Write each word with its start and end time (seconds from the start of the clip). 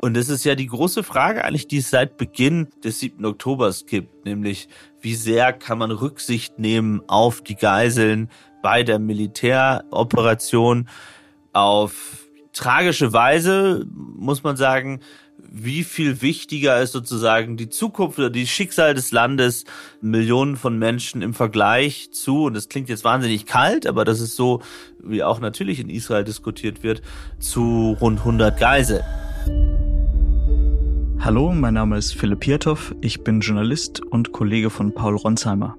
Und 0.00 0.16
es 0.16 0.28
ist 0.28 0.44
ja 0.44 0.54
die 0.54 0.66
große 0.66 1.02
Frage 1.02 1.44
eigentlich, 1.44 1.68
die 1.68 1.78
es 1.78 1.90
seit 1.90 2.16
Beginn 2.16 2.68
des 2.82 3.00
7. 3.00 3.24
Oktobers 3.24 3.84
gibt, 3.86 4.24
nämlich 4.24 4.68
wie 5.02 5.14
sehr 5.14 5.52
kann 5.52 5.78
man 5.78 5.90
Rücksicht 5.90 6.58
nehmen 6.58 7.02
auf 7.06 7.42
die 7.42 7.54
Geiseln 7.54 8.30
bei 8.62 8.82
der 8.82 8.98
Militäroperation. 8.98 10.88
Auf 11.52 12.28
tragische 12.52 13.12
Weise 13.12 13.86
muss 13.90 14.42
man 14.42 14.56
sagen, 14.56 15.00
wie 15.52 15.84
viel 15.84 16.22
wichtiger 16.22 16.80
ist 16.80 16.92
sozusagen 16.92 17.56
die 17.56 17.68
Zukunft 17.68 18.18
oder 18.18 18.30
die 18.30 18.46
Schicksal 18.46 18.94
des 18.94 19.10
Landes 19.10 19.64
Millionen 20.00 20.56
von 20.56 20.78
Menschen 20.78 21.22
im 21.22 21.34
Vergleich 21.34 22.10
zu, 22.12 22.44
und 22.44 22.54
das 22.54 22.68
klingt 22.68 22.88
jetzt 22.88 23.04
wahnsinnig 23.04 23.46
kalt, 23.46 23.86
aber 23.86 24.04
das 24.04 24.20
ist 24.20 24.36
so, 24.36 24.62
wie 25.02 25.24
auch 25.24 25.40
natürlich 25.40 25.80
in 25.80 25.90
Israel 25.90 26.24
diskutiert 26.24 26.82
wird, 26.82 27.02
zu 27.38 27.96
rund 28.00 28.20
100 28.20 28.58
Geiseln. 28.58 29.02
Hallo, 31.22 31.52
mein 31.52 31.74
Name 31.74 31.98
ist 31.98 32.14
Philipp 32.14 32.44
Hirtoff, 32.44 32.94
ich 33.02 33.22
bin 33.22 33.40
Journalist 33.40 34.00
und 34.00 34.32
Kollege 34.32 34.70
von 34.70 34.94
Paul 34.94 35.16
Ronsheimer. 35.16 35.76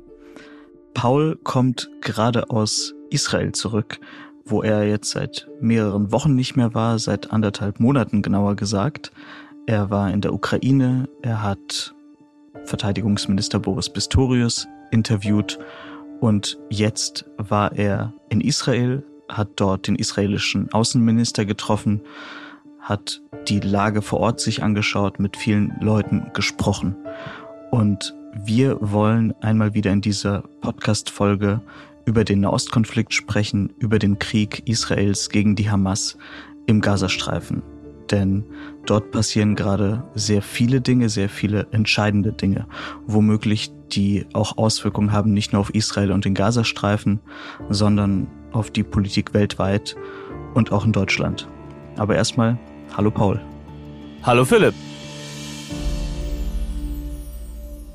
Paul 0.94 1.36
kommt 1.44 1.90
gerade 2.00 2.52
aus 2.52 2.94
Israel 3.10 3.52
zurück, 3.52 4.00
wo 4.46 4.62
er 4.62 4.88
jetzt 4.88 5.10
seit 5.10 5.50
mehreren 5.60 6.12
Wochen 6.12 6.36
nicht 6.36 6.56
mehr 6.56 6.76
war, 6.76 7.00
seit 7.00 7.32
anderthalb 7.32 7.80
Monaten 7.80 8.22
genauer 8.22 8.56
gesagt. 8.56 9.12
Er 9.66 9.90
war 9.90 10.12
in 10.12 10.22
der 10.22 10.32
Ukraine, 10.32 11.10
er 11.24 11.42
hat 11.42 11.96
Verteidigungsminister 12.66 13.60
Boris 13.60 13.90
Pistorius 13.90 14.68
interviewt 14.92 15.58
und 16.20 16.60
jetzt 16.70 17.26
war 17.38 17.76
er 17.76 18.14
in 18.30 18.42
Israel, 18.42 19.04
hat 19.28 19.50
dort 19.56 19.88
den 19.88 19.96
israelischen 19.96 20.72
Außenminister 20.72 21.46
getroffen, 21.46 22.02
hat 22.92 23.22
die 23.48 23.60
Lage 23.60 24.04
vor 24.04 24.20
Ort 24.20 24.40
sich 24.40 24.62
angeschaut, 24.62 25.20
mit 25.20 25.36
vielen 25.36 25.74
Leuten 25.82 26.30
gesprochen. 26.34 26.96
Und 27.72 28.16
wir 28.46 28.78
wollen 28.80 29.34
einmal 29.42 29.74
wieder 29.74 29.92
in 29.92 30.02
dieser 30.02 30.44
Podcast-Folge 30.62 31.62
über 32.06 32.24
den 32.24 32.42
Nahostkonflikt 32.42 33.14
sprechen, 33.14 33.74
über 33.80 33.98
den 33.98 34.20
Krieg 34.20 34.68
Israels 34.68 35.30
gegen 35.30 35.56
die 35.56 35.70
Hamas 35.70 36.18
im 36.68 36.82
Gazastreifen 36.82 37.64
denn 38.12 38.44
dort 38.86 39.12
passieren 39.12 39.56
gerade 39.56 40.04
sehr 40.14 40.42
viele 40.42 40.82
Dinge, 40.82 41.10
sehr 41.10 41.30
viele 41.30 41.68
entscheidende 41.72 42.34
Dinge, 42.34 42.68
womöglich 43.06 43.72
die 43.92 44.26
auch 44.34 44.58
Auswirkungen 44.58 45.12
haben, 45.12 45.34
nicht 45.34 45.54
nur 45.54 45.62
auf 45.62 45.74
Israel 45.74 46.12
und 46.12 46.26
den 46.26 46.34
Gazastreifen, 46.34 47.20
sondern 47.70 48.28
auf 48.52 48.72
die 48.72 48.84
Politik 48.84 49.34
weltweit 49.34 49.96
und 50.54 50.72
auch 50.72 50.86
in 50.86 50.92
Deutschland. 50.92 51.48
Aber 51.98 52.16
erstmal, 52.16 52.58
hallo 52.96 53.12
Paul. 53.12 53.40
Hallo 54.24 54.46
Philipp. 54.46 54.74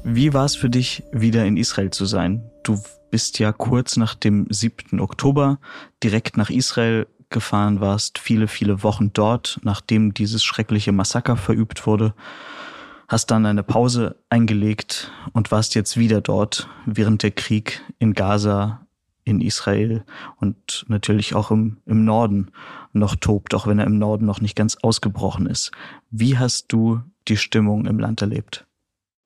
Wie 0.05 0.33
war 0.33 0.45
es 0.45 0.57
für 0.57 0.71
dich, 0.71 1.03
wieder 1.13 1.45
in 1.45 1.57
Israel 1.57 1.91
zu 1.91 2.07
sein? 2.07 2.43
Du 2.63 2.81
bist 3.11 3.39
ja 3.39 3.53
kurz 3.53 3.97
nach 3.97 4.15
dem 4.15 4.47
7. 4.51 5.01
Oktober 5.01 5.59
direkt 6.03 6.37
nach 6.37 6.51
Israel 6.51 7.07
gefahren 7.29 7.81
warst, 7.81 8.19
viele, 8.19 8.49
viele 8.49 8.83
Wochen 8.83 9.13
dort, 9.13 9.59
nachdem 9.63 10.15
dieses 10.15 10.45
schreckliche 10.45 10.93
Massaker 10.93 11.37
verübt 11.37 11.87
wurde, 11.87 12.15
hast 13.09 13.31
dann 13.31 13.47
eine 13.47 13.63
Pause 13.63 14.17
eingelegt 14.31 15.11
und 15.33 15.51
warst 15.51 15.75
jetzt 15.75 15.97
wieder 15.97 16.21
dort, 16.21 16.69
während 16.87 17.23
der 17.23 17.33
Krieg 17.33 17.83
in 17.99 18.15
Gaza, 18.15 18.87
in 19.25 19.41
Israel 19.41 20.05
und 20.37 20.85
natürlich 20.89 21.35
auch 21.35 21.51
im, 21.51 21.79
im 21.85 22.05
Norden 22.05 22.53
noch 22.99 23.17
tobt, 23.17 23.55
auch 23.55 23.67
wenn 23.67 23.79
er 23.79 23.87
im 23.87 23.99
Norden 23.99 24.27
noch 24.27 24.41
nicht 24.41 24.57
ganz 24.57 24.77
ausgebrochen 24.83 25.47
ist. 25.47 25.71
Wie 26.11 26.39
hast 26.39 26.73
du 26.73 27.01
die 27.29 27.37
Stimmung 27.37 27.87
im 27.87 27.99
Land 27.99 28.23
erlebt? 28.23 28.67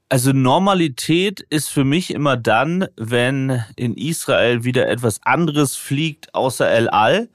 Also 0.08 0.32
Normalität 0.32 1.40
ist 1.50 1.68
für 1.68 1.84
mich 1.84 2.12
immer 2.12 2.36
dann, 2.36 2.88
wenn 2.96 3.62
in 3.76 3.94
Israel 3.94 4.64
wieder 4.64 4.88
etwas 4.88 5.20
anderes 5.22 5.76
fliegt 5.76 6.34
außer 6.34 6.68
El 6.68 6.88
Al. 6.88 7.28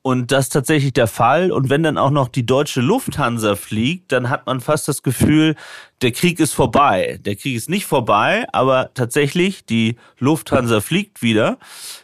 Und 0.00 0.30
das 0.30 0.44
ist 0.44 0.52
tatsächlich 0.52 0.92
der 0.92 1.08
Fall. 1.08 1.50
Und 1.50 1.70
wenn 1.70 1.82
dann 1.82 1.98
auch 1.98 2.10
noch 2.10 2.28
die 2.28 2.46
deutsche 2.46 2.82
Lufthansa 2.82 3.56
fliegt, 3.56 4.12
dann 4.12 4.30
hat 4.30 4.46
man 4.46 4.60
fast 4.60 4.86
das 4.86 5.02
Gefühl, 5.02 5.56
der 6.04 6.12
Krieg 6.12 6.38
ist 6.38 6.52
vorbei. 6.52 7.18
Der 7.24 7.34
Krieg 7.34 7.56
ist 7.56 7.70
nicht 7.70 7.86
vorbei, 7.86 8.44
aber 8.52 8.90
tatsächlich, 8.92 9.64
die 9.64 9.96
Lufthansa 10.18 10.82
fliegt 10.82 11.22
wieder, 11.22 11.56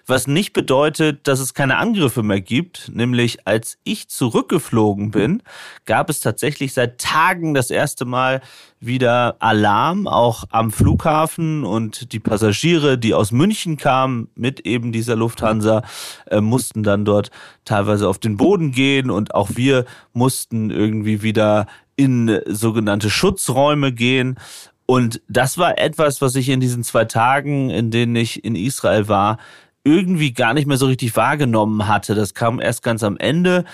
was 0.07 0.27
nicht 0.27 0.55
bedeutet, 0.55 1.29
dass 1.29 1.39
es 1.39 1.53
keine 1.53 1.77
Angriffe 1.77 2.23
mehr 2.23 2.41
gibt. 2.41 2.91
Nämlich, 2.95 3.47
als 3.47 3.77
ich 3.85 4.09
zurückgeflogen 4.09 5.11
bin, 5.11 5.43
gab 5.85 6.09
es 6.09 6.21
tatsächlich 6.21 6.73
seit 6.73 6.97
Tagen 6.97 7.53
das 7.53 7.71
erste 7.71 8.07
Mal 8.07 8.41
wieder 8.81 9.37
Alarm, 9.41 10.07
auch 10.07 10.45
am 10.49 10.71
Flughafen 10.71 11.65
und 11.65 12.15
die 12.15 12.21
Passagiere, 12.21 12.97
die 12.97 13.13
aus 13.13 13.33
München 13.33 13.77
kamen 13.77 14.29
mit 14.35 14.61
eben 14.61 14.93
dieser 14.93 15.15
Lufthansa, 15.15 15.83
äh, 16.31 16.41
mussten 16.41 16.83
dann 16.83 17.05
dort 17.05 17.31
teilweise 17.67 18.09
auf 18.09 18.17
den 18.17 18.39
Boden 18.39 18.73
gehen 18.73 19.11
und 19.11 19.35
auch 19.35 19.51
wir 19.57 19.85
mussten 20.15 20.71
irgendwie 20.71 21.23
wieder 21.23 21.67
in 22.01 22.41
sogenannte 22.47 23.11
Schutzräume 23.11 23.93
gehen. 23.93 24.39
Und 24.87 25.21
das 25.29 25.59
war 25.59 25.79
etwas, 25.79 26.23
was 26.23 26.35
ich 26.35 26.49
in 26.49 26.59
diesen 26.59 26.83
zwei 26.83 27.05
Tagen, 27.05 27.69
in 27.69 27.91
denen 27.91 28.17
ich 28.17 28.43
in 28.43 28.55
Israel 28.55 29.07
war, 29.07 29.37
irgendwie 29.85 30.33
gar 30.33 30.55
nicht 30.55 30.67
mehr 30.67 30.79
so 30.79 30.87
richtig 30.87 31.15
wahrgenommen 31.15 31.87
hatte. 31.87 32.15
Das 32.15 32.33
kam 32.33 32.59
erst 32.59 32.83
ganz 32.83 33.03
am 33.03 33.19
Ende. 33.19 33.67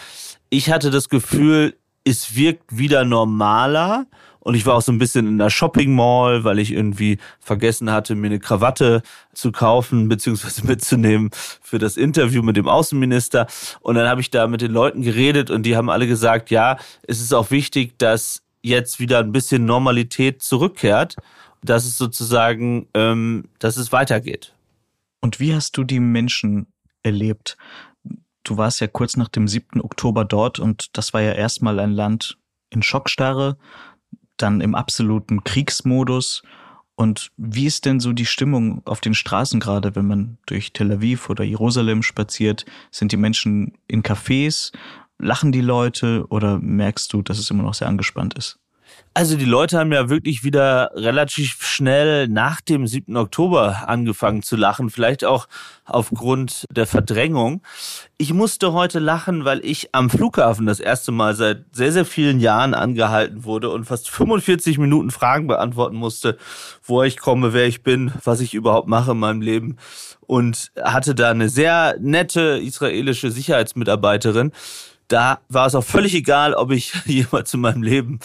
Ich 0.50 0.72
hatte 0.72 0.90
das 0.90 1.08
Gefühl, 1.08 1.76
es 2.04 2.34
wirkt 2.34 2.76
wieder 2.76 3.04
normaler. 3.04 4.06
Und 4.46 4.54
ich 4.54 4.64
war 4.64 4.76
auch 4.76 4.82
so 4.82 4.92
ein 4.92 4.98
bisschen 4.98 5.26
in 5.26 5.38
der 5.38 5.50
Shopping 5.50 5.92
Mall, 5.92 6.44
weil 6.44 6.60
ich 6.60 6.70
irgendwie 6.70 7.18
vergessen 7.40 7.90
hatte, 7.90 8.14
mir 8.14 8.28
eine 8.28 8.38
Krawatte 8.38 9.02
zu 9.34 9.50
kaufen 9.50 10.08
bzw. 10.08 10.62
mitzunehmen 10.68 11.30
für 11.60 11.80
das 11.80 11.96
Interview 11.96 12.44
mit 12.44 12.56
dem 12.56 12.68
Außenminister. 12.68 13.48
Und 13.80 13.96
dann 13.96 14.08
habe 14.08 14.20
ich 14.20 14.30
da 14.30 14.46
mit 14.46 14.60
den 14.60 14.70
Leuten 14.70 15.02
geredet 15.02 15.50
und 15.50 15.64
die 15.64 15.76
haben 15.76 15.90
alle 15.90 16.06
gesagt, 16.06 16.52
ja, 16.52 16.78
es 17.02 17.20
ist 17.20 17.34
auch 17.34 17.50
wichtig, 17.50 17.98
dass 17.98 18.44
jetzt 18.62 19.00
wieder 19.00 19.18
ein 19.18 19.32
bisschen 19.32 19.64
Normalität 19.64 20.42
zurückkehrt, 20.42 21.16
dass 21.60 21.84
es 21.84 21.98
sozusagen, 21.98 22.86
ähm, 22.94 23.48
dass 23.58 23.76
es 23.76 23.90
weitergeht. 23.90 24.54
Und 25.20 25.40
wie 25.40 25.56
hast 25.56 25.76
du 25.76 25.82
die 25.82 25.98
Menschen 25.98 26.68
erlebt? 27.02 27.56
Du 28.44 28.58
warst 28.58 28.80
ja 28.80 28.86
kurz 28.86 29.16
nach 29.16 29.28
dem 29.28 29.48
7. 29.48 29.80
Oktober 29.80 30.24
dort 30.24 30.60
und 30.60 30.96
das 30.96 31.12
war 31.12 31.20
ja 31.20 31.32
erstmal 31.32 31.80
ein 31.80 31.90
Land 31.90 32.38
in 32.70 32.84
Schockstarre 32.84 33.56
dann 34.36 34.60
im 34.60 34.74
absoluten 34.74 35.44
Kriegsmodus. 35.44 36.42
Und 36.94 37.30
wie 37.36 37.66
ist 37.66 37.84
denn 37.84 38.00
so 38.00 38.12
die 38.12 38.26
Stimmung 38.26 38.82
auf 38.86 39.00
den 39.00 39.14
Straßen 39.14 39.60
gerade, 39.60 39.94
wenn 39.94 40.06
man 40.06 40.38
durch 40.46 40.72
Tel 40.72 40.92
Aviv 40.92 41.28
oder 41.28 41.44
Jerusalem 41.44 42.02
spaziert? 42.02 42.64
Sind 42.90 43.12
die 43.12 43.18
Menschen 43.18 43.76
in 43.86 44.02
Cafés? 44.02 44.72
Lachen 45.18 45.52
die 45.52 45.60
Leute 45.60 46.26
oder 46.28 46.58
merkst 46.58 47.12
du, 47.12 47.22
dass 47.22 47.38
es 47.38 47.50
immer 47.50 47.62
noch 47.62 47.74
sehr 47.74 47.88
angespannt 47.88 48.34
ist? 48.34 48.58
Also 49.16 49.38
die 49.38 49.46
Leute 49.46 49.78
haben 49.78 49.92
ja 49.92 50.10
wirklich 50.10 50.44
wieder 50.44 50.90
relativ 50.94 51.64
schnell 51.66 52.28
nach 52.28 52.60
dem 52.60 52.86
7. 52.86 53.16
Oktober 53.16 53.88
angefangen 53.88 54.42
zu 54.42 54.56
lachen, 54.56 54.90
vielleicht 54.90 55.24
auch 55.24 55.48
aufgrund 55.86 56.66
der 56.70 56.86
Verdrängung. 56.86 57.62
Ich 58.18 58.34
musste 58.34 58.74
heute 58.74 58.98
lachen, 58.98 59.46
weil 59.46 59.64
ich 59.64 59.94
am 59.94 60.10
Flughafen 60.10 60.66
das 60.66 60.80
erste 60.80 61.12
Mal 61.12 61.34
seit 61.34 61.64
sehr, 61.72 61.92
sehr 61.92 62.04
vielen 62.04 62.40
Jahren 62.40 62.74
angehalten 62.74 63.44
wurde 63.44 63.70
und 63.70 63.86
fast 63.86 64.10
45 64.10 64.76
Minuten 64.76 65.10
Fragen 65.10 65.46
beantworten 65.46 65.96
musste, 65.96 66.36
woher 66.84 67.08
ich 67.08 67.16
komme, 67.16 67.54
wer 67.54 67.66
ich 67.66 67.82
bin, 67.82 68.12
was 68.22 68.40
ich 68.40 68.52
überhaupt 68.52 68.86
mache 68.86 69.12
in 69.12 69.18
meinem 69.18 69.40
Leben 69.40 69.78
und 70.26 70.72
hatte 70.78 71.14
da 71.14 71.30
eine 71.30 71.48
sehr 71.48 71.96
nette 72.00 72.60
israelische 72.62 73.30
Sicherheitsmitarbeiterin, 73.30 74.52
da 75.08 75.40
war 75.48 75.66
es 75.66 75.74
auch 75.74 75.84
völlig 75.84 76.14
egal, 76.14 76.54
ob 76.54 76.72
ich 76.72 76.92
jemals 77.06 77.54
in 77.54 77.60
meinem 77.60 77.82
Leben 77.82 78.18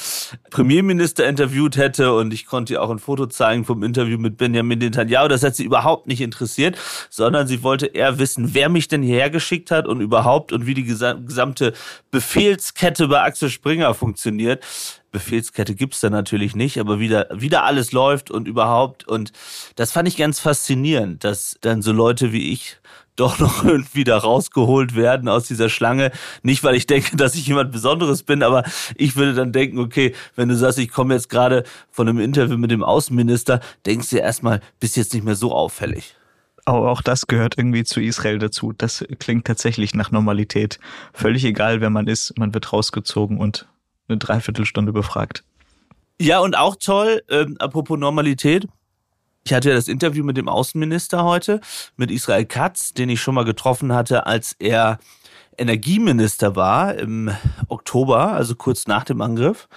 Premierminister 0.50 1.28
interviewt 1.28 1.78
hätte 1.78 2.14
und 2.14 2.34
ich 2.34 2.46
konnte 2.46 2.74
ihr 2.74 2.82
auch 2.82 2.90
ein 2.90 3.00
Foto 3.00 3.28
zeigen 3.28 3.66
vom 3.66 3.84
Interview 3.84 4.18
mit 4.18 4.38
Benjamin 4.38 4.80
Netanyahu. 4.80 5.28
Das 5.28 5.44
hat 5.44 5.56
sie 5.56 5.64
überhaupt 5.64 6.08
nicht 6.08 6.22
interessiert, 6.22 6.78
sondern 7.10 7.48
sie 7.48 7.64
wollte 7.64 7.88
eher 7.88 8.20
wissen, 8.20 8.54
wer 8.54 8.70
mich 8.70 8.88
denn 8.88 9.04
hierher 9.04 9.30
geschickt 9.30 9.72
hat 9.72 9.88
und 9.88 10.02
überhaupt 10.02 10.52
und 10.52 10.66
wie 10.66 10.74
die 10.74 10.84
gesamte 10.84 11.74
Befehlskette 12.10 13.08
bei 13.08 13.22
Axel 13.22 13.50
Springer 13.50 13.94
funktioniert. 13.94 14.64
Befehlskette 15.12 15.76
gibt's 15.76 16.00
da 16.00 16.10
natürlich 16.10 16.56
nicht, 16.56 16.80
aber 16.80 17.00
wieder, 17.00 17.28
wieder 17.34 17.66
alles 17.66 17.92
läuft 17.92 18.32
und 18.32 18.48
überhaupt. 18.48 19.08
Und 19.08 19.34
das 19.76 19.92
fand 19.92 20.08
ich 20.08 20.16
ganz 20.16 20.40
faszinierend, 20.40 21.24
dass 21.24 21.58
dann 21.62 21.82
so 21.82 21.92
Leute 21.92 22.32
wie 22.32 22.52
ich 22.52 22.78
doch 23.16 23.40
noch 23.40 23.64
irgendwie 23.66 24.04
da 24.04 24.18
rausgeholt 24.18 24.96
werden 24.96 25.28
aus 25.28 25.48
dieser 25.48 25.70
Schlange. 25.70 26.12
Nicht, 26.44 26.64
weil 26.64 26.76
ich 26.76 26.88
denke, 26.88 27.16
dass 27.18 27.36
ich 27.36 27.48
jemand 27.48 27.72
Besonderes 27.72 28.24
bin, 28.24 28.44
aber 28.44 28.64
ich 28.96 29.16
würde 29.16 29.34
dann 29.34 29.52
denken, 29.52 29.80
okay, 29.80 30.14
wenn 30.36 30.50
du 30.50 30.56
sagst, 30.56 30.80
ich 30.80 30.90
komme 30.90 31.14
jetzt 31.14 31.30
gerade 31.30 31.64
von 31.90 32.08
einem 32.08 32.20
Interview 32.20 32.58
mit 32.58 32.72
dem 32.72 32.84
Außenminister, 32.84 33.60
denkst 33.86 34.10
du 34.10 34.18
erstmal, 34.18 34.62
bist 34.80 34.98
jetzt 34.98 35.14
nicht 35.14 35.24
mehr 35.24 35.36
so 35.36 35.54
auffällig. 35.54 36.16
Auch, 36.66 36.86
auch 36.86 37.02
das 37.02 37.28
gehört 37.28 37.58
irgendwie 37.58 37.84
zu 37.84 38.02
Israel 38.02 38.38
dazu. 38.38 38.74
Das 38.74 39.04
klingt 39.20 39.46
tatsächlich 39.46 39.96
nach 39.96 40.12
Normalität. 40.12 40.80
Völlig 41.14 41.44
egal, 41.44 41.82
wer 41.82 41.90
man 41.90 42.08
ist, 42.08 42.38
man 42.38 42.54
wird 42.54 42.72
rausgezogen 42.72 43.38
und 43.38 43.68
eine 44.08 44.18
Dreiviertelstunde 44.18 44.94
befragt. 44.94 45.44
Ja, 46.20 46.40
und 46.40 46.56
auch 46.56 46.76
toll, 46.76 47.24
ähm, 47.30 47.56
apropos 47.60 47.98
Normalität. 47.98 48.68
Ich 49.44 49.54
hatte 49.54 49.70
ja 49.70 49.76
das 49.76 49.88
Interview 49.88 50.24
mit 50.24 50.38
dem 50.38 50.48
Außenminister 50.48 51.24
heute, 51.24 51.62
mit 51.98 52.12
Israel 52.12 52.46
Katz, 52.46 52.94
den 52.94 53.10
ich 53.10 53.22
schon 53.22 53.36
mal 53.36 53.46
getroffen 53.46 53.94
hatte, 53.94 54.26
als 54.28 54.56
er 54.60 55.00
Energieminister 55.58 56.56
war 56.56 56.96
im 56.96 57.32
Oktober, 57.68 58.34
also 58.34 58.56
kurz 58.56 58.88
nach 58.88 59.04
dem 59.04 59.22
Angriff. 59.22 59.68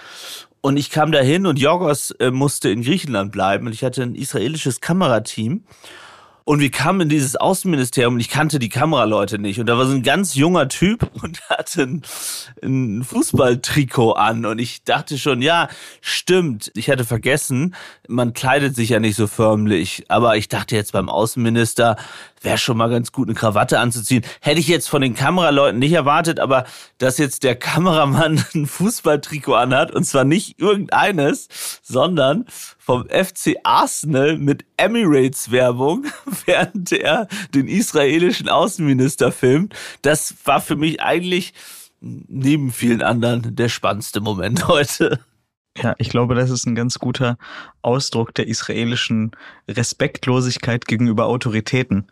Und 0.61 0.77
ich 0.77 0.89
kam 0.89 1.11
dahin 1.11 1.45
und 1.45 1.59
Jorgos 1.59 2.11
äh, 2.11 2.31
musste 2.31 2.69
in 2.69 2.81
Griechenland 2.81 3.31
bleiben 3.31 3.67
und 3.67 3.73
ich 3.73 3.83
hatte 3.83 4.01
ein 4.01 4.15
israelisches 4.15 4.81
Kamerateam. 4.81 5.63
Und 6.47 6.59
wir 6.59 6.69
kamen 6.69 7.01
in 7.01 7.09
dieses 7.09 7.35
Außenministerium 7.35 8.13
und 8.13 8.19
ich 8.19 8.29
kannte 8.29 8.59
die 8.59 8.69
Kameraleute 8.69 9.39
nicht. 9.39 9.59
Und 9.59 9.65
da 9.65 9.79
war 9.79 9.87
so 9.87 9.95
ein 9.95 10.03
ganz 10.03 10.35
junger 10.35 10.67
Typ 10.67 11.09
und 11.23 11.41
hatte 11.49 11.81
ein, 11.81 12.01
ein 12.63 13.03
Fußballtrikot 13.03 14.13
an. 14.13 14.45
Und 14.45 14.59
ich 14.59 14.83
dachte 14.83 15.17
schon, 15.17 15.41
ja, 15.41 15.69
stimmt. 16.01 16.71
Ich 16.75 16.87
hatte 16.91 17.03
vergessen, 17.03 17.73
man 18.07 18.33
kleidet 18.33 18.75
sich 18.75 18.89
ja 18.89 18.99
nicht 18.99 19.15
so 19.15 19.25
förmlich. 19.25 20.05
Aber 20.07 20.37
ich 20.37 20.47
dachte 20.47 20.75
jetzt 20.75 20.91
beim 20.91 21.09
Außenminister, 21.09 21.97
wäre 22.41 22.59
schon 22.59 22.77
mal 22.77 22.91
ganz 22.91 23.11
gut, 23.11 23.27
eine 23.27 23.35
Krawatte 23.35 23.79
anzuziehen. 23.79 24.23
Hätte 24.39 24.59
ich 24.59 24.67
jetzt 24.67 24.87
von 24.87 25.01
den 25.01 25.15
Kameraleuten 25.15 25.79
nicht 25.79 25.93
erwartet, 25.93 26.39
aber 26.39 26.65
dass 26.99 27.17
jetzt 27.17 27.41
der 27.41 27.55
Kameramann 27.55 28.45
ein 28.53 28.67
Fußballtrikot 28.67 29.55
anhat, 29.55 29.91
und 29.91 30.03
zwar 30.03 30.25
nicht 30.25 30.59
irgendeines, 30.59 31.47
sondern 31.81 32.45
vom 32.85 33.09
FC 33.09 33.55
Arsenal 33.63 34.37
mit 34.37 34.63
Emirates-Werbung, 34.77 36.05
während 36.45 36.91
er 36.91 37.27
den 37.53 37.67
israelischen 37.67 38.47
Außenminister 38.47 39.31
filmt. 39.31 39.73
Das 40.03 40.35
war 40.45 40.61
für 40.61 40.75
mich 40.75 41.01
eigentlich 41.01 41.55
neben 41.99 42.71
vielen 42.71 43.01
anderen 43.01 43.55
der 43.55 43.69
spannendste 43.69 44.21
Moment 44.21 44.67
heute. 44.67 45.19
Ja, 45.81 45.95
ich 45.97 46.09
glaube, 46.09 46.35
das 46.35 46.51
ist 46.51 46.67
ein 46.67 46.75
ganz 46.75 46.99
guter 46.99 47.37
Ausdruck 47.81 48.35
der 48.35 48.47
israelischen 48.47 49.31
Respektlosigkeit 49.67 50.85
gegenüber 50.85 51.25
Autoritäten. 51.25 52.07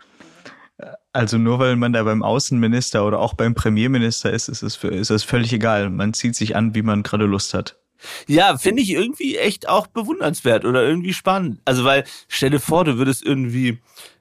Also 1.14 1.38
nur 1.38 1.60
weil 1.60 1.76
man 1.76 1.94
da 1.94 2.02
beim 2.02 2.24
Außenminister 2.24 3.06
oder 3.06 3.20
auch 3.20 3.36
beim 3.36 3.54
Premierminister 3.54 4.34
ist, 4.34 4.50
ist 4.50 4.64
es, 4.64 4.84
ist 4.84 5.12
es 5.12 5.24
völlig 5.24 5.54
egal. 5.54 5.92
Man 5.92 6.16
zieht 6.16 6.36
sich 6.36 6.56
an, 6.56 6.74
wie 6.74 6.82
man 6.82 7.04
gerade 7.04 7.26
Lust 7.26 7.54
hat. 7.54 7.78
Ja, 8.28 8.58
finde 8.58 8.82
ich 8.82 8.92
irgendwie 8.92 9.38
echt 9.38 9.68
auch 9.68 9.88
bewundernswert 9.88 10.66
oder 10.66 10.84
irgendwie 10.84 11.14
spannend. 11.14 11.60
Also, 11.66 11.84
weil, 11.84 12.04
stell 12.28 12.50
dir 12.50 12.60
vor, 12.60 12.86
du 12.86 12.98
würdest 12.98 13.24
irgendwie, 13.24 13.80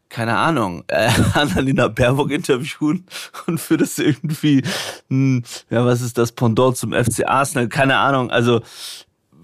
keine 0.09 0.37
Ahnung, 0.37 0.85
äh, 0.89 1.11
Annalena 1.35 1.89
Baerbock 1.89 2.31
interviewen 2.31 3.07
und 3.47 3.71
würdest 3.71 3.99
irgendwie, 3.99 4.63
hm, 5.09 5.43
ja, 5.71 5.85
was 5.85 6.01
ist 6.01 6.19
das 6.19 6.33
Pendant 6.33 6.77
zum 6.77 6.93
FC 6.93 7.27
Arsenal? 7.27 7.69
Keine 7.69 7.97
Ahnung. 7.97 8.31
Also, 8.31 8.61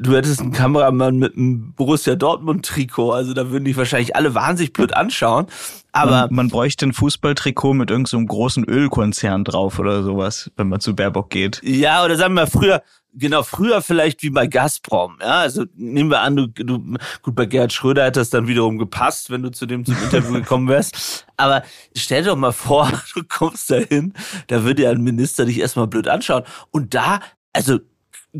du 0.00 0.17
hättest 0.17 0.41
einen 0.41 0.52
Kameramann 0.52 1.19
mit 1.19 1.37
einem 1.37 1.73
Borussia 1.75 2.14
Dortmund 2.14 2.64
Trikot, 2.64 3.12
also 3.12 3.34
da 3.34 3.50
würden 3.50 3.64
die 3.64 3.76
wahrscheinlich 3.76 4.17
alle 4.17 4.34
wahnsinnig 4.34 4.73
blöd 4.73 4.94
anschauen. 4.94 5.46
Aber 5.93 6.11
man, 6.11 6.34
man 6.34 6.49
bräuchte 6.49 6.87
ein 6.87 6.93
Fußballtrikot 6.93 7.75
mit 7.75 7.91
irgendeinem 7.91 8.23
so 8.23 8.26
großen 8.26 8.64
Ölkonzern 8.64 9.44
drauf 9.44 9.79
oder 9.79 10.02
sowas, 10.02 10.50
wenn 10.56 10.69
man 10.69 10.81
zu 10.81 10.94
Baerbock 10.94 11.31
geht. 11.31 11.61
Ja, 11.64 12.05
oder 12.05 12.17
sagen 12.17 12.34
wir 12.34 12.46
früher, 12.46 12.82
genau, 13.14 13.43
früher 13.43 13.82
vielleicht 13.82 14.22
wie 14.22 14.31
bei 14.31 14.46
Gazprom. 14.46 15.19
Ja, 15.20 15.40
also 15.40 15.64
nehmen 15.75 16.10
wir 16.10 16.20
an, 16.20 16.37
du, 16.37 16.46
du 16.49 16.96
gut, 17.22 17.34
bei 17.34 17.46
Gerhard 17.46 17.72
Schröder 17.72 18.05
hätte 18.05 18.20
das 18.20 18.31
dann 18.31 18.49
wiederum 18.49 18.78
gepasst, 18.78 19.31
wenn 19.31 19.43
du 19.43 19.50
zu 19.50 19.66
dem 19.66 19.84
zum 19.84 19.96
Interview 20.02 20.32
gekommen 20.32 20.69
wärst. 20.69 21.26
Aber 21.37 21.62
stell 21.96 22.22
dir 22.22 22.31
doch 22.31 22.37
mal 22.37 22.52
vor, 22.52 22.90
du 23.14 23.22
kommst 23.28 23.70
dahin, 23.70 24.14
da 24.46 24.64
würde 24.64 24.82
ja 24.82 24.90
ein 24.90 25.02
Minister 25.02 25.44
dich 25.44 25.60
erstmal 25.60 25.87
blöd 25.87 26.08
anschauen. 26.08 26.44
Und 26.70 26.94
da, 26.94 27.20
also 27.52 27.78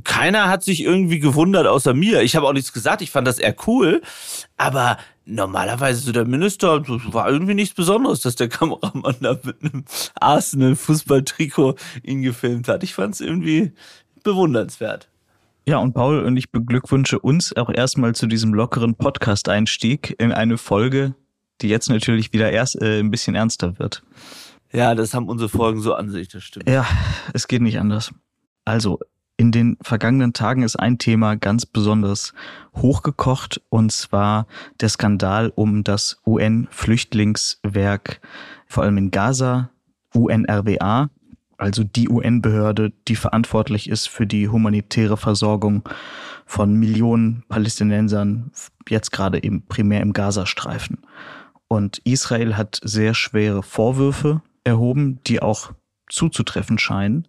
keiner 0.05 0.49
hat 0.49 0.63
sich 0.63 0.83
irgendwie 0.83 1.19
gewundert 1.19 1.67
außer 1.67 1.95
mir. 1.95 2.23
Ich 2.23 2.37
habe 2.37 2.47
auch 2.47 2.53
nichts 2.53 2.73
gesagt, 2.73 3.03
ich 3.03 3.11
fand 3.11 3.27
das 3.27 3.39
eher 3.39 3.57
cool. 3.67 4.03
Aber 4.57 4.99
normalerweise 5.25 6.01
so 6.01 6.13
der 6.13 6.25
Minister, 6.25 6.83
war 6.87 7.29
irgendwie 7.29 7.55
nichts 7.55 7.75
Besonderes, 7.75 8.21
dass 8.21 8.37
der 8.37 8.49
Kameramann 8.49 9.17
da 9.21 9.39
mit 9.43 9.63
einem 9.63 9.85
Arsenal-Fußballtrikot 10.21 11.77
ihn 12.03 12.23
gefilmt 12.23 12.69
hat. 12.69 12.83
Ich 12.83 12.95
fand 12.95 13.15
es 13.15 13.21
irgendwie 13.21 13.73
bewundernswert. 14.29 15.09
Ja, 15.67 15.79
und 15.79 15.95
Paul 15.95 16.21
und 16.21 16.37
ich 16.37 16.51
beglückwünsche 16.51 17.19
uns 17.19 17.57
auch 17.57 17.71
erstmal 17.71 18.15
zu 18.15 18.27
diesem 18.27 18.53
lockeren 18.53 18.95
Podcast-Einstieg 18.95 20.15
in 20.19 20.33
eine 20.33 20.59
Folge, 20.59 21.15
die 21.61 21.69
jetzt 21.69 21.89
natürlich 21.89 22.33
wieder 22.33 22.51
erst 22.51 22.81
äh, 22.81 23.01
ein 23.01 23.11
bisschen 23.11 23.35
ernster 23.35 23.79
wird. 23.79 24.03
Ja, 24.73 24.95
das 24.95 25.15
haben 25.15 25.29
unsere 25.29 25.49
Folgen 25.49 25.81
so 25.81 25.95
an 25.95 26.11
sich, 26.11 26.29
das 26.29 26.45
stimmt. 26.45 26.69
Ja, 26.69 26.87
es 27.33 27.49
geht 27.49 27.63
nicht 27.63 27.79
anders. 27.79 28.13
Also, 28.67 28.99
in 29.39 29.51
den 29.51 29.79
vergangenen 29.81 30.35
Tagen 30.35 30.63
ist 30.63 30.77
ein 30.77 30.99
Thema 30.99 31.37
ganz 31.37 31.65
besonders 31.65 32.35
hochgekocht, 32.77 33.63
und 33.71 33.93
zwar 33.93 34.47
der 34.81 34.91
Skandal 34.91 35.53
um 35.55 35.85
das 35.85 36.21
UN-Flüchtlingswerk, 36.27 38.21
vor 38.67 38.83
allem 38.83 38.99
in 38.99 39.11
Gaza, 39.11 39.71
UNRWA, 40.13 41.09
also 41.59 41.85
die 41.85 42.09
UN-Behörde, 42.09 42.93
die 43.09 43.17
verantwortlich 43.17 43.89
ist 43.89 44.09
für 44.09 44.27
die 44.27 44.49
humanitäre 44.49 45.17
Versorgung 45.17 45.83
von 46.47 46.75
Millionen 46.75 47.45
Palästinensern, 47.49 48.53
jetzt 48.89 49.11
gerade 49.11 49.43
eben 49.43 49.67
primär 49.67 50.01
im 50.01 50.13
Gazastreifen. 50.13 50.99
Und 51.67 51.99
Israel 52.05 52.57
hat 52.57 52.81
sehr 52.83 53.13
schwere 53.13 53.63
Vorwürfe 53.63 54.41
erhoben, 54.65 55.21
die 55.27 55.43
auch 55.43 55.73
zuzutreffen 56.09 56.79
scheinen. 56.79 57.29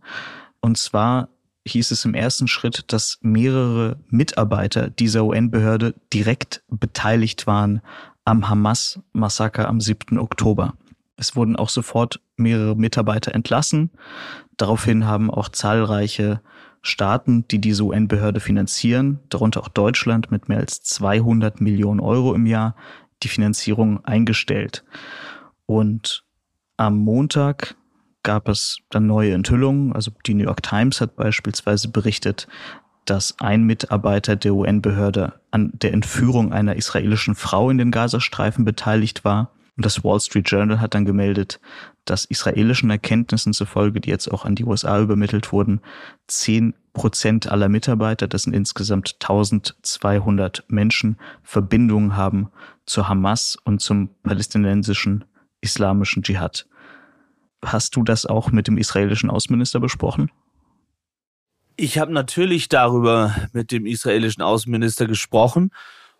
Und 0.61 0.77
zwar 0.77 1.29
hieß 1.67 1.91
es 1.91 2.05
im 2.05 2.13
ersten 2.13 2.47
Schritt, 2.47 2.85
dass 2.87 3.17
mehrere 3.21 3.97
Mitarbeiter 4.07 4.89
dieser 4.89 5.25
UN-Behörde 5.25 5.95
direkt 6.13 6.63
beteiligt 6.69 7.47
waren 7.47 7.81
am 8.25 8.47
Hamas-Massaker 8.47 9.67
am 9.67 9.81
7. 9.81 10.17
Oktober. 10.19 10.75
Es 11.19 11.36
wurden 11.36 11.57
auch 11.57 11.69
sofort 11.69 12.21
mehrere 12.38 12.75
Mitarbeiter 12.75 13.36
entlassen. 13.36 13.92
Daraufhin 14.57 15.06
haben 15.06 15.30
auch 15.30 15.50
zahlreiche 15.50 16.42
Staaten, 16.81 17.45
die 17.50 17.60
diese 17.60 17.83
UN-Behörde 17.83 18.39
finanzieren, 18.39 19.19
darunter 19.27 19.62
auch 19.62 19.68
Deutschland 19.68 20.31
mit 20.31 20.48
mehr 20.48 20.60
als 20.60 20.81
200 20.81 21.60
Millionen 21.60 22.00
Euro 22.00 22.33
im 22.33 22.45
Jahr, 22.45 22.75
die 23.21 23.27
Finanzierung 23.27 24.04
eingestellt. 24.06 24.86
Und 25.66 26.24
am 26.77 26.98
Montag 26.98 27.75
gab 28.24 28.48
es 28.48 28.77
dann 28.89 29.06
neue 29.07 29.33
Enthüllungen. 29.33 29.92
Also 29.92 30.12
die 30.25 30.33
New 30.33 30.45
York 30.45 30.63
Times 30.63 31.01
hat 31.01 31.18
beispielsweise 31.18 31.89
berichtet, 31.89 32.48
dass 33.04 33.36
ein 33.39 33.63
Mitarbeiter 33.63 34.38
der 34.38 34.54
UN-Behörde 34.54 35.34
an 35.51 35.72
der 35.74 35.93
Entführung 35.93 36.53
einer 36.53 36.75
israelischen 36.75 37.36
Frau 37.36 37.70
in 37.70 37.77
den 37.77 37.91
Gazastreifen 37.91 38.63
beteiligt 38.63 39.25
war. 39.25 39.51
Und 39.79 39.86
das 39.86 40.03
Wall 40.03 40.19
Street 40.19 40.51
Journal 40.51 40.81
hat 40.81 40.93
dann 40.93 41.05
gemeldet, 41.05 41.62
dass 42.03 42.25
israelischen 42.25 42.89
Erkenntnissen 42.89 43.53
zufolge, 43.53 44.01
die 44.01 44.09
jetzt 44.09 44.29
auch 44.29 44.43
an 44.43 44.55
die 44.55 44.65
USA 44.65 45.00
übermittelt 45.00 45.53
wurden, 45.53 45.79
zehn 46.27 46.74
Prozent 46.91 47.50
aller 47.50 47.69
Mitarbeiter, 47.69 48.27
das 48.27 48.41
sind 48.41 48.53
insgesamt 48.53 49.15
1200 49.21 50.65
Menschen, 50.67 51.15
Verbindungen 51.43 52.17
haben 52.17 52.50
zur 52.86 53.07
Hamas 53.07 53.57
und 53.63 53.79
zum 53.79 54.09
palästinensischen 54.24 55.24
islamischen 55.62 56.24
Dschihad. 56.24 56.67
Hast 57.63 57.95
du 57.95 58.03
das 58.03 58.25
auch 58.25 58.51
mit 58.51 58.67
dem 58.67 58.77
israelischen 58.77 59.29
Außenminister 59.29 59.79
besprochen? 59.79 60.29
Ich 61.77 61.98
habe 61.98 62.12
natürlich 62.12 62.67
darüber 62.67 63.33
mit 63.53 63.71
dem 63.71 63.86
israelischen 63.86 64.43
Außenminister 64.43 65.07
gesprochen. 65.07 65.71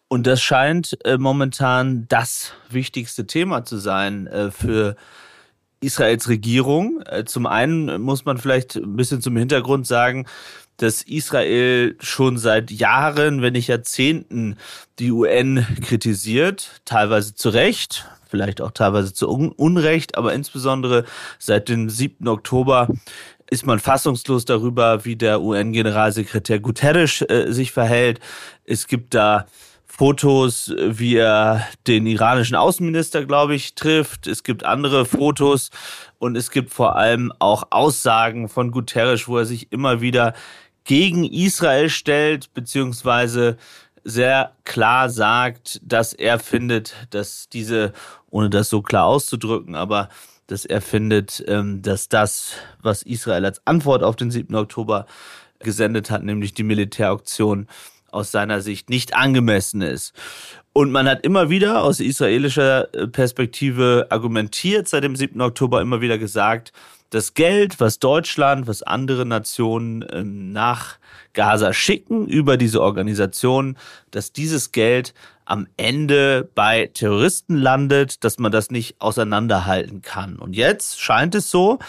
Und 0.09 0.25
das 0.25 0.41
scheint 0.41 0.97
äh, 1.05 1.17
momentan 1.17 2.07
das 2.09 2.53
wichtigste 2.69 3.27
Thema 3.27 3.63
zu 3.63 3.77
sein 3.77 4.25
äh, 4.27 4.49
für 4.49 4.95
Israels 5.81 6.27
Regierung. 6.27 7.01
Äh, 7.05 7.25
zum 7.25 7.45
einen 7.45 8.01
muss 8.01 8.25
man 8.25 8.39
vielleicht 8.39 8.75
ein 8.75 8.95
bisschen 8.95 9.21
zum 9.21 9.37
Hintergrund 9.37 9.85
sagen, 9.85 10.25
dass 10.77 11.03
Israel 11.03 11.95
schon 11.99 12.39
seit 12.39 12.71
Jahren, 12.71 13.43
wenn 13.43 13.53
nicht 13.53 13.67
Jahrzehnten, 13.67 14.57
die 14.97 15.11
UN 15.11 15.65
kritisiert, 15.85 16.81
teilweise 16.85 17.35
zu 17.35 17.49
Recht, 17.49 18.07
vielleicht 18.27 18.61
auch 18.61 18.71
teilweise 18.71 19.13
zu 19.13 19.29
Unrecht, 19.29 20.17
aber 20.17 20.33
insbesondere 20.33 21.05
seit 21.37 21.69
dem 21.69 21.87
7. 21.87 22.27
Oktober 22.27 22.87
ist 23.51 23.65
man 23.65 23.79
fassungslos 23.79 24.45
darüber, 24.45 25.05
wie 25.05 25.15
der 25.15 25.41
UN-Generalsekretär 25.41 26.59
Guterres 26.59 27.21
äh, 27.21 27.47
sich 27.49 27.71
verhält. 27.71 28.19
Es 28.63 28.87
gibt 28.87 29.13
da 29.13 29.45
Fotos, 29.99 30.73
wie 30.77 31.17
er 31.17 31.67
den 31.85 32.07
iranischen 32.07 32.55
Außenminister, 32.55 33.25
glaube 33.25 33.53
ich, 33.53 33.75
trifft. 33.75 34.27
Es 34.27 34.43
gibt 34.43 34.63
andere 34.63 35.03
Fotos 35.03 35.71
und 36.19 36.37
es 36.37 36.51
gibt 36.51 36.71
vor 36.71 36.95
allem 36.95 37.33
auch 37.39 37.63
Aussagen 37.69 38.47
von 38.47 38.71
Guterres, 38.71 39.27
wo 39.27 39.39
er 39.39 39.43
sich 39.43 39.73
immer 39.73 39.99
wieder 39.99 40.35
gegen 40.85 41.25
Israel 41.25 41.89
stellt, 41.89 42.53
beziehungsweise 42.53 43.57
sehr 44.05 44.53
klar 44.63 45.09
sagt, 45.09 45.81
dass 45.83 46.13
er 46.13 46.39
findet, 46.39 46.95
dass 47.09 47.49
diese, 47.49 47.91
ohne 48.29 48.49
das 48.49 48.69
so 48.69 48.81
klar 48.81 49.03
auszudrücken, 49.03 49.75
aber 49.75 50.07
dass 50.47 50.63
er 50.63 50.79
findet, 50.79 51.43
ähm, 51.45 51.81
dass 51.81 52.07
das, 52.07 52.53
was 52.81 53.03
Israel 53.03 53.43
als 53.43 53.67
Antwort 53.67 54.03
auf 54.03 54.15
den 54.15 54.31
7. 54.31 54.55
Oktober 54.55 55.07
gesendet 55.59 56.09
hat, 56.09 56.23
nämlich 56.23 56.53
die 56.53 56.63
Militärauktion 56.63 57.67
aus 58.11 58.31
seiner 58.31 58.61
Sicht 58.61 58.89
nicht 58.89 59.15
angemessen 59.15 59.81
ist. 59.81 60.13
Und 60.73 60.91
man 60.91 61.07
hat 61.07 61.25
immer 61.25 61.49
wieder 61.49 61.83
aus 61.83 61.99
israelischer 61.99 62.93
äh, 62.93 63.07
Perspektive 63.07 64.07
argumentiert, 64.09 64.87
seit 64.87 65.03
dem 65.03 65.15
7. 65.15 65.41
Oktober 65.41 65.81
immer 65.81 66.01
wieder 66.01 66.17
gesagt, 66.17 66.71
das 67.09 67.33
Geld, 67.33 67.79
was 67.79 67.99
Deutschland, 67.99 68.67
was 68.67 68.83
andere 68.83 69.25
Nationen 69.25 70.05
ähm, 70.11 70.51
nach 70.51 70.97
Gaza 71.33 71.73
schicken 71.73 72.27
über 72.27 72.57
diese 72.57 72.81
Organisation, 72.81 73.77
dass 74.11 74.31
dieses 74.31 74.71
Geld 74.71 75.13
am 75.45 75.67
Ende 75.77 76.47
bei 76.53 76.91
Terroristen 76.93 77.57
landet, 77.57 78.23
dass 78.23 78.37
man 78.37 78.51
das 78.51 78.69
nicht 78.69 79.01
auseinanderhalten 79.01 80.03
kann. 80.03 80.37
Und 80.37 80.55
jetzt 80.55 81.01
scheint 81.01 81.33
es 81.33 81.49
so, 81.49 81.79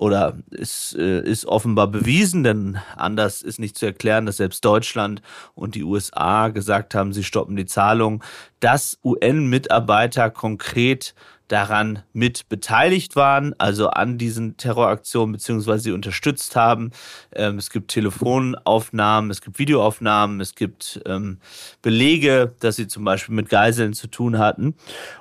oder 0.00 0.38
es 0.50 0.96
äh, 0.98 1.20
ist 1.20 1.44
offenbar 1.44 1.86
bewiesen, 1.86 2.42
denn 2.42 2.78
anders 2.96 3.42
ist 3.42 3.60
nicht 3.60 3.76
zu 3.76 3.84
erklären, 3.84 4.24
dass 4.24 4.38
selbst 4.38 4.64
Deutschland 4.64 5.20
und 5.54 5.74
die 5.74 5.84
USA 5.84 6.48
gesagt 6.48 6.94
haben, 6.94 7.12
sie 7.12 7.22
stoppen 7.22 7.54
die 7.54 7.66
Zahlung, 7.66 8.24
dass 8.60 8.98
UN-Mitarbeiter 9.04 10.30
konkret 10.30 11.14
daran 11.48 12.02
mit 12.14 12.48
beteiligt 12.48 13.14
waren, 13.14 13.54
also 13.58 13.90
an 13.90 14.16
diesen 14.16 14.56
Terroraktionen 14.56 15.32
beziehungsweise 15.32 15.82
sie 15.82 15.92
unterstützt 15.92 16.56
haben. 16.56 16.92
Ähm, 17.34 17.58
es 17.58 17.68
gibt 17.68 17.90
Telefonaufnahmen, 17.90 19.30
es 19.30 19.42
gibt 19.42 19.58
Videoaufnahmen, 19.58 20.40
es 20.40 20.54
gibt 20.54 21.02
ähm, 21.04 21.40
Belege, 21.82 22.54
dass 22.60 22.76
sie 22.76 22.86
zum 22.86 23.04
Beispiel 23.04 23.34
mit 23.34 23.50
Geiseln 23.50 23.92
zu 23.92 24.06
tun 24.06 24.38
hatten. 24.38 24.76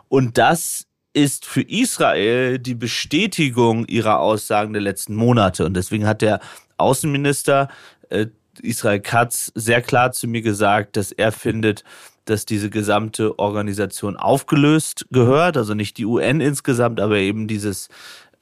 Und 0.08 0.38
das 0.38 0.89
ist 1.14 1.46
für 1.46 1.62
Israel 1.62 2.60
die 2.60 2.76
Bestätigung 2.76 3.86
ihrer 3.86 4.20
Aussagen 4.20 4.74
der 4.74 4.82
letzten 4.82 5.16
Monate. 5.16 5.66
Und 5.66 5.76
deswegen 5.76 6.06
hat 6.06 6.22
der 6.22 6.40
Außenminister 6.78 7.70
äh, 8.10 8.28
Israel 8.62 9.00
Katz 9.00 9.52
sehr 9.56 9.82
klar 9.82 10.12
zu 10.12 10.28
mir 10.28 10.42
gesagt, 10.42 10.98
dass 10.98 11.12
er 11.12 11.32
findet, 11.32 11.84
dass 12.26 12.46
diese 12.46 12.70
gesamte 12.70 13.40
Organisation 13.40 14.18
aufgelöst 14.18 15.08
gehört, 15.12 15.58
also 15.58 15.74
nicht 15.74 15.98
die 15.98 16.06
UN 16.06 16.42
insgesamt, 16.42 17.00
aber 17.00 17.18
eben 17.18 17.48
dieses 17.48 17.90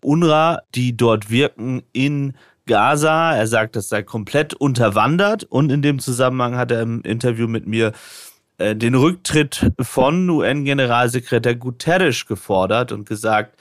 UNRWA, 0.01 0.61
die 0.75 0.95
dort 0.95 1.29
wirken 1.29 1.83
in 1.93 2.33
Gaza. 2.65 3.33
Er 3.33 3.47
sagt, 3.47 3.75
das 3.75 3.89
sei 3.89 4.03
komplett 4.03 4.53
unterwandert 4.53 5.43
und 5.45 5.71
in 5.71 5.81
dem 5.81 5.99
Zusammenhang 5.99 6.57
hat 6.57 6.71
er 6.71 6.81
im 6.81 7.01
Interview 7.01 7.47
mit 7.47 7.65
mir 7.65 7.93
den 8.59 8.95
Rücktritt 8.95 9.71
von 9.79 10.29
UN-Generalsekretär 10.29 11.55
Guterres 11.55 12.25
gefordert 12.25 12.91
und 12.91 13.07
gesagt, 13.07 13.59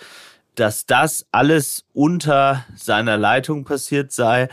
dass 0.54 0.86
das 0.86 1.26
alles 1.32 1.84
unter 1.92 2.64
seiner 2.74 3.18
Leitung 3.18 3.64
passiert 3.64 4.10
sei 4.12 4.48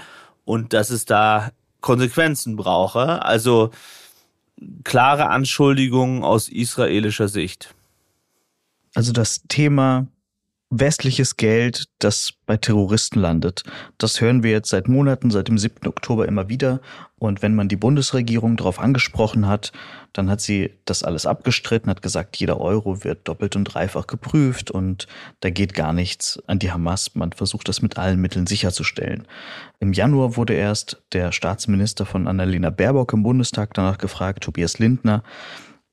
und 0.45 0.73
dass 0.73 0.89
es 0.89 1.05
da 1.05 1.51
Konsequenzen 1.81 2.55
brauche. 2.55 3.23
Also 3.23 3.71
klare 4.83 5.29
Anschuldigungen 5.29 6.23
aus 6.23 6.50
israelischer 6.50 7.27
Sicht. 7.27 7.73
Also 8.93 9.12
das 9.12 9.43
Thema 9.47 10.07
westliches 10.80 11.38
Geld, 11.38 11.86
das 12.00 12.34
bei 12.46 12.58
Terroristen 12.58 13.20
landet. 13.20 13.63
Das 13.98 14.22
hören 14.22 14.44
wir 14.44 14.51
jetzt 14.51 14.70
seit 14.70 14.88
Monaten, 14.88 15.32
seit 15.32 15.48
dem 15.48 15.58
7. 15.58 15.88
Oktober 15.88 16.27
immer 16.27 16.50
wieder. 16.50 16.82
Und 17.20 17.42
wenn 17.42 17.56
man 17.56 17.70
die 17.70 17.75
Bundesregierung 17.75 18.58
darauf 18.58 18.80
angesprochen 18.80 19.48
hat, 19.48 19.72
dann 20.12 20.30
hat 20.30 20.42
sie 20.42 20.74
das 20.86 21.03
alles 21.03 21.25
abgestritten, 21.25 21.89
hat 21.89 22.01
gesagt, 22.01 22.36
jeder 22.38 22.60
Euro 22.60 23.03
wird 23.03 23.27
doppelt 23.27 23.56
und 23.56 23.65
dreifach 23.65 24.08
geprüft 24.08 24.72
und 24.72 25.08
da 25.39 25.50
geht 25.50 25.74
gar 25.74 25.94
nichts 25.94 26.42
an 26.48 26.60
die 26.60 26.72
Hamas. 26.72 27.15
Man 27.15 27.32
versucht 27.32 27.70
das 27.70 27.82
mit 27.82 27.98
allen 27.98 28.20
Mitteln 28.20 28.48
sicherzustellen. 28.48 29.25
Im 29.80 29.94
Januar 29.94 30.36
wurde 30.36 30.53
erst 30.53 31.01
der 31.13 31.32
Staatsminister 31.32 32.06
von 32.06 32.27
Annalena 32.27 32.72
Baerbock 32.72 33.13
im 33.13 33.24
Bundestag 33.24 33.74
danach 33.74 34.00
gefragt, 34.00 34.44
Tobias 34.44 34.80
Lindner, 34.80 35.24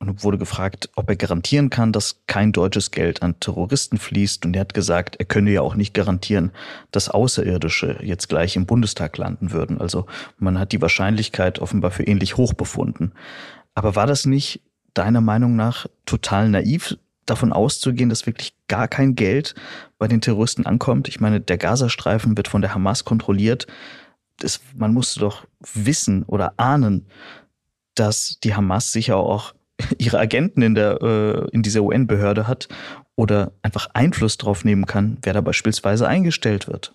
und 0.00 0.24
wurde 0.24 0.38
gefragt, 0.38 0.88
ob 0.96 1.10
er 1.10 1.16
garantieren 1.16 1.68
kann, 1.68 1.92
dass 1.92 2.22
kein 2.26 2.52
deutsches 2.52 2.90
Geld 2.90 3.22
an 3.22 3.38
Terroristen 3.38 3.98
fließt. 3.98 4.46
Und 4.46 4.56
er 4.56 4.60
hat 4.60 4.74
gesagt, 4.74 5.16
er 5.16 5.26
könne 5.26 5.50
ja 5.50 5.60
auch 5.60 5.74
nicht 5.74 5.92
garantieren, 5.92 6.52
dass 6.90 7.10
Außerirdische 7.10 7.98
jetzt 8.02 8.28
gleich 8.28 8.56
im 8.56 8.64
Bundestag 8.64 9.18
landen 9.18 9.52
würden. 9.52 9.78
Also 9.78 10.06
man 10.38 10.58
hat 10.58 10.72
die 10.72 10.80
Wahrscheinlichkeit 10.80 11.58
offenbar 11.58 11.90
für 11.90 12.04
ähnlich 12.04 12.38
hoch 12.38 12.54
befunden. 12.54 13.12
Aber 13.74 13.94
war 13.94 14.06
das 14.06 14.24
nicht 14.24 14.62
deiner 14.94 15.20
Meinung 15.20 15.54
nach 15.54 15.86
total 16.06 16.48
naiv, 16.48 16.96
davon 17.26 17.52
auszugehen, 17.52 18.08
dass 18.08 18.26
wirklich 18.26 18.54
gar 18.68 18.88
kein 18.88 19.14
Geld 19.14 19.54
bei 19.98 20.08
den 20.08 20.22
Terroristen 20.22 20.64
ankommt? 20.64 21.08
Ich 21.08 21.20
meine, 21.20 21.40
der 21.40 21.58
Gazastreifen 21.58 22.36
wird 22.38 22.48
von 22.48 22.62
der 22.62 22.74
Hamas 22.74 23.04
kontrolliert. 23.04 23.66
Das, 24.38 24.60
man 24.74 24.94
musste 24.94 25.20
doch 25.20 25.46
wissen 25.74 26.22
oder 26.24 26.54
ahnen, 26.56 27.06
dass 27.94 28.38
die 28.42 28.54
Hamas 28.54 28.92
sicher 28.92 29.18
auch 29.18 29.52
ihre 29.98 30.18
Agenten 30.18 30.62
in 30.62 30.74
der 30.74 31.00
äh, 31.02 31.48
in 31.52 31.62
dieser 31.62 31.82
UN-Behörde 31.82 32.46
hat 32.46 32.68
oder 33.16 33.52
einfach 33.62 33.88
Einfluss 33.94 34.38
drauf 34.38 34.64
nehmen 34.64 34.86
kann, 34.86 35.18
wer 35.22 35.32
da 35.32 35.40
beispielsweise 35.40 36.08
eingestellt 36.08 36.68
wird. 36.68 36.94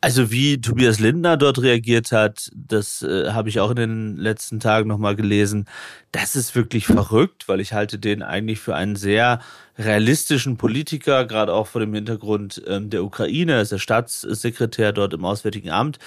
Also 0.00 0.30
wie 0.30 0.60
Tobias 0.60 1.00
Lindner 1.00 1.36
dort 1.36 1.60
reagiert 1.60 2.12
hat, 2.12 2.50
das 2.54 3.02
äh, 3.02 3.30
habe 3.32 3.48
ich 3.48 3.58
auch 3.58 3.70
in 3.70 3.76
den 3.76 4.16
letzten 4.16 4.60
Tagen 4.60 4.88
nochmal 4.88 5.16
gelesen. 5.16 5.66
Das 6.12 6.36
ist 6.36 6.54
wirklich 6.54 6.86
verrückt, 6.86 7.48
weil 7.48 7.60
ich 7.60 7.72
halte 7.72 7.98
den 7.98 8.22
eigentlich 8.22 8.60
für 8.60 8.76
einen 8.76 8.96
sehr 8.96 9.40
realistischen 9.76 10.56
Politiker, 10.56 11.24
gerade 11.24 11.52
auch 11.52 11.66
vor 11.66 11.80
dem 11.80 11.94
Hintergrund 11.94 12.62
ähm, 12.66 12.90
der 12.90 13.02
Ukraine. 13.02 13.54
Er 13.54 13.62
ist 13.62 13.72
der 13.72 13.78
Staatssekretär 13.78 14.92
dort 14.92 15.14
im 15.14 15.24
Auswärtigen 15.24 15.70
Amt. 15.70 15.98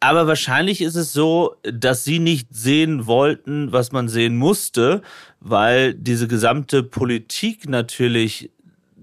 Aber 0.00 0.26
wahrscheinlich 0.26 0.80
ist 0.80 0.96
es 0.96 1.12
so, 1.12 1.56
dass 1.62 2.04
sie 2.04 2.18
nicht 2.18 2.48
sehen 2.50 3.06
wollten, 3.06 3.70
was 3.70 3.92
man 3.92 4.08
sehen 4.08 4.36
musste, 4.36 5.02
weil 5.40 5.92
diese 5.92 6.26
gesamte 6.26 6.82
Politik 6.82 7.68
natürlich 7.68 8.50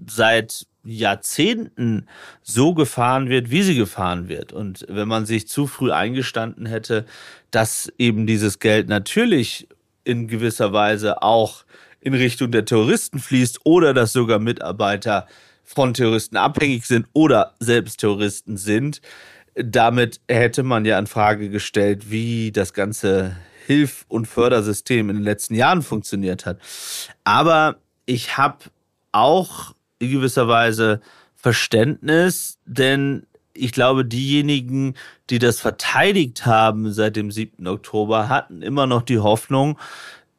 seit 0.08 0.66
Jahrzehnten 0.84 2.06
so 2.42 2.74
gefahren 2.74 3.28
wird, 3.28 3.50
wie 3.50 3.62
sie 3.62 3.76
gefahren 3.76 4.28
wird. 4.28 4.52
Und 4.52 4.86
wenn 4.88 5.06
man 5.06 5.24
sich 5.24 5.46
zu 5.46 5.68
früh 5.68 5.92
eingestanden 5.92 6.66
hätte, 6.66 7.04
dass 7.52 7.92
eben 7.98 8.26
dieses 8.26 8.58
Geld 8.58 8.88
natürlich 8.88 9.68
in 10.02 10.26
gewisser 10.26 10.72
Weise 10.72 11.22
auch 11.22 11.64
in 12.00 12.14
Richtung 12.14 12.50
der 12.50 12.64
Terroristen 12.64 13.20
fließt 13.20 13.60
oder 13.64 13.94
dass 13.94 14.12
sogar 14.12 14.38
Mitarbeiter 14.38 15.26
von 15.62 15.92
Terroristen 15.92 16.36
abhängig 16.36 16.86
sind 16.86 17.06
oder 17.12 17.54
selbst 17.60 18.00
Terroristen 18.00 18.56
sind, 18.56 19.02
damit 19.62 20.20
hätte 20.28 20.62
man 20.62 20.84
ja 20.84 20.98
in 20.98 21.06
Frage 21.06 21.50
gestellt, 21.50 22.10
wie 22.10 22.52
das 22.52 22.72
ganze 22.72 23.36
Hilf- 23.66 24.04
und 24.08 24.26
Fördersystem 24.26 25.10
in 25.10 25.16
den 25.16 25.24
letzten 25.24 25.54
Jahren 25.54 25.82
funktioniert 25.82 26.46
hat. 26.46 26.58
Aber 27.24 27.76
ich 28.06 28.36
habe 28.36 28.58
auch 29.12 29.74
in 29.98 30.12
gewisser 30.12 30.48
Weise 30.48 31.00
Verständnis, 31.34 32.58
denn 32.64 33.26
ich 33.52 33.72
glaube, 33.72 34.04
diejenigen, 34.04 34.94
die 35.30 35.38
das 35.38 35.60
verteidigt 35.60 36.46
haben 36.46 36.92
seit 36.92 37.16
dem 37.16 37.30
7. 37.30 37.66
Oktober, 37.66 38.28
hatten 38.28 38.62
immer 38.62 38.86
noch 38.86 39.02
die 39.02 39.18
Hoffnung, 39.18 39.78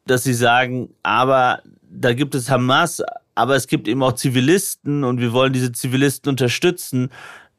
dass 0.06 0.24
sie 0.24 0.34
sagen, 0.34 0.90
aber 1.02 1.62
da 1.82 2.14
gibt 2.14 2.34
es 2.34 2.50
Hamas, 2.50 3.02
aber 3.34 3.54
es 3.56 3.66
gibt 3.66 3.88
eben 3.88 4.02
auch 4.02 4.14
Zivilisten 4.14 5.04
und 5.04 5.20
wir 5.20 5.32
wollen 5.32 5.52
diese 5.52 5.72
Zivilisten 5.72 6.30
unterstützen. 6.30 7.10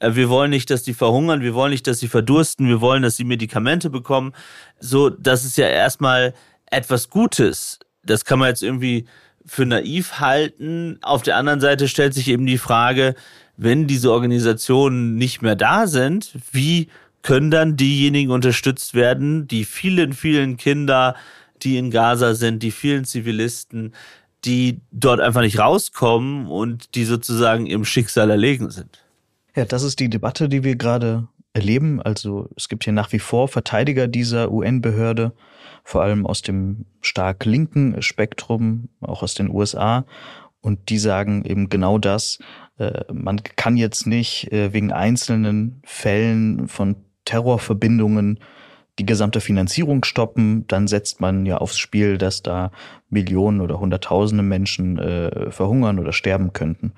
Äh, 0.02 0.16
wir 0.16 0.30
wollen 0.30 0.50
nicht, 0.50 0.70
dass 0.70 0.84
die 0.84 0.94
verhungern, 0.94 1.42
wir 1.42 1.54
wollen 1.54 1.72
nicht, 1.72 1.88
dass 1.88 2.00
sie 2.00 2.08
verdursten, 2.08 2.68
wir 2.68 2.82
wollen, 2.82 3.04
dass 3.04 3.16
sie 3.16 3.24
Medikamente 3.24 3.90
bekommen. 3.90 4.34
So, 4.80 5.10
das 5.10 5.46
ist 5.46 5.58
ja 5.58 5.68
erstmal 5.68 6.34
etwas 6.70 7.10
Gutes. 7.10 7.80
Das 8.04 8.26
kann 8.26 8.40
man 8.40 8.50
jetzt 8.50 8.64
irgendwie 8.64 9.06
für 9.46 9.66
naiv 9.66 10.20
halten. 10.20 10.98
Auf 11.02 11.22
der 11.22 11.38
anderen 11.38 11.62
Seite 11.62 11.88
stellt 11.88 12.14
sich 12.14 12.28
eben 12.28 12.46
die 12.46 12.58
Frage, 12.58 13.16
wenn 13.58 13.88
diese 13.88 14.12
Organisationen 14.12 15.16
nicht 15.16 15.42
mehr 15.42 15.56
da 15.56 15.88
sind, 15.88 16.34
wie 16.52 16.88
können 17.22 17.52
dann 17.52 17.78
diejenigen 17.78 18.32
unterstützt 18.32 18.96
werden, 18.96 19.48
die 19.48 19.66
vielen, 19.66 20.14
vielen 20.14 20.58
Kinder, 20.58 21.16
die 21.62 21.78
in 21.78 21.92
Gaza 21.92 22.34
sind, 22.34 22.64
die 22.64 22.72
vielen 22.72 23.06
Zivilisten, 23.06 23.94
die 24.46 24.80
dort 24.92 25.20
einfach 25.20 25.42
nicht 25.42 25.60
rauskommen 25.60 26.48
und 26.48 26.96
die 26.96 27.06
sozusagen 27.06 27.68
ihrem 27.68 27.86
Schicksal 27.86 28.32
erlegen 28.32 28.72
sind. 28.72 29.01
Ja, 29.56 29.66
das 29.66 29.84
ist 29.84 30.00
die 30.00 30.10
Debatte, 30.10 30.48
die 30.48 30.64
wir 30.64 30.76
gerade 30.76 31.28
erleben. 31.54 32.02
Also 32.02 32.50
es 32.56 32.70
gibt 32.70 32.86
hier 32.86 32.94
nach 32.94 33.12
wie 33.12 33.20
vor 33.20 33.48
Verteidiger 33.48 34.08
dieser 34.08 34.52
UN-Behörde, 34.52 35.34
vor 35.84 36.02
allem 36.02 36.26
aus 36.26 36.42
dem 36.42 36.86
stark 37.02 37.46
linken 37.46 38.02
Spektrum, 38.02 38.90
auch 39.02 39.24
aus 39.24 39.34
den 39.34 39.50
USA. 39.50 40.06
Und 40.62 40.90
die 40.90 41.00
sagen 41.00 41.44
eben 41.44 41.70
genau 41.70 41.98
das. 41.98 42.40
Äh, 42.78 43.04
man 43.12 43.42
kann 43.44 43.78
jetzt 43.78 44.08
nicht 44.08 44.52
äh, 44.52 44.74
wegen 44.74 44.92
einzelnen 44.92 45.82
Fällen 45.84 46.68
von 46.68 46.96
Terrorverbindungen 47.26 48.40
die 49.00 49.06
gesamte 49.06 49.42
Finanzierung 49.42 50.04
stoppen, 50.04 50.68
dann 50.68 50.88
setzt 50.88 51.22
man 51.22 51.46
ja 51.46 51.58
aufs 51.58 51.78
Spiel, 51.78 52.18
dass 52.18 52.44
da 52.44 52.72
Millionen 53.10 53.62
oder 53.62 53.80
Hunderttausende 53.80 54.44
Menschen 54.44 55.00
äh, 55.00 55.50
verhungern 55.50 55.98
oder 55.98 56.14
sterben 56.14 56.54
könnten. 56.54 56.94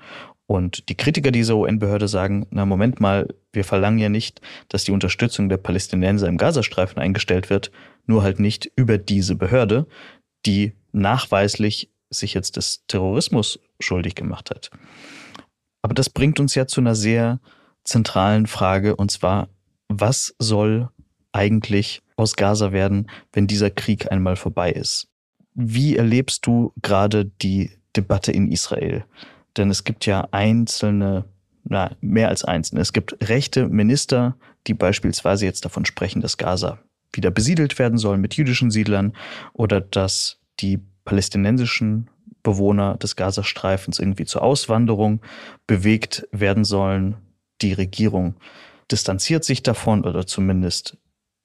Und 0.46 0.88
die 0.88 0.96
Kritiker 0.96 1.30
dieser 1.30 1.56
UN-Behörde 1.56 2.06
sagen, 2.06 2.46
na 2.50 2.66
Moment 2.66 3.00
mal, 3.00 3.28
wir 3.52 3.64
verlangen 3.64 3.98
ja 3.98 4.08
nicht, 4.08 4.40
dass 4.68 4.84
die 4.84 4.92
Unterstützung 4.92 5.48
der 5.48 5.56
Palästinenser 5.56 6.28
im 6.28 6.36
Gazastreifen 6.36 6.98
eingestellt 6.98 7.48
wird, 7.48 7.70
nur 8.06 8.22
halt 8.22 8.40
nicht 8.40 8.70
über 8.76 8.98
diese 8.98 9.36
Behörde, 9.36 9.86
die 10.44 10.74
nachweislich 10.92 11.90
sich 12.10 12.34
jetzt 12.34 12.56
des 12.56 12.84
Terrorismus 12.86 13.58
schuldig 13.80 14.14
gemacht 14.14 14.50
hat. 14.50 14.70
Aber 15.82 15.94
das 15.94 16.10
bringt 16.10 16.40
uns 16.40 16.54
ja 16.54 16.66
zu 16.66 16.80
einer 16.80 16.94
sehr 16.94 17.40
zentralen 17.84 18.46
Frage, 18.46 18.96
und 18.96 19.10
zwar, 19.10 19.48
was 19.88 20.34
soll 20.38 20.88
eigentlich 21.32 22.02
aus 22.16 22.36
Gaza 22.36 22.72
werden, 22.72 23.10
wenn 23.32 23.46
dieser 23.46 23.70
Krieg 23.70 24.10
einmal 24.10 24.36
vorbei 24.36 24.72
ist? 24.72 25.08
Wie 25.54 25.96
erlebst 25.96 26.46
du 26.46 26.72
gerade 26.82 27.26
die 27.26 27.70
Debatte 27.96 28.32
in 28.32 28.50
Israel? 28.50 29.04
Denn 29.56 29.70
es 29.70 29.84
gibt 29.84 30.06
ja 30.06 30.28
einzelne, 30.30 31.24
na, 31.64 31.92
mehr 32.00 32.28
als 32.28 32.44
einzelne. 32.44 32.80
Es 32.80 32.92
gibt 32.92 33.16
rechte 33.28 33.68
Minister, 33.68 34.36
die 34.66 34.74
beispielsweise 34.74 35.44
jetzt 35.44 35.64
davon 35.64 35.84
sprechen, 35.84 36.20
dass 36.20 36.36
Gaza 36.36 36.78
wieder 37.12 37.30
besiedelt 37.30 37.78
werden 37.78 37.98
soll 37.98 38.18
mit 38.18 38.34
jüdischen 38.34 38.70
Siedlern 38.70 39.12
oder 39.52 39.80
dass 39.80 40.38
die 40.60 40.80
palästinensischen 41.04 42.10
Bewohner 42.42 42.96
des 42.96 43.16
Gazastreifens 43.16 43.98
irgendwie 43.98 44.24
zur 44.24 44.42
Auswanderung 44.42 45.20
bewegt 45.66 46.28
werden 46.32 46.64
sollen. 46.64 47.16
Die 47.62 47.72
Regierung 47.72 48.34
distanziert 48.90 49.44
sich 49.44 49.62
davon 49.62 50.04
oder 50.04 50.26
zumindest 50.26 50.98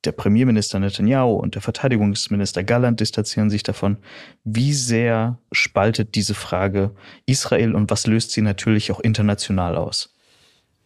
der 0.06 0.12
Premierminister 0.14 0.80
Netanyahu 0.80 1.34
und 1.34 1.56
der 1.56 1.62
Verteidigungsminister 1.62 2.64
Galland 2.64 3.00
distanzieren 3.00 3.50
sich 3.50 3.64
davon. 3.64 3.98
Wie 4.44 4.74
sehr 4.74 5.40
spaltet 5.52 6.16
diese 6.16 6.34
Frage 6.34 6.92
Israel 7.26 7.76
und 7.76 7.92
was 7.92 8.08
löst 8.08 8.32
sie 8.32 8.42
natürlich 8.42 8.92
auch 8.92 9.00
international 9.00 9.76
aus? 9.76 10.14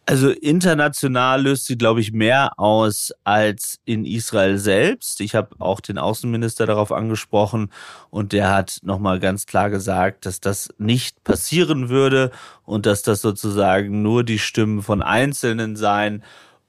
Also 0.06 0.28
international 0.28 1.42
löst 1.44 1.64
sie, 1.64 1.78
glaube 1.78 2.00
ich, 2.00 2.12
mehr 2.12 2.58
aus 2.58 3.10
als 3.24 3.78
in 3.86 4.04
Israel 4.04 4.58
selbst. 4.58 5.22
Ich 5.22 5.34
habe 5.34 5.56
auch 5.60 5.80
den 5.80 5.96
Außenminister 5.96 6.66
darauf 6.66 6.92
angesprochen 6.92 7.70
und 8.10 8.32
der 8.32 8.52
hat 8.52 8.80
nochmal 8.82 9.18
ganz 9.18 9.46
klar 9.46 9.70
gesagt, 9.70 10.26
dass 10.26 10.40
das 10.40 10.68
nicht 10.76 11.24
passieren 11.24 11.88
würde 11.88 12.32
und 12.64 12.84
dass 12.84 13.00
das 13.00 13.22
sozusagen 13.22 14.02
nur 14.02 14.24
die 14.24 14.38
Stimmen 14.38 14.82
von 14.82 15.00
Einzelnen 15.00 15.74
seien 15.74 16.22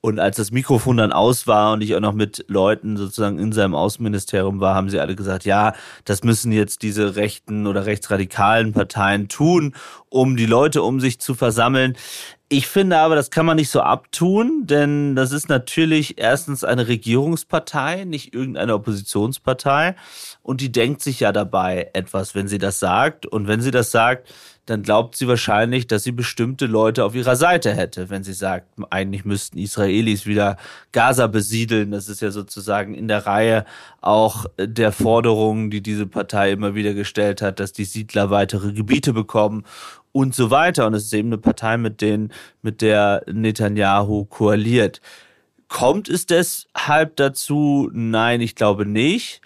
und 0.06 0.20
als 0.20 0.38
das 0.38 0.52
Mikrofon 0.52 0.98
dann 0.98 1.12
aus 1.12 1.48
war 1.48 1.74
und 1.74 1.82
ich 1.82 1.96
auch 1.96 2.00
noch 2.00 2.14
mit 2.14 2.46
Leuten 2.48 2.96
sozusagen 2.96 3.40
in 3.40 3.52
seinem 3.52 3.74
Außenministerium 3.74 4.60
war, 4.60 4.76
haben 4.76 4.88
sie 4.88 5.00
alle 5.00 5.16
gesagt, 5.16 5.46
ja, 5.46 5.74
das 6.04 6.24
müssen 6.24 6.52
jetzt 6.52 6.84
diese 6.84 7.16
rechten 7.16 7.66
oder 7.66 7.88
rechtsradikalen 7.88 8.72
Parteien 8.72 9.30
tun, 9.30 9.74
um 10.10 10.38
die 10.38 10.46
Leute 10.46 10.84
um 10.84 11.00
sich 11.00 11.20
zu 11.20 11.34
versammeln. 11.34 11.98
Ich 12.50 12.68
finde 12.68 13.00
aber, 13.00 13.16
das 13.16 13.32
kann 13.32 13.48
man 13.48 13.56
nicht 13.56 13.72
so 13.72 13.82
abtun, 13.82 14.68
denn 14.68 15.16
das 15.16 15.32
ist 15.32 15.50
natürlich 15.50 16.20
erstens 16.20 16.64
eine 16.64 16.88
Regierungspartei, 16.88 18.04
nicht 18.04 18.36
irgendeine 18.36 18.76
Oppositionspartei. 18.76 19.96
Und 20.44 20.62
die 20.62 20.72
denkt 20.72 21.02
sich 21.02 21.20
ja 21.20 21.32
dabei 21.32 21.90
etwas, 21.94 22.36
wenn 22.36 22.48
sie 22.48 22.60
das 22.60 22.78
sagt. 22.78 23.26
Und 23.26 23.48
wenn 23.48 23.62
sie 23.62 23.72
das 23.72 23.90
sagt, 23.90 24.32
dann 24.65 24.81
glaubt 24.81 25.15
sie 25.15 25.27
wahrscheinlich, 25.27 25.86
dass 25.86 26.03
sie 26.03 26.12
bestimmte 26.12 26.65
Leute 26.65 27.05
auf 27.05 27.13
ihrer 27.13 27.36
Seite 27.36 27.74
hätte, 27.74 28.10
wenn 28.10 28.24
sie 28.24 28.34
sagt, 28.34 28.67
eigentlich 28.89 29.24
müssten 29.24 29.60
Israelis 29.60 30.25
wieder 30.25 30.57
Gaza 30.91 31.27
besiedeln. 31.27 31.91
Das 31.91 32.10
ist 32.10 32.22
ja 32.22 32.31
sozusagen 32.31 32.95
in 32.95 33.07
der 33.07 33.27
Reihe 33.27 33.65
auch 34.01 34.45
der 34.57 34.91
Forderungen, 34.91 35.69
die 35.69 35.81
diese 35.81 36.07
Partei 36.07 36.51
immer 36.51 36.74
wieder 36.74 36.95
gestellt 36.95 37.41
hat, 37.41 37.60
dass 37.60 37.74
die 37.74 37.86
Siedler 37.86 38.31
weitere 38.31 38.74
Gebiete 38.74 39.13
bekommen 39.13 39.63
und 40.12 40.34
so 40.34 40.50
weiter. 40.50 40.88
Und 40.88 40.95
es 40.95 41.05
ist 41.05 41.13
eben 41.13 41.29
eine 41.29 41.38
Partei, 41.38 41.77
mit 41.77 42.01
denen, 42.01 42.31
mit 42.63 42.81
der 42.81 43.24
Netanyahu 43.31 44.25
koaliert. 44.25 45.00
Kommt 45.67 46.10
es 46.10 46.25
deshalb 46.25 47.17
dazu? 47.17 47.89
Nein, 47.93 48.41
ich 48.41 48.55
glaube 48.55 48.86
nicht. 48.86 49.41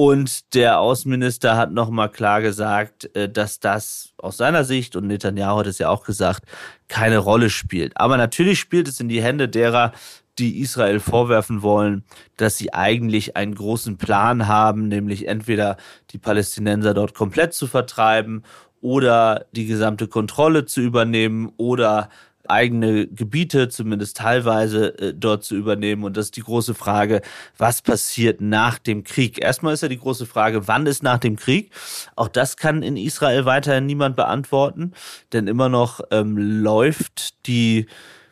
Und 0.00 0.54
der 0.54 0.78
Außenminister 0.78 1.56
hat 1.56 1.72
nochmal 1.72 2.08
klar 2.08 2.40
gesagt, 2.40 3.10
äh, 3.16 3.28
dass 3.28 3.58
das 3.58 4.12
aus 4.16 4.36
seiner 4.36 4.62
Sicht, 4.62 4.94
und 4.94 5.08
Netanyahu 5.08 5.58
hat 5.58 5.66
es 5.66 5.80
ja 5.80 5.88
auch 5.88 6.04
gesagt, 6.04 6.44
keine 6.86 7.18
Rolle 7.18 7.50
spielt. 7.50 7.96
Aber 7.96 8.16
natürlich 8.16 8.60
spielt 8.60 8.86
es 8.86 9.00
in 9.00 9.08
die 9.08 9.20
Hände 9.20 9.48
derer, 9.48 9.90
die 10.38 10.60
Israel 10.60 11.00
vorwerfen 11.00 11.62
wollen, 11.62 12.04
dass 12.36 12.56
sie 12.56 12.72
eigentlich 12.72 13.36
einen 13.36 13.56
großen 13.56 13.96
Plan 13.96 14.46
haben, 14.46 14.86
nämlich 14.86 15.26
entweder 15.26 15.76
die 16.10 16.18
Palästinenser 16.18 16.94
dort 16.94 17.14
komplett 17.14 17.52
zu 17.52 17.66
vertreiben 17.66 18.44
oder 18.80 19.46
die 19.50 19.66
gesamte 19.66 20.06
Kontrolle 20.06 20.64
zu 20.64 20.80
übernehmen 20.80 21.52
oder 21.56 22.08
eigene 22.50 23.06
Gebiete, 23.06 23.68
zumindest 23.68 24.16
teilweise, 24.18 24.98
äh, 24.98 25.14
dort 25.14 25.44
zu 25.44 25.56
übernehmen. 25.56 26.04
Und 26.04 26.16
das 26.16 26.26
ist 26.26 26.36
die 26.36 26.42
große 26.42 26.74
Frage, 26.74 27.22
was 27.56 27.82
passiert 27.82 28.40
nach 28.40 28.78
dem 28.78 29.04
Krieg? 29.04 29.42
Erstmal 29.42 29.74
ist 29.74 29.82
ja 29.82 29.88
die 29.88 29.98
große 29.98 30.26
Frage, 30.26 30.68
wann 30.68 30.86
ist 30.86 31.02
nach 31.02 31.18
dem 31.18 31.36
Krieg? 31.36 31.72
Auch 32.16 32.28
das 32.28 32.56
kann 32.56 32.82
in 32.82 32.96
Israel 32.96 33.44
weiterhin 33.44 33.86
niemand 33.86 34.16
beantworten, 34.16 34.92
denn 35.32 35.46
immer 35.46 35.68
noch 35.68 36.00
ähm, 36.10 36.36
läuft 36.36 37.46
die 37.46 37.86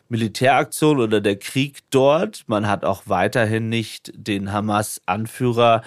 Militäraktion 0.09 0.99
oder 0.99 1.21
der 1.21 1.37
Krieg 1.37 1.79
dort. 1.89 2.43
Man 2.47 2.67
hat 2.67 2.85
auch 2.85 3.03
weiterhin 3.05 3.69
nicht 3.69 4.11
den 4.15 4.51
Hamas-Anführer 4.51 5.81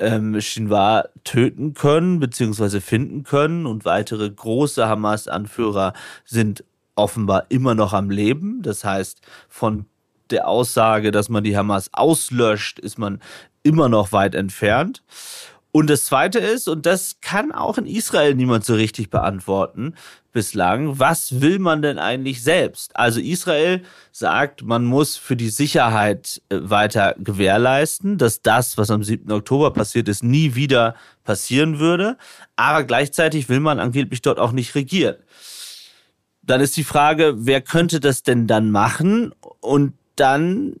ähm, 0.00 0.40
Shinwar 0.40 1.10
töten 1.24 1.74
können 1.74 2.18
bzw. 2.20 2.80
finden 2.80 3.22
können 3.22 3.66
und 3.66 3.84
weitere 3.84 4.28
große 4.28 4.88
Hamas-Anführer 4.88 5.92
sind 6.24 6.64
offenbar 6.94 7.46
immer 7.48 7.74
noch 7.74 7.92
am 7.92 8.10
Leben. 8.10 8.62
Das 8.62 8.84
heißt, 8.84 9.20
von 9.48 9.86
der 10.30 10.48
Aussage, 10.48 11.10
dass 11.10 11.28
man 11.28 11.44
die 11.44 11.56
Hamas 11.56 11.90
auslöscht, 11.92 12.78
ist 12.78 12.98
man 12.98 13.20
immer 13.62 13.88
noch 13.88 14.12
weit 14.12 14.34
entfernt. 14.34 15.02
Und 15.72 15.88
das 15.88 16.04
Zweite 16.04 16.40
ist, 16.40 16.68
und 16.68 16.84
das 16.84 17.20
kann 17.20 17.52
auch 17.52 17.78
in 17.78 17.86
Israel 17.86 18.34
niemand 18.34 18.64
so 18.64 18.74
richtig 18.74 19.08
beantworten 19.10 19.94
bislang, 20.32 20.98
was 20.98 21.40
will 21.40 21.58
man 21.58 21.82
denn 21.82 21.98
eigentlich 21.98 22.42
selbst? 22.42 22.94
Also 22.96 23.20
Israel 23.20 23.82
sagt, 24.12 24.62
man 24.62 24.84
muss 24.84 25.16
für 25.16 25.36
die 25.36 25.48
Sicherheit 25.48 26.42
äh, 26.48 26.58
weiter 26.60 27.14
gewährleisten, 27.18 28.18
dass 28.18 28.42
das, 28.42 28.78
was 28.78 28.90
am 28.90 29.02
7. 29.02 29.30
Oktober 29.32 29.72
passiert 29.72 30.08
ist, 30.08 30.22
nie 30.22 30.54
wieder 30.54 30.94
passieren 31.24 31.78
würde. 31.78 32.16
Aber 32.56 32.84
gleichzeitig 32.84 33.48
will 33.48 33.60
man 33.60 33.80
angeblich 33.80 34.22
dort 34.22 34.38
auch 34.38 34.52
nicht 34.52 34.74
regieren. 34.74 35.16
Dann 36.42 36.60
ist 36.60 36.76
die 36.76 36.84
Frage, 36.84 37.34
wer 37.36 37.60
könnte 37.60 38.00
das 38.00 38.22
denn 38.22 38.46
dann 38.46 38.70
machen? 38.70 39.32
Und 39.60 39.94
dann 40.16 40.74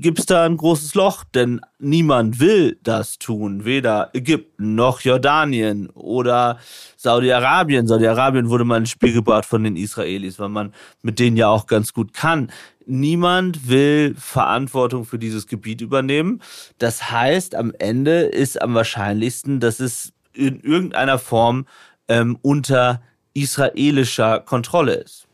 gibt 0.00 0.18
es 0.18 0.26
da 0.26 0.46
ein 0.46 0.56
großes 0.56 0.94
Loch, 0.94 1.24
denn 1.24 1.60
niemand 1.78 2.40
will 2.40 2.78
das 2.82 3.18
tun. 3.18 3.64
Weder 3.66 4.10
Ägypten 4.14 4.74
noch 4.74 5.02
Jordanien 5.02 5.90
oder 5.90 6.58
Saudi-Arabien. 6.96 7.86
Saudi-Arabien 7.86 8.48
wurde 8.48 8.64
mal 8.64 8.78
ins 8.78 8.90
Spiel 8.90 9.12
gebracht 9.12 9.44
von 9.44 9.62
den 9.62 9.76
Israelis, 9.76 10.38
weil 10.38 10.48
man 10.48 10.72
mit 11.02 11.18
denen 11.18 11.36
ja 11.36 11.48
auch 11.48 11.66
ganz 11.66 11.92
gut 11.92 12.14
kann. 12.14 12.50
Niemand 12.86 13.68
will 13.68 14.14
Verantwortung 14.18 15.04
für 15.04 15.18
dieses 15.18 15.46
Gebiet 15.46 15.82
übernehmen. 15.82 16.40
Das 16.78 17.10
heißt, 17.10 17.54
am 17.54 17.72
Ende 17.78 18.22
ist 18.22 18.60
am 18.60 18.74
wahrscheinlichsten, 18.74 19.60
dass 19.60 19.80
es 19.80 20.12
in 20.32 20.60
irgendeiner 20.60 21.18
Form 21.18 21.66
ähm, 22.08 22.38
unter 22.40 23.02
israelischer 23.34 24.40
Kontrolle 24.40 24.94
ist. 24.94 25.26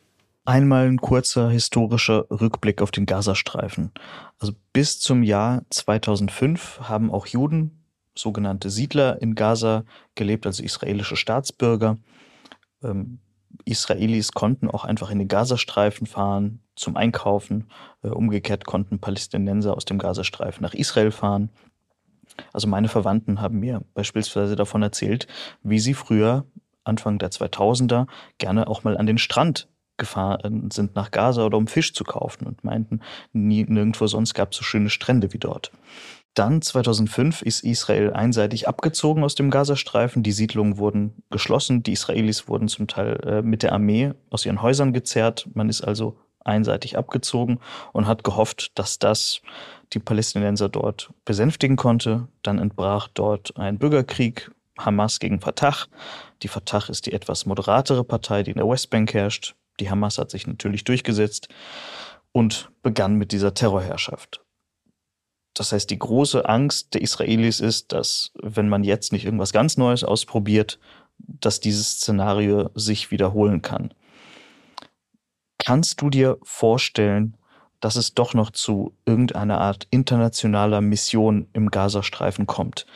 Einmal 0.44 0.86
ein 0.86 0.98
kurzer 0.98 1.50
historischer 1.50 2.26
Rückblick 2.30 2.80
auf 2.80 2.92
den 2.92 3.04
Gazastreifen. 3.06 3.90
Also 4.38 4.52
bis 4.72 5.00
zum 5.00 5.22
Jahr 5.22 5.62
2005 5.70 6.80
haben 6.82 7.10
auch 7.10 7.26
Juden, 7.26 7.82
sogenannte 8.14 8.70
Siedler 8.70 9.20
in 9.20 9.34
Gaza 9.34 9.84
gelebt, 10.14 10.46
also 10.46 10.62
israelische 10.62 11.16
Staatsbürger. 11.16 11.98
Ähm, 12.82 13.18
Israelis 13.64 14.32
konnten 14.32 14.70
auch 14.70 14.84
einfach 14.84 15.10
in 15.10 15.18
den 15.18 15.28
Gazastreifen 15.28 16.06
fahren 16.06 16.60
zum 16.76 16.96
Einkaufen. 16.96 17.68
Äh, 18.02 18.08
umgekehrt 18.08 18.66
konnten 18.66 19.00
Palästinenser 19.00 19.76
aus 19.76 19.84
dem 19.84 19.98
Gazastreifen 19.98 20.62
nach 20.62 20.74
Israel 20.74 21.10
fahren. 21.10 21.50
Also 22.52 22.68
meine 22.68 22.88
Verwandten 22.88 23.40
haben 23.40 23.58
mir 23.58 23.82
beispielsweise 23.94 24.56
davon 24.56 24.82
erzählt, 24.82 25.26
wie 25.62 25.78
sie 25.78 25.94
früher 25.94 26.44
Anfang 26.86 27.18
der 27.18 27.30
2000er 27.30 28.06
gerne 28.38 28.68
auch 28.68 28.84
mal 28.84 28.96
an 28.96 29.06
den 29.06 29.18
Strand 29.18 29.68
gefahren 29.96 30.70
sind 30.70 30.94
nach 30.94 31.10
Gaza 31.10 31.44
oder 31.44 31.56
um 31.56 31.66
Fisch 31.66 31.94
zu 31.94 32.04
kaufen 32.04 32.46
und 32.46 32.64
meinten, 32.64 33.00
nie, 33.32 33.64
nirgendwo 33.64 34.06
sonst 34.06 34.34
gab 34.34 34.52
es 34.52 34.58
so 34.58 34.64
schöne 34.64 34.90
Strände 34.90 35.32
wie 35.32 35.38
dort. 35.38 35.72
Dann 36.34 36.60
2005 36.60 37.40
ist 37.40 37.64
Israel 37.64 38.12
einseitig 38.12 38.68
abgezogen 38.68 39.24
aus 39.24 39.36
dem 39.36 39.50
Gazastreifen. 39.50 40.22
Die 40.22 40.32
Siedlungen 40.32 40.76
wurden 40.76 41.22
geschlossen. 41.30 41.82
Die 41.82 41.92
Israelis 41.92 42.46
wurden 42.46 42.68
zum 42.68 42.88
Teil 42.88 43.18
äh, 43.24 43.42
mit 43.42 43.62
der 43.62 43.72
Armee 43.72 44.12
aus 44.28 44.44
ihren 44.44 44.60
Häusern 44.60 44.92
gezerrt. 44.92 45.48
Man 45.54 45.70
ist 45.70 45.80
also 45.80 46.18
einseitig 46.44 46.98
abgezogen 46.98 47.58
und 47.94 48.06
hat 48.06 48.22
gehofft, 48.22 48.78
dass 48.78 48.98
das 48.98 49.40
die 49.94 49.98
Palästinenser 49.98 50.68
dort 50.68 51.10
besänftigen 51.24 51.76
konnte. 51.76 52.28
Dann 52.42 52.58
entbrach 52.58 53.08
dort 53.08 53.56
ein 53.56 53.78
Bürgerkrieg 53.78 54.50
Hamas 54.78 55.18
gegen 55.18 55.40
Fatah. 55.40 55.86
Die 56.42 56.48
Fatah 56.48 56.88
ist 56.88 57.06
die 57.06 57.12
etwas 57.12 57.46
moderatere 57.46 58.04
Partei, 58.04 58.42
die 58.42 58.50
in 58.50 58.58
der 58.58 58.68
Westbank 58.68 59.14
herrscht. 59.14 59.54
Die 59.80 59.90
Hamas 59.90 60.18
hat 60.18 60.30
sich 60.30 60.46
natürlich 60.46 60.84
durchgesetzt 60.84 61.48
und 62.32 62.70
begann 62.82 63.14
mit 63.14 63.32
dieser 63.32 63.54
Terrorherrschaft. 63.54 64.42
Das 65.54 65.72
heißt, 65.72 65.88
die 65.88 65.98
große 65.98 66.46
Angst 66.46 66.92
der 66.92 67.00
Israelis 67.00 67.60
ist, 67.60 67.92
dass 67.92 68.32
wenn 68.42 68.68
man 68.68 68.84
jetzt 68.84 69.12
nicht 69.12 69.24
irgendwas 69.24 69.52
ganz 69.52 69.78
Neues 69.78 70.04
ausprobiert, 70.04 70.78
dass 71.18 71.60
dieses 71.60 71.92
Szenario 71.92 72.70
sich 72.74 73.10
wiederholen 73.10 73.62
kann. 73.62 73.94
Kannst 75.58 76.02
du 76.02 76.10
dir 76.10 76.38
vorstellen, 76.42 77.36
dass 77.80 77.96
es 77.96 78.14
doch 78.14 78.34
noch 78.34 78.50
zu 78.50 78.94
irgendeiner 79.06 79.58
Art 79.58 79.86
internationaler 79.90 80.82
Mission 80.82 81.48
im 81.54 81.70
Gazastreifen 81.70 82.46
kommt? 82.46 82.86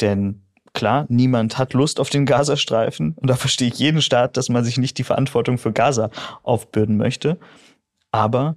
Denn 0.00 0.43
klar, 0.74 1.06
niemand 1.08 1.56
hat 1.56 1.72
Lust 1.72 1.98
auf 2.00 2.10
den 2.10 2.26
Gazastreifen 2.26 3.12
und 3.16 3.30
da 3.30 3.36
verstehe 3.36 3.68
ich 3.68 3.78
jeden 3.78 4.02
Staat, 4.02 4.36
dass 4.36 4.48
man 4.48 4.64
sich 4.64 4.76
nicht 4.76 4.98
die 4.98 5.04
Verantwortung 5.04 5.56
für 5.56 5.72
Gaza 5.72 6.10
aufbürden 6.42 6.96
möchte. 6.96 7.38
Aber 8.10 8.56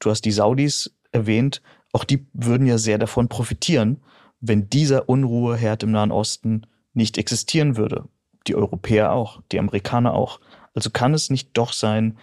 du 0.00 0.10
hast 0.10 0.24
die 0.24 0.32
Saudis 0.32 0.94
erwähnt, 1.12 1.62
auch 1.92 2.04
die 2.04 2.26
würden 2.34 2.66
ja 2.66 2.76
sehr 2.76 2.98
davon 2.98 3.28
profitieren, 3.28 4.02
wenn 4.40 4.68
dieser 4.68 5.08
Unruheherd 5.08 5.82
im 5.82 5.90
Nahen 5.90 6.12
Osten 6.12 6.66
nicht 6.92 7.16
existieren 7.18 7.76
würde. 7.76 8.04
Die 8.46 8.54
Europäer 8.54 9.12
auch, 9.12 9.40
die 9.50 9.58
Amerikaner 9.58 10.14
auch. 10.14 10.40
Also 10.74 10.90
kann 10.90 11.14
es 11.14 11.30
nicht 11.30 11.50
doch 11.54 11.72
sein, 11.72 12.18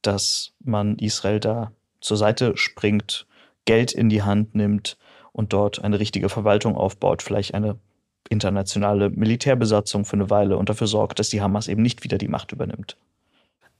dass 0.00 0.54
man 0.60 0.98
Israel 0.98 1.40
da 1.40 1.72
zur 2.00 2.16
Seite 2.16 2.56
springt, 2.56 3.26
Geld 3.64 3.92
in 3.92 4.08
die 4.08 4.22
Hand 4.22 4.54
nimmt 4.54 4.96
und 5.32 5.52
dort 5.52 5.84
eine 5.84 6.00
richtige 6.00 6.28
Verwaltung 6.28 6.76
aufbaut, 6.76 7.22
vielleicht 7.22 7.54
eine 7.54 7.78
internationale 8.32 9.10
Militärbesatzung 9.10 10.04
für 10.04 10.14
eine 10.14 10.30
Weile 10.30 10.56
und 10.56 10.68
dafür 10.68 10.86
sorgt, 10.86 11.18
dass 11.18 11.28
die 11.28 11.40
Hamas 11.40 11.68
eben 11.68 11.82
nicht 11.82 12.02
wieder 12.02 12.18
die 12.18 12.28
Macht 12.28 12.52
übernimmt. 12.52 12.96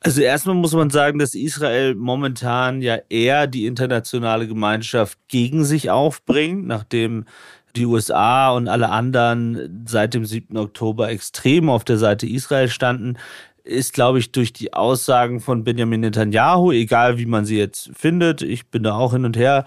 Also 0.00 0.20
erstmal 0.20 0.56
muss 0.56 0.72
man 0.72 0.90
sagen, 0.90 1.18
dass 1.18 1.34
Israel 1.34 1.94
momentan 1.94 2.82
ja 2.82 2.98
eher 3.08 3.46
die 3.46 3.66
internationale 3.66 4.48
Gemeinschaft 4.48 5.16
gegen 5.28 5.64
sich 5.64 5.90
aufbringt, 5.90 6.66
nachdem 6.66 7.24
die 7.76 7.86
USA 7.86 8.50
und 8.50 8.68
alle 8.68 8.90
anderen 8.90 9.84
seit 9.86 10.14
dem 10.14 10.24
7. 10.24 10.56
Oktober 10.56 11.08
extrem 11.08 11.70
auf 11.70 11.84
der 11.84 11.98
Seite 11.98 12.26
Israel 12.26 12.68
standen, 12.68 13.16
ist, 13.64 13.92
glaube 13.92 14.18
ich, 14.18 14.32
durch 14.32 14.52
die 14.52 14.72
Aussagen 14.72 15.40
von 15.40 15.62
Benjamin 15.62 16.00
Netanyahu, 16.00 16.72
egal 16.72 17.18
wie 17.18 17.26
man 17.26 17.44
sie 17.44 17.56
jetzt 17.56 17.90
findet, 17.94 18.42
ich 18.42 18.66
bin 18.66 18.82
da 18.82 18.96
auch 18.96 19.12
hin 19.12 19.24
und 19.24 19.36
her 19.36 19.64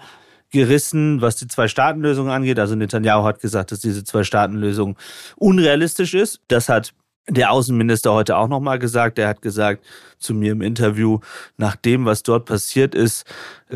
gerissen, 0.56 1.20
was 1.20 1.36
die 1.36 1.48
Zwei-Staaten-Lösung 1.48 2.30
angeht. 2.30 2.58
Also 2.58 2.74
Netanyahu 2.74 3.24
hat 3.24 3.40
gesagt, 3.40 3.72
dass 3.72 3.80
diese 3.80 4.04
Zwei-Staaten-Lösung 4.04 4.96
unrealistisch 5.36 6.14
ist. 6.14 6.40
Das 6.48 6.70
hat 6.70 6.94
der 7.28 7.50
Außenminister 7.50 8.12
heute 8.12 8.36
auch 8.36 8.48
nochmal 8.48 8.78
gesagt. 8.78 9.18
Er 9.18 9.28
hat 9.28 9.42
gesagt 9.42 9.84
zu 10.18 10.32
mir 10.32 10.52
im 10.52 10.62
Interview, 10.62 11.18
nach 11.58 11.76
dem, 11.76 12.06
was 12.06 12.22
dort 12.22 12.46
passiert 12.46 12.94
ist, 12.94 13.26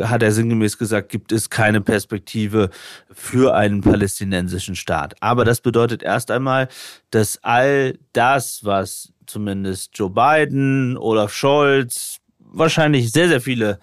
hat 0.01 0.23
er 0.23 0.33
sinngemäß 0.33 0.79
gesagt, 0.79 1.11
gibt 1.11 1.33
es 1.33 1.51
keine 1.51 1.83
Perspektive 1.83 2.71
für 3.13 3.55
einen 3.55 3.83
palästinensischen 3.83 4.75
Staat. 4.75 5.17
Aber 5.21 5.45
das 5.45 5.61
bedeutet 5.61 6.03
erst 6.03 6.31
einmal, 6.31 6.69
dass 7.11 7.41
all 7.43 7.99
das, 8.15 8.65
was 8.65 9.13
zumindest 9.27 9.91
Joe 9.99 10.11
Biden, 10.11 10.97
Olaf 10.97 11.35
Scholz, 11.35 12.21
wahrscheinlich 12.39 13.13
sehr, 13.13 13.29
sehr 13.29 13.41
viele 13.41 13.81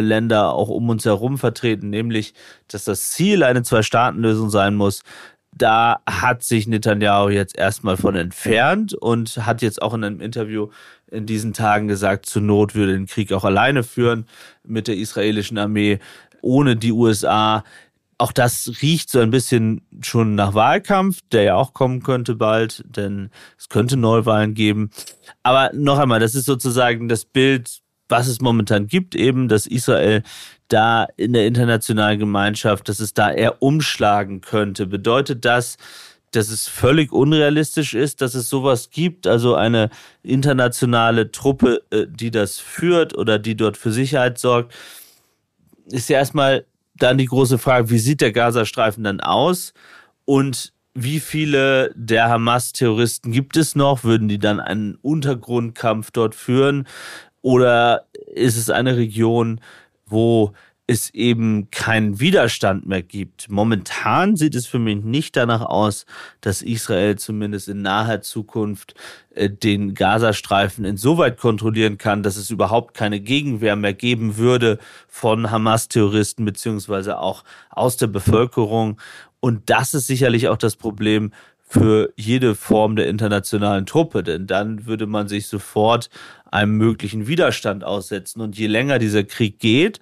Länder 0.00 0.52
auch 0.52 0.68
um 0.68 0.88
uns 0.88 1.04
herum 1.04 1.38
vertreten, 1.38 1.90
nämlich, 1.90 2.34
dass 2.68 2.84
das 2.84 3.10
Ziel 3.10 3.42
eine 3.42 3.62
Zwei-Staaten-Lösung 3.62 4.50
sein 4.50 4.74
muss. 4.74 5.02
Da 5.56 6.00
hat 6.08 6.42
sich 6.42 6.66
Netanyahu 6.66 7.28
jetzt 7.28 7.56
erstmal 7.56 7.96
von 7.96 8.16
entfernt 8.16 8.92
und 8.92 9.46
hat 9.46 9.62
jetzt 9.62 9.80
auch 9.80 9.94
in 9.94 10.02
einem 10.02 10.20
Interview 10.20 10.68
in 11.10 11.26
diesen 11.26 11.52
Tagen 11.52 11.86
gesagt, 11.86 12.26
zur 12.26 12.42
Not 12.42 12.74
würde 12.74 12.92
den 12.92 13.06
Krieg 13.06 13.32
auch 13.32 13.44
alleine 13.44 13.84
führen 13.84 14.26
mit 14.64 14.88
der 14.88 14.96
israelischen 14.96 15.58
Armee, 15.58 16.00
ohne 16.42 16.76
die 16.76 16.92
USA. 16.92 17.62
Auch 18.18 18.32
das 18.32 18.70
riecht 18.82 19.10
so 19.10 19.20
ein 19.20 19.30
bisschen 19.30 19.82
schon 20.02 20.34
nach 20.34 20.54
Wahlkampf, 20.54 21.20
der 21.32 21.42
ja 21.42 21.54
auch 21.56 21.72
kommen 21.72 22.02
könnte 22.02 22.34
bald, 22.34 22.84
denn 22.86 23.30
es 23.58 23.68
könnte 23.68 23.96
Neuwahlen 23.96 24.54
geben. 24.54 24.90
Aber 25.42 25.70
noch 25.72 25.98
einmal, 25.98 26.20
das 26.20 26.34
ist 26.34 26.46
sozusagen 26.46 27.08
das 27.08 27.24
Bild, 27.24 27.80
was 28.08 28.26
es 28.28 28.40
momentan 28.40 28.86
gibt, 28.86 29.14
eben, 29.14 29.48
dass 29.48 29.66
Israel 29.66 30.22
da 30.68 31.06
in 31.16 31.32
der 31.32 31.46
internationalen 31.46 32.18
Gemeinschaft, 32.18 32.88
dass 32.88 33.00
es 33.00 33.14
da 33.14 33.30
eher 33.30 33.62
umschlagen 33.62 34.40
könnte. 34.40 34.86
Bedeutet 34.86 35.44
das, 35.44 35.76
dass 36.32 36.50
es 36.50 36.66
völlig 36.66 37.12
unrealistisch 37.12 37.94
ist, 37.94 38.20
dass 38.20 38.34
es 38.34 38.48
sowas 38.48 38.90
gibt, 38.90 39.26
also 39.26 39.54
eine 39.54 39.90
internationale 40.22 41.30
Truppe, 41.30 41.82
äh, 41.90 42.06
die 42.08 42.30
das 42.30 42.58
führt 42.58 43.16
oder 43.16 43.38
die 43.38 43.56
dort 43.56 43.76
für 43.76 43.92
Sicherheit 43.92 44.38
sorgt, 44.38 44.74
ist 45.86 46.08
ja 46.08 46.18
erstmal 46.18 46.64
dann 46.96 47.18
die 47.18 47.26
große 47.26 47.58
Frage, 47.58 47.90
wie 47.90 47.98
sieht 47.98 48.20
der 48.20 48.32
Gazastreifen 48.32 49.04
dann 49.04 49.20
aus 49.20 49.74
und 50.24 50.72
wie 50.94 51.18
viele 51.18 51.92
der 51.96 52.28
Hamas-Terroristen 52.28 53.32
gibt 53.32 53.56
es 53.56 53.74
noch? 53.74 54.04
Würden 54.04 54.28
die 54.28 54.38
dann 54.38 54.60
einen 54.60 54.94
Untergrundkampf 54.94 56.12
dort 56.12 56.36
führen? 56.36 56.86
Oder 57.44 58.06
ist 58.34 58.56
es 58.56 58.70
eine 58.70 58.96
Region, 58.96 59.60
wo 60.06 60.54
es 60.86 61.12
eben 61.12 61.70
keinen 61.70 62.20
Widerstand 62.20 62.86
mehr 62.86 63.02
gibt. 63.02 63.50
Momentan 63.50 64.36
sieht 64.36 64.54
es 64.54 64.66
für 64.66 64.78
mich 64.78 65.02
nicht 65.04 65.36
danach 65.36 65.60
aus, 65.60 66.06
dass 66.40 66.62
Israel 66.62 67.16
zumindest 67.16 67.68
in 67.68 67.82
naher 67.82 68.22
Zukunft 68.22 68.94
äh, 69.34 69.50
den 69.50 69.92
Gazastreifen 69.92 70.86
insoweit 70.86 71.38
kontrollieren 71.38 71.98
kann, 71.98 72.22
dass 72.22 72.36
es 72.36 72.50
überhaupt 72.50 72.94
keine 72.94 73.20
Gegenwehr 73.20 73.76
mehr 73.76 73.94
geben 73.94 74.38
würde 74.38 74.78
von 75.06 75.50
Hamas-Terroristen 75.50 76.46
beziehungsweise 76.46 77.18
auch 77.18 77.44
aus 77.68 77.98
der 77.98 78.06
Bevölkerung. 78.06 78.98
Und 79.40 79.68
das 79.68 79.92
ist 79.92 80.06
sicherlich 80.06 80.48
auch 80.48 80.56
das 80.56 80.76
Problem 80.76 81.32
für 81.66 82.12
jede 82.16 82.54
Form 82.54 82.96
der 82.96 83.08
internationalen 83.08 83.86
Truppe, 83.86 84.22
denn 84.22 84.46
dann 84.46 84.86
würde 84.86 85.06
man 85.06 85.28
sich 85.28 85.48
sofort 85.48 86.10
einem 86.50 86.76
möglichen 86.76 87.26
Widerstand 87.26 87.84
aussetzen. 87.84 88.40
Und 88.40 88.56
je 88.56 88.66
länger 88.66 88.98
dieser 88.98 89.24
Krieg 89.24 89.58
geht, 89.58 90.00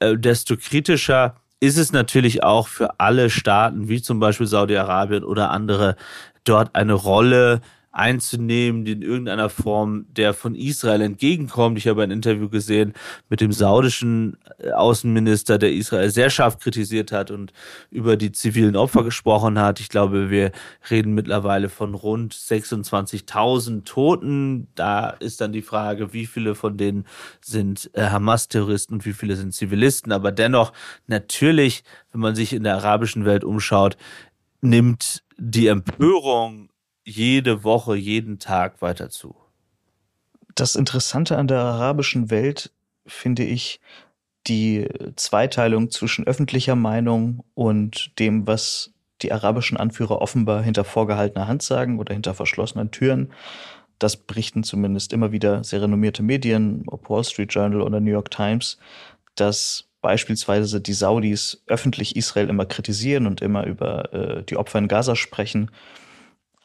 äh, 0.00 0.16
desto 0.16 0.56
kritischer 0.56 1.36
ist 1.60 1.78
es 1.78 1.92
natürlich 1.92 2.42
auch 2.44 2.68
für 2.68 3.00
alle 3.00 3.30
Staaten, 3.30 3.88
wie 3.88 4.02
zum 4.02 4.20
Beispiel 4.20 4.46
Saudi-Arabien 4.46 5.24
oder 5.24 5.50
andere, 5.50 5.96
dort 6.44 6.74
eine 6.74 6.92
Rolle 6.92 7.60
einzunehmen, 7.90 8.84
die 8.84 8.92
in 8.92 9.02
irgendeiner 9.02 9.48
Form 9.48 10.06
der 10.10 10.34
von 10.34 10.54
Israel 10.54 11.00
entgegenkommt. 11.00 11.78
Ich 11.78 11.88
habe 11.88 12.02
ein 12.02 12.10
Interview 12.10 12.48
gesehen 12.48 12.92
mit 13.28 13.40
dem 13.40 13.52
saudischen 13.52 14.36
äh, 14.58 14.70
Außenminister, 14.70 15.58
der 15.58 15.72
Israel 15.72 16.10
sehr 16.10 16.30
scharf 16.30 16.58
kritisiert 16.58 17.12
hat 17.12 17.30
und 17.30 17.52
über 17.90 18.16
die 18.16 18.32
zivilen 18.32 18.76
Opfer 18.76 19.04
gesprochen 19.04 19.58
hat. 19.58 19.80
Ich 19.80 19.88
glaube, 19.88 20.30
wir 20.30 20.52
reden 20.90 21.14
mittlerweile 21.14 21.68
von 21.68 21.94
rund 21.94 22.34
26.000 22.34 23.84
Toten. 23.84 24.68
Da 24.74 25.10
ist 25.10 25.40
dann 25.40 25.52
die 25.52 25.62
Frage, 25.62 26.12
wie 26.12 26.26
viele 26.26 26.54
von 26.54 26.76
denen 26.76 27.06
sind 27.40 27.90
äh, 27.94 28.08
Hamas-Terroristen 28.10 28.94
und 28.94 29.06
wie 29.06 29.14
viele 29.14 29.36
sind 29.36 29.54
Zivilisten. 29.54 30.12
Aber 30.12 30.30
dennoch, 30.30 30.72
natürlich, 31.06 31.84
wenn 32.12 32.20
man 32.20 32.34
sich 32.34 32.52
in 32.52 32.64
der 32.64 32.76
arabischen 32.76 33.24
Welt 33.24 33.44
umschaut, 33.44 33.96
nimmt 34.60 35.22
die 35.38 35.68
Empörung 35.68 36.68
jede 37.08 37.64
Woche, 37.64 37.96
jeden 37.96 38.38
Tag 38.38 38.82
weiter 38.82 39.08
zu. 39.08 39.34
Das 40.54 40.74
Interessante 40.74 41.38
an 41.38 41.48
der 41.48 41.60
arabischen 41.60 42.30
Welt 42.30 42.70
finde 43.06 43.44
ich 43.44 43.80
die 44.46 44.86
Zweiteilung 45.16 45.90
zwischen 45.90 46.26
öffentlicher 46.26 46.76
Meinung 46.76 47.44
und 47.54 48.18
dem, 48.18 48.46
was 48.46 48.92
die 49.22 49.32
arabischen 49.32 49.76
Anführer 49.76 50.20
offenbar 50.20 50.62
hinter 50.62 50.84
vorgehaltener 50.84 51.48
Hand 51.48 51.62
sagen 51.62 51.98
oder 51.98 52.12
hinter 52.12 52.34
verschlossenen 52.34 52.90
Türen. 52.90 53.32
Das 53.98 54.16
berichten 54.16 54.62
zumindest 54.62 55.12
immer 55.12 55.32
wieder 55.32 55.64
sehr 55.64 55.82
renommierte 55.82 56.22
Medien, 56.22 56.84
ob 56.86 57.10
Wall 57.10 57.24
Street 57.24 57.52
Journal 57.52 57.80
oder 57.82 58.00
New 58.00 58.12
York 58.12 58.30
Times, 58.30 58.78
dass 59.34 59.88
beispielsweise 60.02 60.80
die 60.80 60.92
Saudis 60.92 61.62
öffentlich 61.66 62.16
Israel 62.16 62.48
immer 62.48 62.66
kritisieren 62.66 63.26
und 63.26 63.40
immer 63.40 63.66
über 63.66 64.12
äh, 64.12 64.42
die 64.44 64.56
Opfer 64.56 64.78
in 64.78 64.88
Gaza 64.88 65.16
sprechen 65.16 65.70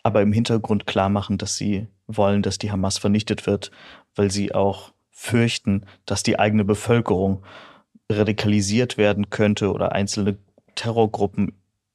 aber 0.04 0.22
im 0.22 0.34
Hintergrund 0.34 0.86
klar 0.86 1.10
machen, 1.10 1.38
dass 1.38 1.56
sie 1.56 1.88
wollen, 2.08 2.42
dass 2.42 2.58
die 2.58 2.72
Hamas 2.72 2.98
vernichtet 2.98 3.48
wird, 3.48 3.72
weil 4.16 4.30
sie 4.30 4.54
auch 4.54 4.94
fürchten, 5.10 5.86
dass 6.06 6.24
die 6.24 6.38
eigene 6.38 6.66
Bevölkerung 6.66 7.44
radikalisiert 8.12 8.98
werden 8.98 9.30
könnte 9.30 9.72
oder 9.72 9.94
einzelne 9.94 10.38
Terrorgruppen 10.76 11.54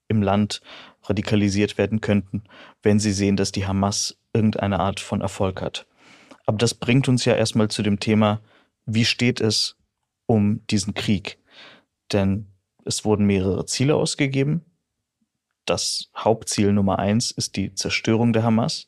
im 0.08 0.22
Land 0.22 0.62
radikalisiert 1.04 1.76
werden 1.76 2.00
könnten, 2.00 2.44
wenn 2.82 2.98
sie 2.98 3.12
sehen, 3.12 3.36
dass 3.36 3.52
die 3.52 3.66
Hamas 3.66 4.16
irgendeine 4.32 4.80
Art 4.80 5.00
von 5.00 5.20
Erfolg 5.20 5.60
hat. 5.60 5.86
Aber 6.46 6.56
das 6.56 6.72
bringt 6.72 7.08
uns 7.08 7.26
ja 7.26 7.34
erstmal 7.34 7.68
zu 7.68 7.82
dem 7.82 8.00
Thema, 8.00 8.40
wie 8.86 9.04
steht 9.04 9.40
es 9.40 9.76
um 10.24 10.66
diesen 10.68 10.94
Krieg? 10.94 11.38
Denn 12.12 12.46
es 12.86 13.04
wurden 13.04 13.26
mehrere 13.26 13.66
Ziele 13.66 13.96
ausgegeben 13.96 14.64
das 15.68 16.10
Hauptziel 16.16 16.72
Nummer 16.72 16.98
eins 16.98 17.30
ist 17.30 17.56
die 17.56 17.74
Zerstörung 17.74 18.32
der 18.32 18.42
Hamas. 18.42 18.86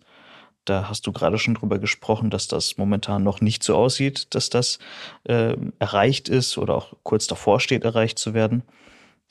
Da 0.65 0.89
hast 0.89 1.07
du 1.07 1.13
gerade 1.13 1.39
schon 1.39 1.55
drüber 1.55 1.79
gesprochen, 1.79 2.31
dass 2.31 2.47
das 2.47 2.77
momentan 2.77 3.23
noch 3.23 3.41
nicht 3.41 3.63
so 3.63 3.77
aussieht, 3.77 4.35
dass 4.35 4.51
das 4.51 4.79
äh, 5.25 5.57
erreicht 5.79 6.29
ist 6.29 6.59
oder 6.59 6.75
auch 6.75 6.95
kurz 7.03 7.27
davor 7.27 7.61
steht, 7.61 7.85
erreicht 7.85 8.19
zu 8.19 8.35
werden. 8.35 8.63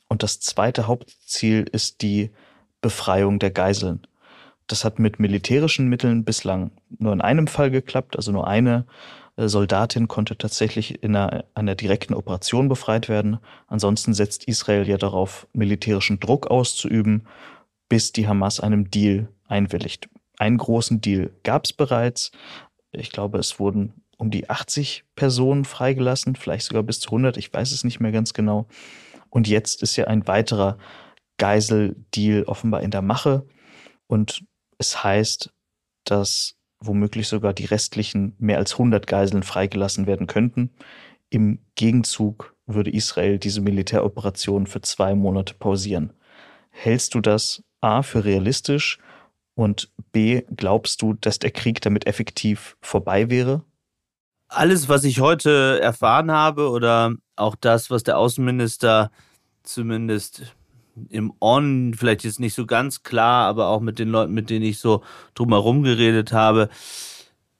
Und 0.08 0.24
das 0.24 0.40
zweite 0.40 0.88
Hauptziel 0.88 1.66
ist 1.72 2.02
die 2.02 2.32
Befreiung 2.82 3.40
der 3.40 3.52
Geiseln. 3.52 4.08
Das 4.68 4.84
hat 4.84 5.00
mit 5.00 5.20
militärischen 5.20 5.88
Mitteln 5.88 6.24
bislang 6.24 6.72
nur 6.98 7.14
in 7.14 7.22
einem 7.22 7.48
Fall 7.48 7.72
geklappt. 7.72 8.16
Also 8.16 8.32
nur 8.32 8.48
eine 8.48 8.86
Soldatin 9.48 10.08
konnte 10.08 10.38
tatsächlich 10.38 11.04
in 11.04 11.16
einer, 11.16 11.46
einer 11.54 11.76
direkten 11.76 12.14
Operation 12.14 12.68
befreit 12.68 13.08
werden. 13.08 13.40
Ansonsten 13.68 14.14
setzt 14.14 14.46
Israel 14.46 14.88
ja 14.88 14.98
darauf, 14.98 15.48
militärischen 15.54 16.20
Druck 16.20 16.48
auszuüben, 16.48 17.28
bis 17.88 18.12
die 18.12 18.28
Hamas 18.28 18.60
einem 18.60 18.92
Deal 18.92 19.30
einwilligt. 19.48 20.10
Einen 20.38 20.58
großen 20.58 21.02
Deal 21.02 21.32
gab 21.44 21.66
es 21.66 21.74
bereits. 21.74 22.32
Ich 22.92 23.12
glaube, 23.12 23.38
es 23.38 23.60
wurden 23.60 23.94
um 24.18 24.32
die 24.32 24.50
80 24.50 25.06
Personen 25.16 25.64
freigelassen, 25.64 26.36
vielleicht 26.36 26.66
sogar 26.66 26.84
bis 26.84 27.00
zu 27.00 27.10
100, 27.10 27.38
ich 27.38 27.54
weiß 27.54 27.72
es 27.72 27.84
nicht 27.86 28.00
mehr 28.02 28.12
ganz 28.12 28.34
genau. 28.34 28.68
Und 29.30 29.48
jetzt 29.48 29.82
ist 29.82 29.96
ja 29.96 30.08
ein 30.08 30.28
weiterer 30.28 30.78
Geiseldeal 31.38 32.44
offenbar 32.44 32.82
in 32.82 32.92
der 32.92 33.02
Mache. 33.02 33.46
Und 34.08 34.44
es 34.78 35.04
heißt, 35.04 35.54
dass 36.04 36.59
womöglich 36.80 37.28
sogar 37.28 37.54
die 37.54 37.66
restlichen 37.66 38.36
mehr 38.38 38.58
als 38.58 38.74
100 38.74 39.08
Geiseln 39.08 39.44
freigelassen 39.44 40.08
werden 40.08 40.28
könnten. 40.28 40.72
Im 41.30 41.60
Gegenzug 41.76 42.56
würde 42.66 42.92
Israel 42.92 43.38
diese 43.38 43.62
Militäroperation 43.62 44.68
für 44.68 44.82
zwei 44.82 45.16
Monate 45.16 45.54
pausieren. 45.54 46.14
Hältst 46.70 47.14
du 47.14 47.22
das 47.22 47.64
A 47.82 48.02
für 48.02 48.26
realistisch 48.26 49.00
und 49.56 49.92
B 50.12 50.44
glaubst 50.56 51.02
du, 51.02 51.14
dass 51.14 51.40
der 51.40 51.52
Krieg 51.52 51.82
damit 51.82 52.08
effektiv 52.08 52.78
vorbei 52.82 53.30
wäre? 53.30 53.64
Alles, 54.48 54.90
was 54.90 55.04
ich 55.04 55.20
heute 55.20 55.80
erfahren 55.82 56.32
habe 56.32 56.70
oder 56.70 57.14
auch 57.36 57.56
das, 57.56 57.92
was 57.92 58.04
der 58.04 58.18
Außenminister 58.18 59.12
zumindest 59.64 60.56
im 61.10 61.34
On, 61.40 61.94
vielleicht 61.94 62.24
jetzt 62.24 62.40
nicht 62.40 62.54
so 62.54 62.66
ganz 62.66 63.04
klar, 63.04 63.48
aber 63.48 63.68
auch 63.68 63.82
mit 63.82 64.00
den 64.00 64.10
Leuten, 64.10 64.34
mit 64.34 64.50
denen 64.50 64.66
ich 64.66 64.80
so 64.80 65.04
drumherum 65.36 65.84
geredet 65.84 66.34
habe, 66.34 66.70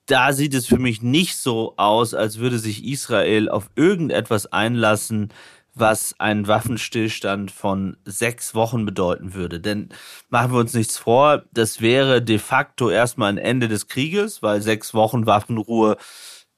da 0.06 0.32
sieht 0.32 0.54
es 0.54 0.66
für 0.66 0.78
mich 0.78 1.02
nicht 1.02 1.36
so 1.36 1.74
aus, 1.76 2.14
als 2.14 2.38
würde 2.38 2.58
sich 2.58 2.84
Israel 2.84 3.48
auf 3.48 3.70
irgendetwas 3.76 4.46
einlassen, 4.46 5.32
was 5.74 6.14
einen 6.18 6.48
Waffenstillstand 6.48 7.50
von 7.50 7.96
sechs 8.04 8.54
Wochen 8.54 8.84
bedeuten 8.84 9.34
würde. 9.34 9.60
Denn 9.60 9.90
machen 10.28 10.52
wir 10.52 10.58
uns 10.58 10.74
nichts 10.74 10.98
vor, 10.98 11.44
das 11.52 11.80
wäre 11.80 12.22
de 12.22 12.38
facto 12.38 12.90
erstmal 12.90 13.30
ein 13.30 13.38
Ende 13.38 13.68
des 13.68 13.86
Krieges, 13.86 14.42
weil 14.42 14.60
sechs 14.62 14.94
Wochen 14.94 15.26
Waffenruhe 15.26 15.96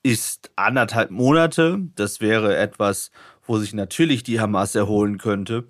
ist 0.02 0.50
anderthalb 0.56 1.10
Monate. 1.10 1.78
Das 1.94 2.20
wäre 2.20 2.56
etwas, 2.56 3.10
wo 3.46 3.58
sich 3.58 3.74
natürlich 3.74 4.22
die 4.22 4.40
Hamas 4.40 4.74
erholen 4.74 5.18
könnte. 5.18 5.64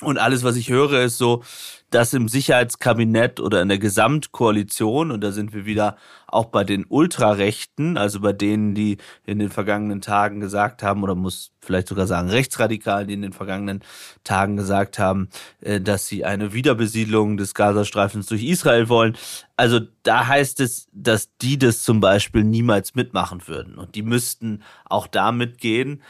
Und 0.00 0.16
alles, 0.18 0.44
was 0.44 0.54
ich 0.54 0.68
höre, 0.68 1.02
ist 1.02 1.18
so, 1.18 1.42
dass 1.90 2.12
im 2.12 2.28
Sicherheitskabinett 2.28 3.40
oder 3.40 3.62
in 3.62 3.68
der 3.68 3.78
Gesamtkoalition, 3.78 5.10
und 5.10 5.22
da 5.22 5.32
sind 5.32 5.52
wir 5.52 5.66
wieder 5.66 5.96
auch 6.28 6.44
bei 6.44 6.62
den 6.62 6.84
Ultrarechten, 6.88 7.96
also 7.96 8.20
bei 8.20 8.32
denen, 8.32 8.76
die 8.76 8.98
in 9.26 9.40
den 9.40 9.50
vergangenen 9.50 10.00
Tagen 10.00 10.38
gesagt 10.38 10.84
haben, 10.84 11.02
oder 11.02 11.16
muss 11.16 11.50
vielleicht 11.60 11.88
sogar 11.88 12.06
sagen 12.06 12.28
Rechtsradikalen, 12.28 13.08
die 13.08 13.14
in 13.14 13.22
den 13.22 13.32
vergangenen 13.32 13.82
Tagen 14.22 14.56
gesagt 14.56 15.00
haben, 15.00 15.30
äh, 15.62 15.80
dass 15.80 16.06
sie 16.06 16.24
eine 16.24 16.52
Wiederbesiedlung 16.52 17.36
des 17.36 17.54
Gazastreifens 17.54 18.26
durch 18.26 18.44
Israel 18.44 18.88
wollen. 18.88 19.16
Also 19.56 19.80
da 20.04 20.28
heißt 20.28 20.60
es, 20.60 20.88
dass 20.92 21.36
die 21.38 21.58
das 21.58 21.82
zum 21.82 21.98
Beispiel 21.98 22.44
niemals 22.44 22.94
mitmachen 22.94 23.48
würden. 23.48 23.76
Und 23.76 23.96
die 23.96 24.02
müssten 24.02 24.62
auch 24.84 25.08
da 25.08 25.32
mitgehen 25.32 26.02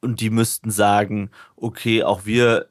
und 0.00 0.20
die 0.20 0.30
müssten 0.30 0.70
sagen, 0.70 1.30
okay, 1.56 2.04
auch 2.04 2.24
wir 2.24 2.68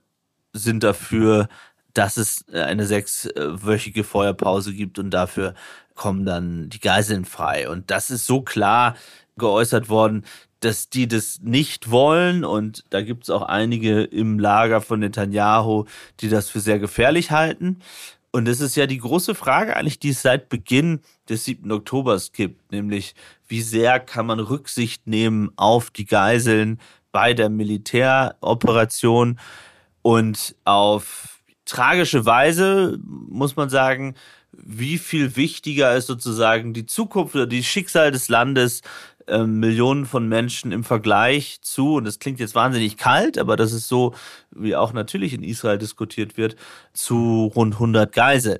sind 0.53 0.83
dafür, 0.83 1.47
dass 1.93 2.17
es 2.17 2.45
äh, 2.51 2.61
eine 2.61 2.85
sechswöchige 2.85 4.03
Feuerpause 4.03 4.73
gibt 4.73 4.99
und 4.99 5.11
dafür 5.11 5.53
kommen 5.95 6.25
dann 6.25 6.69
die 6.69 6.79
Geiseln 6.79 7.25
frei. 7.25 7.69
Und 7.69 7.91
das 7.91 8.09
ist 8.09 8.25
so 8.25 8.41
klar 8.41 8.95
geäußert 9.37 9.89
worden, 9.89 10.25
dass 10.61 10.89
die 10.89 11.07
das 11.07 11.39
nicht 11.41 11.91
wollen. 11.91 12.45
Und 12.45 12.85
da 12.89 13.01
gibt 13.01 13.23
es 13.23 13.29
auch 13.29 13.41
einige 13.41 14.03
im 14.03 14.39
Lager 14.39 14.81
von 14.81 14.99
Netanyahu, 14.99 15.85
die 16.19 16.29
das 16.29 16.49
für 16.49 16.59
sehr 16.59 16.79
gefährlich 16.79 17.31
halten. 17.31 17.79
Und 18.31 18.47
es 18.47 18.61
ist 18.61 18.77
ja 18.77 18.87
die 18.87 18.99
große 18.99 19.35
Frage 19.35 19.75
eigentlich, 19.75 19.99
die 19.99 20.09
es 20.09 20.21
seit 20.21 20.47
Beginn 20.47 21.01
des 21.27 21.43
7. 21.45 21.69
Oktobers 21.71 22.31
gibt, 22.31 22.71
nämlich 22.71 23.13
wie 23.47 23.61
sehr 23.61 23.99
kann 23.99 24.25
man 24.25 24.39
Rücksicht 24.39 25.05
nehmen 25.05 25.51
auf 25.57 25.91
die 25.91 26.05
Geiseln 26.05 26.79
bei 27.11 27.33
der 27.33 27.49
Militäroperation 27.49 29.37
und 30.01 30.55
auf 30.65 31.39
tragische 31.65 32.25
Weise 32.25 32.99
muss 33.03 33.55
man 33.55 33.69
sagen, 33.69 34.15
wie 34.51 34.97
viel 34.97 35.35
wichtiger 35.35 35.95
ist 35.95 36.07
sozusagen 36.07 36.73
die 36.73 36.85
Zukunft 36.85 37.35
oder 37.35 37.47
die 37.47 37.63
Schicksal 37.63 38.11
des 38.11 38.27
Landes 38.27 38.81
äh, 39.27 39.45
Millionen 39.45 40.05
von 40.05 40.27
Menschen 40.27 40.71
im 40.71 40.83
Vergleich 40.83 41.59
zu, 41.61 41.95
und 41.95 42.05
das 42.05 42.19
klingt 42.19 42.39
jetzt 42.39 42.55
wahnsinnig 42.55 42.97
kalt, 42.97 43.37
aber 43.37 43.55
das 43.55 43.71
ist 43.71 43.87
so, 43.87 44.13
wie 44.51 44.75
auch 44.75 44.93
natürlich 44.93 45.33
in 45.33 45.43
Israel 45.43 45.77
diskutiert 45.77 46.37
wird, 46.37 46.55
zu 46.93 47.51
rund 47.55 47.75
100 47.75 48.11
Geiseln. 48.11 48.59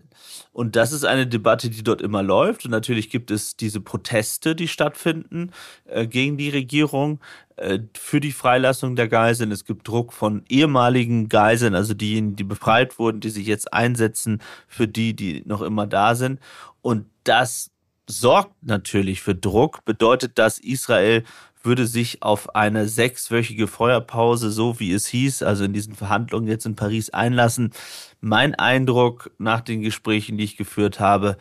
Und 0.53 0.75
das 0.75 0.91
ist 0.91 1.05
eine 1.05 1.27
Debatte, 1.27 1.69
die 1.69 1.83
dort 1.83 2.01
immer 2.01 2.23
läuft. 2.23 2.65
Und 2.65 2.71
natürlich 2.71 3.09
gibt 3.09 3.31
es 3.31 3.55
diese 3.55 3.79
Proteste, 3.79 4.55
die 4.55 4.67
stattfinden 4.67 5.51
äh, 5.85 6.05
gegen 6.07 6.37
die 6.37 6.49
Regierung 6.49 7.19
äh, 7.55 7.79
für 7.97 8.19
die 8.19 8.33
Freilassung 8.33 8.95
der 8.95 9.07
Geiseln. 9.07 9.51
Es 9.51 9.63
gibt 9.63 9.87
Druck 9.87 10.11
von 10.11 10.43
ehemaligen 10.49 11.29
Geiseln, 11.29 11.73
also 11.73 11.93
diejenigen, 11.93 12.35
die 12.35 12.43
befreit 12.43 12.99
wurden, 12.99 13.21
die 13.21 13.29
sich 13.29 13.47
jetzt 13.47 13.73
einsetzen 13.73 14.41
für 14.67 14.87
die, 14.87 15.15
die 15.15 15.43
noch 15.45 15.61
immer 15.61 15.87
da 15.87 16.15
sind. 16.15 16.39
Und 16.81 17.05
das 17.23 17.70
sorgt 18.11 18.53
natürlich 18.61 19.21
für 19.21 19.35
Druck, 19.35 19.85
bedeutet, 19.85 20.37
dass 20.37 20.59
Israel 20.59 21.23
würde 21.63 21.85
sich 21.85 22.23
auf 22.23 22.55
eine 22.55 22.87
sechswöchige 22.87 23.67
Feuerpause, 23.67 24.51
so 24.51 24.79
wie 24.79 24.93
es 24.93 25.07
hieß, 25.07 25.43
also 25.43 25.63
in 25.63 25.73
diesen 25.73 25.95
Verhandlungen 25.95 26.47
jetzt 26.47 26.65
in 26.65 26.75
Paris 26.75 27.11
einlassen. 27.11 27.71
Mein 28.19 28.55
Eindruck 28.55 29.31
nach 29.37 29.61
den 29.61 29.81
Gesprächen, 29.81 30.37
die 30.37 30.43
ich 30.43 30.57
geführt 30.57 30.99
habe, 30.99 31.37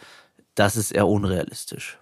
das 0.54 0.76
ist 0.76 0.92
eher 0.92 1.08
unrealistisch. 1.08 1.98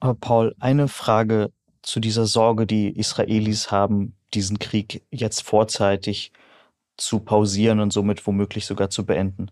Aber 0.00 0.14
Paul, 0.14 0.54
eine 0.60 0.88
Frage 0.88 1.52
zu 1.82 2.00
dieser 2.00 2.26
Sorge, 2.26 2.66
die 2.66 2.90
Israelis 2.90 3.70
haben, 3.70 4.14
diesen 4.34 4.58
Krieg 4.58 5.02
jetzt 5.10 5.42
vorzeitig 5.42 6.32
zu 6.96 7.20
pausieren 7.20 7.80
und 7.80 7.92
somit 7.92 8.26
womöglich 8.26 8.66
sogar 8.66 8.90
zu 8.90 9.06
beenden. 9.06 9.50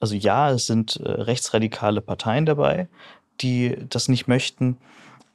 Also 0.00 0.14
ja, 0.14 0.50
es 0.50 0.66
sind 0.66 0.96
äh, 0.96 1.10
rechtsradikale 1.10 2.00
Parteien 2.00 2.46
dabei, 2.46 2.88
die 3.40 3.76
das 3.88 4.08
nicht 4.08 4.26
möchten. 4.28 4.78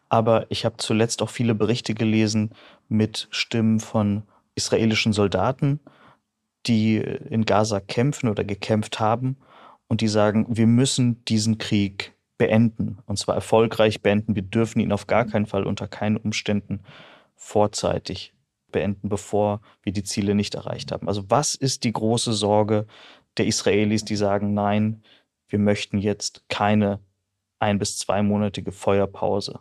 Aber 0.09 0.47
ich 0.49 0.65
habe 0.65 0.77
zuletzt 0.77 1.21
auch 1.21 1.29
viele 1.29 1.55
Berichte 1.55 1.93
gelesen 1.93 2.51
mit 2.87 3.27
Stimmen 3.31 3.79
von 3.79 4.23
israelischen 4.55 5.13
Soldaten, 5.13 5.79
die 6.65 6.97
in 6.97 7.45
Gaza 7.45 7.79
kämpfen 7.79 8.29
oder 8.29 8.43
gekämpft 8.43 8.99
haben 8.99 9.37
und 9.87 10.01
die 10.01 10.07
sagen, 10.07 10.45
wir 10.49 10.67
müssen 10.67 11.23
diesen 11.25 11.57
Krieg 11.57 12.13
beenden 12.37 12.99
und 13.05 13.17
zwar 13.17 13.35
erfolgreich 13.35 14.01
beenden. 14.01 14.35
Wir 14.35 14.41
dürfen 14.41 14.79
ihn 14.79 14.91
auf 14.91 15.07
gar 15.07 15.25
keinen 15.25 15.45
Fall 15.45 15.65
unter 15.65 15.87
keinen 15.87 16.17
Umständen 16.17 16.81
vorzeitig 17.35 18.33
beenden, 18.71 19.09
bevor 19.09 19.61
wir 19.83 19.93
die 19.93 20.03
Ziele 20.03 20.35
nicht 20.35 20.55
erreicht 20.55 20.91
haben. 20.91 21.07
Also 21.07 21.25
was 21.29 21.55
ist 21.55 21.83
die 21.83 21.93
große 21.93 22.33
Sorge 22.33 22.85
der 23.37 23.45
Israelis, 23.45 24.05
die 24.05 24.15
sagen, 24.15 24.53
nein, 24.53 25.03
wir 25.47 25.59
möchten 25.59 25.97
jetzt 25.97 26.43
keine 26.49 26.99
ein 27.59 27.79
bis 27.79 27.97
zweimonatige 27.97 28.71
Feuerpause. 28.71 29.59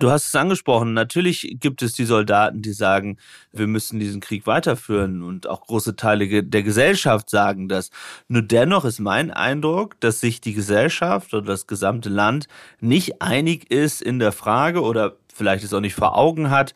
Du 0.00 0.10
hast 0.10 0.26
es 0.26 0.34
angesprochen, 0.34 0.92
natürlich 0.92 1.56
gibt 1.60 1.80
es 1.80 1.92
die 1.92 2.04
Soldaten, 2.04 2.62
die 2.62 2.72
sagen, 2.72 3.16
wir 3.52 3.68
müssen 3.68 4.00
diesen 4.00 4.20
Krieg 4.20 4.44
weiterführen 4.46 5.22
und 5.22 5.46
auch 5.46 5.60
große 5.60 5.94
Teile 5.94 6.42
der 6.42 6.62
Gesellschaft 6.64 7.30
sagen 7.30 7.68
das. 7.68 7.90
Nur 8.26 8.42
dennoch 8.42 8.84
ist 8.84 8.98
mein 8.98 9.30
Eindruck, 9.30 9.98
dass 10.00 10.20
sich 10.20 10.40
die 10.40 10.52
Gesellschaft 10.52 11.32
oder 11.32 11.46
das 11.46 11.68
gesamte 11.68 12.08
Land 12.08 12.48
nicht 12.80 13.22
einig 13.22 13.70
ist 13.70 14.02
in 14.02 14.18
der 14.18 14.32
Frage 14.32 14.82
oder 14.82 15.16
vielleicht 15.32 15.64
es 15.64 15.72
auch 15.72 15.80
nicht 15.80 15.94
vor 15.94 16.18
Augen 16.18 16.50
hat, 16.50 16.74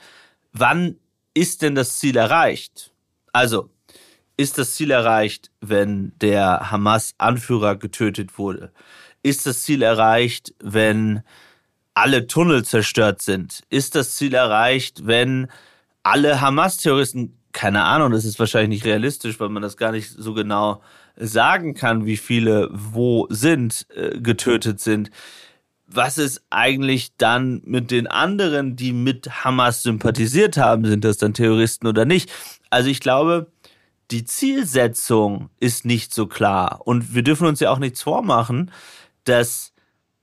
wann 0.52 0.96
ist 1.34 1.62
denn 1.62 1.74
das 1.74 1.98
Ziel 1.98 2.16
erreicht? 2.16 2.92
Also, 3.32 3.68
ist 4.36 4.58
das 4.58 4.74
Ziel 4.74 4.92
erreicht, 4.92 5.50
wenn 5.60 6.12
der 6.20 6.70
Hamas-Anführer 6.70 7.74
getötet 7.74 8.38
wurde? 8.38 8.72
Ist 9.22 9.46
das 9.46 9.62
Ziel 9.62 9.82
erreicht, 9.82 10.54
wenn 10.62 11.22
alle 11.94 12.26
Tunnel 12.26 12.64
zerstört 12.64 13.22
sind? 13.22 13.62
Ist 13.70 13.94
das 13.94 14.14
Ziel 14.16 14.34
erreicht, 14.34 15.06
wenn 15.06 15.48
alle 16.02 16.40
Hamas-Terroristen, 16.40 17.36
keine 17.52 17.84
Ahnung, 17.84 18.12
das 18.12 18.24
ist 18.24 18.38
wahrscheinlich 18.38 18.82
nicht 18.82 18.84
realistisch, 18.84 19.40
weil 19.40 19.48
man 19.48 19.62
das 19.62 19.76
gar 19.76 19.92
nicht 19.92 20.10
so 20.10 20.32
genau 20.34 20.82
sagen 21.16 21.74
kann, 21.74 22.06
wie 22.06 22.16
viele 22.16 22.68
wo 22.72 23.26
sind, 23.30 23.86
äh, 23.94 24.20
getötet 24.20 24.80
sind. 24.80 25.10
was 25.90 26.18
ist 26.18 26.42
eigentlich 26.50 27.16
dann 27.16 27.62
mit 27.64 27.90
den 27.90 28.06
anderen, 28.06 28.76
die 28.76 28.92
mit 28.92 29.42
Hamas 29.44 29.82
sympathisiert 29.82 30.58
haben? 30.58 30.84
Sind 30.84 31.02
das 31.02 31.16
dann 31.16 31.32
Terroristen 31.32 31.86
oder 31.86 32.04
nicht? 32.04 32.30
Also 32.68 32.90
ich 32.90 33.00
glaube, 33.00 33.50
die 34.10 34.24
Zielsetzung 34.24 35.50
ist 35.60 35.84
nicht 35.84 36.14
so 36.14 36.26
klar. 36.26 36.82
Und 36.84 37.14
wir 37.14 37.22
dürfen 37.22 37.46
uns 37.46 37.60
ja 37.60 37.70
auch 37.70 37.78
nichts 37.78 38.02
vormachen, 38.02 38.70
dass 39.24 39.72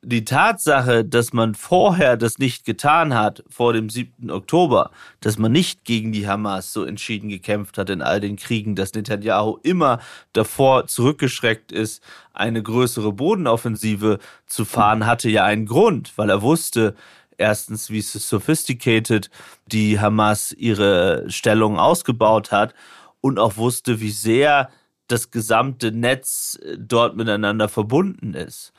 die 0.06 0.24
Tatsache, 0.24 1.04
dass 1.04 1.34
man 1.34 1.56
vorher 1.56 2.16
das 2.16 2.38
nicht 2.38 2.64
getan 2.64 3.16
hat, 3.16 3.44
vor 3.50 3.74
dem 3.74 3.90
7. 3.90 4.30
Oktober, 4.30 4.92
dass 5.20 5.40
man 5.40 5.52
nicht 5.52 5.84
gegen 5.84 6.12
die 6.12 6.28
Hamas 6.28 6.72
so 6.74 6.84
entschieden 6.84 7.30
gekämpft 7.30 7.78
hat 7.80 7.90
in 7.90 8.04
all 8.04 8.20
den 8.20 8.36
Kriegen, 8.36 8.76
dass 8.76 8.94
Netanyahu 8.94 9.58
immer 9.64 10.00
davor 10.34 10.86
zurückgeschreckt 10.86 11.72
ist, 11.72 12.04
eine 12.34 12.62
größere 12.62 13.14
Bodenoffensive 13.14 14.20
zu 14.46 14.64
fahren, 14.64 15.08
hatte 15.08 15.30
ja 15.30 15.44
einen 15.44 15.66
Grund, 15.66 16.14
weil 16.18 16.30
er 16.30 16.44
wusste, 16.44 16.96
erstens, 17.38 17.90
wie 17.90 18.02
sophisticated 18.02 19.32
die 19.66 20.00
Hamas 20.00 20.52
ihre 20.52 21.26
Stellung 21.30 21.80
ausgebaut 21.80 22.52
hat 22.52 22.76
und 23.22 23.40
auch 23.40 23.58
wusste, 23.58 24.00
wie 24.02 24.12
sehr 24.12 24.70
das 25.08 25.32
gesamte 25.32 25.92
Netz 25.92 26.60
dort 26.78 27.16
miteinander 27.16 27.70
verbunden 27.70 28.34
ist. 28.34 28.74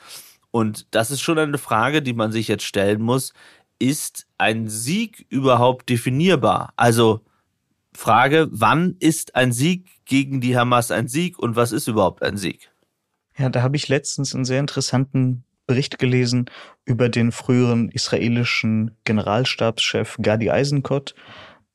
Und 0.51 0.87
das 0.91 1.11
ist 1.11 1.21
schon 1.21 1.37
eine 1.37 1.57
Frage, 1.57 2.01
die 2.01 2.13
man 2.13 2.31
sich 2.31 2.47
jetzt 2.47 2.63
stellen 2.63 3.01
muss. 3.01 3.33
Ist 3.79 4.27
ein 4.37 4.67
Sieg 4.67 5.25
überhaupt 5.29 5.89
definierbar? 5.89 6.73
Also 6.77 7.21
Frage, 7.93 8.47
wann 8.51 8.95
ist 8.99 9.35
ein 9.35 9.51
Sieg 9.51 9.89
gegen 10.05 10.41
die 10.41 10.57
Hamas 10.57 10.91
ein 10.91 11.07
Sieg 11.07 11.37
und 11.37 11.55
was 11.55 11.71
ist 11.71 11.87
überhaupt 11.87 12.23
ein 12.23 12.37
Sieg? 12.37 12.71
Ja, 13.37 13.49
da 13.49 13.61
habe 13.61 13.75
ich 13.75 13.87
letztens 13.87 14.33
einen 14.33 14.45
sehr 14.45 14.59
interessanten 14.59 15.43
Bericht 15.67 15.99
gelesen 15.99 16.49
über 16.85 17.09
den 17.09 17.31
früheren 17.31 17.89
israelischen 17.89 18.91
Generalstabschef 19.03 20.17
Gadi 20.21 20.49
Eisenkot, 20.49 21.13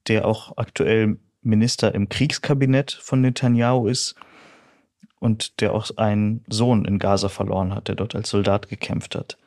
der 0.08 0.26
auch 0.26 0.56
aktuell 0.56 1.18
Minister 1.42 1.94
im 1.94 2.08
Kriegskabinett 2.08 2.92
von 2.92 3.20
Netanyahu 3.20 3.86
ist 3.86 4.16
und 5.22 5.61
der 5.61 5.72
auch 5.72 5.88
einen 5.98 6.44
Sohn 6.48 6.85
in 6.85 6.98
Gaza 6.98 7.28
verloren 7.28 7.76
hat, 7.76 7.87
der 7.87 7.94
dort 7.94 8.16
als 8.16 8.28
Soldat 8.28 8.68
gekämpft 8.68 9.14
hat. 9.14 9.38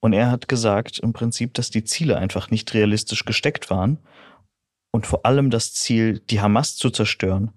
Und 0.00 0.14
er 0.14 0.30
hat 0.30 0.48
gesagt 0.48 1.00
im 1.00 1.12
Prinzip, 1.12 1.52
dass 1.52 1.68
die 1.68 1.84
Ziele 1.84 2.16
einfach 2.16 2.50
nicht 2.50 2.72
realistisch 2.72 3.26
gesteckt 3.26 3.68
waren 3.68 3.98
und 4.90 5.06
vor 5.06 5.26
allem 5.26 5.50
das 5.50 5.74
Ziel, 5.74 6.20
die 6.30 6.40
Hamas 6.40 6.76
zu 6.76 6.88
zerstören, 6.88 7.52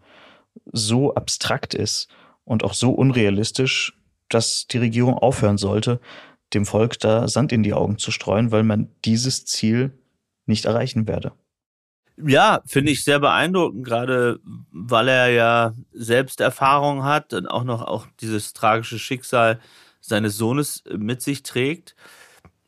so 0.73 1.15
abstrakt 1.15 1.73
ist 1.73 2.10
und 2.43 2.65
auch 2.65 2.73
so 2.73 2.91
unrealistisch, 2.91 3.97
dass 4.27 4.67
die 4.67 4.79
Regierung 4.79 5.13
aufhören 5.13 5.57
sollte, 5.57 6.01
dem 6.53 6.65
Volk 6.65 6.99
da 6.99 7.29
Sand 7.29 7.53
in 7.53 7.63
die 7.63 7.73
Augen 7.73 7.97
zu 7.97 8.12
streuen, 8.12 8.51
weil 8.51 8.63
man 8.63 8.89
dieses 9.05 9.45
Ziel 9.45 9.97
nicht 10.45 10.65
erreichen 10.65 11.07
werde. 11.07 11.31
Ja, 12.25 12.62
finde 12.65 12.91
ich 12.91 13.03
sehr 13.03 13.19
beeindruckend, 13.19 13.86
gerade 13.86 14.39
weil 14.71 15.07
er 15.07 15.29
ja 15.29 15.73
selbst 15.93 16.41
Erfahrung 16.41 17.03
hat 17.03 17.34
und 17.34 17.47
auch 17.47 17.63
noch 17.63 17.81
auch 17.81 18.07
dieses 18.19 18.53
tragische 18.53 18.99
Schicksal 18.99 19.60
seines 20.01 20.38
Sohnes 20.38 20.84
mit 20.97 21.21
sich 21.21 21.43
trägt. 21.43 21.95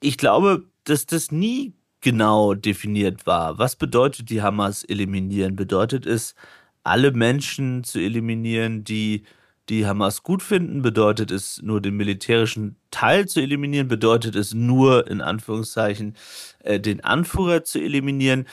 Ich 0.01 0.17
glaube, 0.17 0.65
dass 0.85 1.05
das 1.05 1.31
nie 1.31 1.73
genau 2.01 2.53
definiert 2.53 3.25
war. 3.25 3.57
Was 3.57 3.75
bedeutet 3.75 4.29
die 4.29 4.41
Hamas 4.41 4.83
eliminieren? 4.83 5.55
Bedeutet 5.55 6.05
es, 6.05 6.35
alle 6.83 7.11
Menschen 7.11 7.83
zu 7.83 7.99
eliminieren, 7.99 8.83
die 8.83 9.23
die 9.69 9.85
Hamas 9.87 10.23
gut 10.23 10.43
finden? 10.43 10.81
Bedeutet 10.81 11.31
es 11.31 11.61
nur 11.61 11.81
den 11.81 11.95
militärischen 11.95 12.75
Teil 12.91 13.27
zu 13.27 13.41
eliminieren? 13.41 13.87
Bedeutet 13.87 14.35
es 14.35 14.53
nur 14.53 15.07
in 15.07 15.21
Anführungszeichen 15.21 16.15
äh, 16.59 16.79
den 16.79 17.03
Anführer 17.03 17.63
zu 17.63 17.79
eliminieren? 17.79 18.45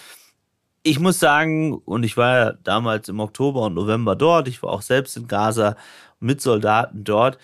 Ich 0.83 0.99
muss 0.99 1.19
sagen, 1.19 1.75
und 1.79 2.05
ich 2.05 2.17
war 2.17 2.39
ja 2.39 2.53
damals 2.65 3.09
im 3.09 3.21
Oktober 3.21 3.63
und 3.63 3.75
November 3.75 4.17
dort, 4.17 4.49
ich 4.49 4.63
war 4.63 4.71
auch 4.71 4.83
selbst 4.83 5.17
in 5.17 5.29
Gaza 5.29 5.77
mit 6.21 6.41
Soldaten 6.41 7.05
dort. 7.05 7.39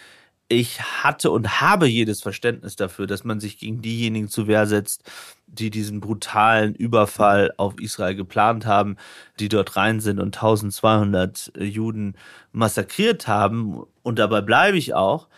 Ich 0.49 0.81
hatte 0.81 1.31
und 1.33 1.61
habe 1.61 1.87
jedes 1.89 2.23
Verständnis 2.23 2.77
dafür, 2.77 3.07
dass 3.07 3.25
man 3.25 3.41
sich 3.41 3.59
gegen 3.59 3.83
diejenigen 3.83 4.29
zu 4.29 4.47
Wehr 4.47 4.67
setzt, 4.67 5.11
die 5.47 5.71
diesen 5.71 6.01
brutalen 6.01 6.75
Überfall 6.75 7.53
auf 7.57 7.79
Israel 7.81 8.15
geplant 8.15 8.65
haben, 8.65 8.97
die 9.41 9.49
dort 9.49 9.77
rein 9.77 10.01
sind 10.01 10.21
und 10.21 10.37
1200 10.37 11.53
Juden 11.59 12.15
massakriert 12.53 13.27
haben. 13.27 13.83
Und 14.03 14.19
dabei 14.19 14.41
bleibe 14.41 14.79
ich 14.79 14.95
auch. 14.95 15.29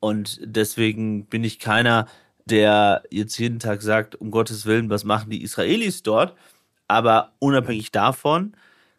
Und 0.00 0.40
deswegen 0.42 1.26
bin 1.26 1.44
ich 1.44 1.58
keiner, 1.60 2.06
der 2.44 3.02
jetzt 3.10 3.38
jeden 3.38 3.60
Tag 3.60 3.82
sagt, 3.82 4.16
um 4.16 4.30
Gottes 4.30 4.66
Willen, 4.66 4.90
was 4.90 5.04
machen 5.04 5.30
die 5.30 5.42
Israelis 5.42 6.02
dort? 6.02 6.34
Aber 6.88 7.32
unabhängig 7.38 7.90
davon 7.92 8.56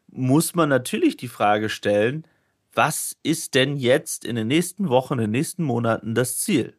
muss 0.07 0.55
man 0.55 0.69
natürlich 0.69 1.17
die 1.17 1.27
Frage 1.27 1.69
stellen, 1.69 2.25
was 2.73 3.17
ist 3.23 3.55
denn 3.55 3.77
jetzt 3.77 4.23
in 4.23 4.35
den 4.35 4.47
nächsten 4.47 4.89
Wochen, 4.89 5.13
in 5.15 5.19
den 5.19 5.31
nächsten 5.31 5.63
Monaten 5.63 6.15
das 6.15 6.39
Ziel? 6.39 6.75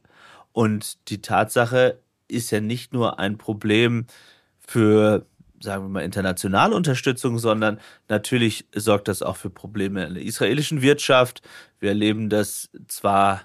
Und 0.52 1.08
die 1.08 1.20
Tatsache 1.20 1.98
ist 2.28 2.50
ja 2.50 2.60
nicht 2.60 2.92
nur 2.92 3.18
ein 3.18 3.38
Problem 3.38 4.06
für, 4.58 5.26
sagen 5.60 5.84
wir 5.84 5.88
mal, 5.88 6.04
internationale 6.04 6.74
Unterstützung, 6.74 7.38
sondern 7.38 7.80
natürlich 8.08 8.66
sorgt 8.74 9.08
das 9.08 9.22
auch 9.22 9.36
für 9.36 9.50
Probleme 9.50 10.04
in 10.06 10.14
der 10.14 10.22
israelischen 10.22 10.82
Wirtschaft. 10.82 11.42
Wir 11.80 11.90
erleben, 11.90 12.28
dass 12.28 12.70
zwar 12.86 13.42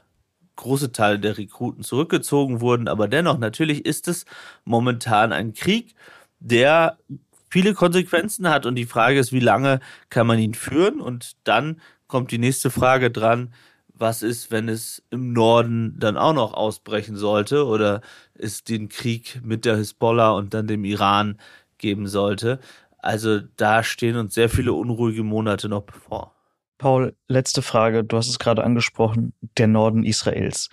große 0.56 0.91
Teile 0.91 1.19
der 1.19 1.38
Rekruten 1.38 1.84
zurückgezogen 1.84 2.62
wurden, 2.62 2.88
aber 2.88 3.08
dennoch, 3.08 3.39
natürlich 3.39 3.86
ist 3.86 4.08
es 4.08 4.26
momentan 4.65 5.34
ein 5.34 5.54
Krieg, 5.54 5.95
der 6.39 6.97
viele 7.53 7.75
Konsequenzen 7.75 8.49
hat. 8.49 8.65
Und 8.65 8.73
die 8.75 8.87
Frage 8.87 9.19
ist, 9.19 9.31
wie 9.31 9.39
lange 9.39 9.79
kann 10.09 10.25
man 10.25 10.39
ihn 10.39 10.55
führen? 10.55 10.99
Und 10.99 11.33
dann 11.43 11.79
kommt 12.07 12.31
die 12.31 12.39
nächste 12.39 12.71
Frage 12.71 13.11
dran. 13.11 13.53
Was 13.93 14.23
ist, 14.23 14.49
wenn 14.49 14.69
es 14.69 15.03
im 15.11 15.33
Norden 15.33 15.95
dann 15.99 16.17
auch 16.17 16.33
noch 16.33 16.55
ausbrechen 16.55 17.15
sollte 17.15 17.67
oder 17.67 18.01
es 18.33 18.63
den 18.63 18.89
Krieg 18.89 19.39
mit 19.43 19.65
der 19.65 19.77
Hisbollah 19.77 20.31
und 20.31 20.55
dann 20.55 20.65
dem 20.65 20.83
Iran 20.83 21.37
geben 21.77 22.07
sollte? 22.07 22.59
Also 22.97 23.39
da 23.55 23.83
stehen 23.83 24.17
uns 24.17 24.33
sehr 24.33 24.49
viele 24.49 24.73
unruhige 24.73 25.23
Monate 25.23 25.69
noch 25.69 25.83
bevor. 25.83 26.33
Paul, 26.79 27.15
letzte 27.27 27.61
Frage. 27.61 28.03
Du 28.03 28.17
hast 28.17 28.29
es 28.29 28.39
gerade 28.39 28.63
angesprochen, 28.63 29.33
der 29.59 29.67
Norden 29.67 30.03
Israels. 30.03 30.69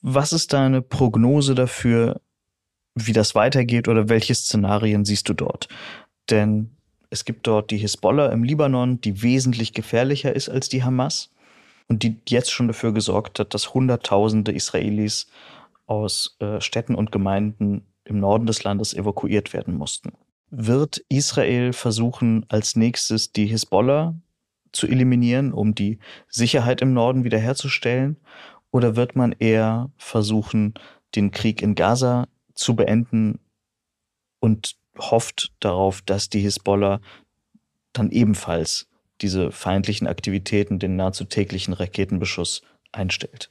Was 0.00 0.32
ist 0.32 0.54
deine 0.54 0.80
Prognose 0.80 1.54
dafür, 1.54 2.22
wie 3.06 3.12
das 3.12 3.34
weitergeht 3.34 3.88
oder 3.88 4.08
welche 4.08 4.34
Szenarien 4.34 5.04
siehst 5.04 5.28
du 5.28 5.34
dort? 5.34 5.68
Denn 6.30 6.70
es 7.10 7.24
gibt 7.24 7.46
dort 7.46 7.70
die 7.70 7.78
Hisbollah 7.78 8.30
im 8.32 8.44
Libanon, 8.44 9.00
die 9.00 9.22
wesentlich 9.22 9.72
gefährlicher 9.72 10.34
ist 10.34 10.48
als 10.48 10.68
die 10.68 10.84
Hamas 10.84 11.30
und 11.88 12.02
die 12.02 12.16
jetzt 12.28 12.50
schon 12.50 12.68
dafür 12.68 12.92
gesorgt 12.92 13.38
hat, 13.38 13.54
dass 13.54 13.74
Hunderttausende 13.74 14.52
Israelis 14.52 15.28
aus 15.86 16.36
äh, 16.40 16.60
Städten 16.60 16.94
und 16.94 17.12
Gemeinden 17.12 17.86
im 18.04 18.20
Norden 18.20 18.46
des 18.46 18.62
Landes 18.62 18.94
evakuiert 18.94 19.52
werden 19.52 19.74
mussten. 19.74 20.12
Wird 20.50 21.02
Israel 21.08 21.72
versuchen, 21.72 22.46
als 22.48 22.76
nächstes 22.76 23.32
die 23.32 23.46
Hisbollah 23.46 24.14
zu 24.72 24.86
eliminieren, 24.86 25.52
um 25.52 25.74
die 25.74 25.98
Sicherheit 26.28 26.82
im 26.82 26.92
Norden 26.92 27.24
wiederherzustellen? 27.24 28.16
Oder 28.70 28.96
wird 28.96 29.16
man 29.16 29.32
eher 29.38 29.90
versuchen, 29.96 30.74
den 31.14 31.30
Krieg 31.30 31.62
in 31.62 31.74
Gaza 31.74 32.28
zu 32.58 32.76
beenden 32.76 33.38
und 34.40 34.76
hofft 34.98 35.52
darauf, 35.60 36.02
dass 36.02 36.28
die 36.28 36.40
Hisbollah 36.40 37.00
dann 37.92 38.10
ebenfalls 38.10 38.88
diese 39.20 39.50
feindlichen 39.50 40.06
Aktivitäten, 40.06 40.78
den 40.78 40.96
nahezu 40.96 41.24
täglichen 41.24 41.74
Raketenbeschuss 41.74 42.62
einstellt. 42.92 43.50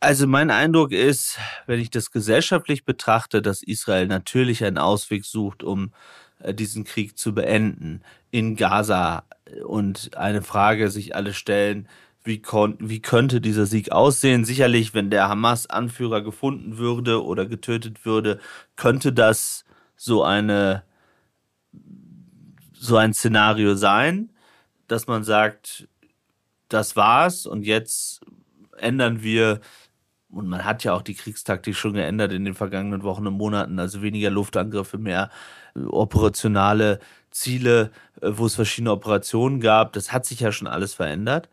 Also 0.00 0.26
mein 0.26 0.50
Eindruck 0.50 0.92
ist, 0.92 1.38
wenn 1.66 1.80
ich 1.80 1.90
das 1.90 2.10
gesellschaftlich 2.10 2.84
betrachte, 2.84 3.42
dass 3.42 3.62
Israel 3.62 4.06
natürlich 4.06 4.64
einen 4.64 4.78
Ausweg 4.78 5.24
sucht, 5.24 5.62
um 5.62 5.92
äh, 6.38 6.54
diesen 6.54 6.84
Krieg 6.84 7.18
zu 7.18 7.34
beenden 7.34 8.02
in 8.30 8.56
Gaza 8.56 9.24
und 9.66 10.16
eine 10.16 10.42
Frage 10.42 10.90
sich 10.90 11.14
alle 11.14 11.34
stellen, 11.34 11.88
wie, 12.22 12.42
wie 12.78 13.00
könnte 13.00 13.40
dieser 13.40 13.66
Sieg 13.66 13.92
aussehen? 13.92 14.44
Sicherlich, 14.44 14.94
wenn 14.94 15.10
der 15.10 15.28
Hamas-Anführer 15.28 16.22
gefunden 16.22 16.78
würde 16.78 17.24
oder 17.24 17.46
getötet 17.46 18.04
würde, 18.04 18.40
könnte 18.76 19.12
das 19.12 19.64
so 19.96 20.22
eine 20.22 20.84
so 22.72 22.96
ein 22.96 23.12
Szenario 23.12 23.74
sein, 23.74 24.30
dass 24.88 25.06
man 25.06 25.22
sagt, 25.22 25.86
das 26.68 26.96
war's 26.96 27.44
und 27.44 27.64
jetzt 27.64 28.22
ändern 28.78 29.22
wir 29.22 29.60
und 30.30 30.48
man 30.48 30.64
hat 30.64 30.84
ja 30.84 30.94
auch 30.94 31.02
die 31.02 31.14
Kriegstaktik 31.14 31.76
schon 31.76 31.92
geändert 31.92 32.32
in 32.32 32.44
den 32.44 32.54
vergangenen 32.54 33.02
Wochen 33.02 33.26
und 33.26 33.34
Monaten, 33.34 33.78
also 33.78 34.00
weniger 34.00 34.30
Luftangriffe, 34.30 34.96
mehr 34.96 35.30
operationale 35.74 37.00
Ziele, 37.30 37.90
äh, 38.20 38.30
wo 38.32 38.46
es 38.46 38.54
verschiedene 38.54 38.92
Operationen 38.92 39.60
gab. 39.60 39.92
Das 39.92 40.12
hat 40.12 40.26
sich 40.26 40.40
ja 40.40 40.52
schon 40.52 40.68
alles 40.68 40.94
verändert. 40.94 41.48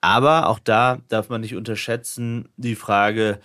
Aber 0.00 0.48
auch 0.48 0.58
da 0.58 0.98
darf 1.08 1.28
man 1.28 1.42
nicht 1.42 1.56
unterschätzen 1.56 2.48
die 2.56 2.76
Frage 2.76 3.40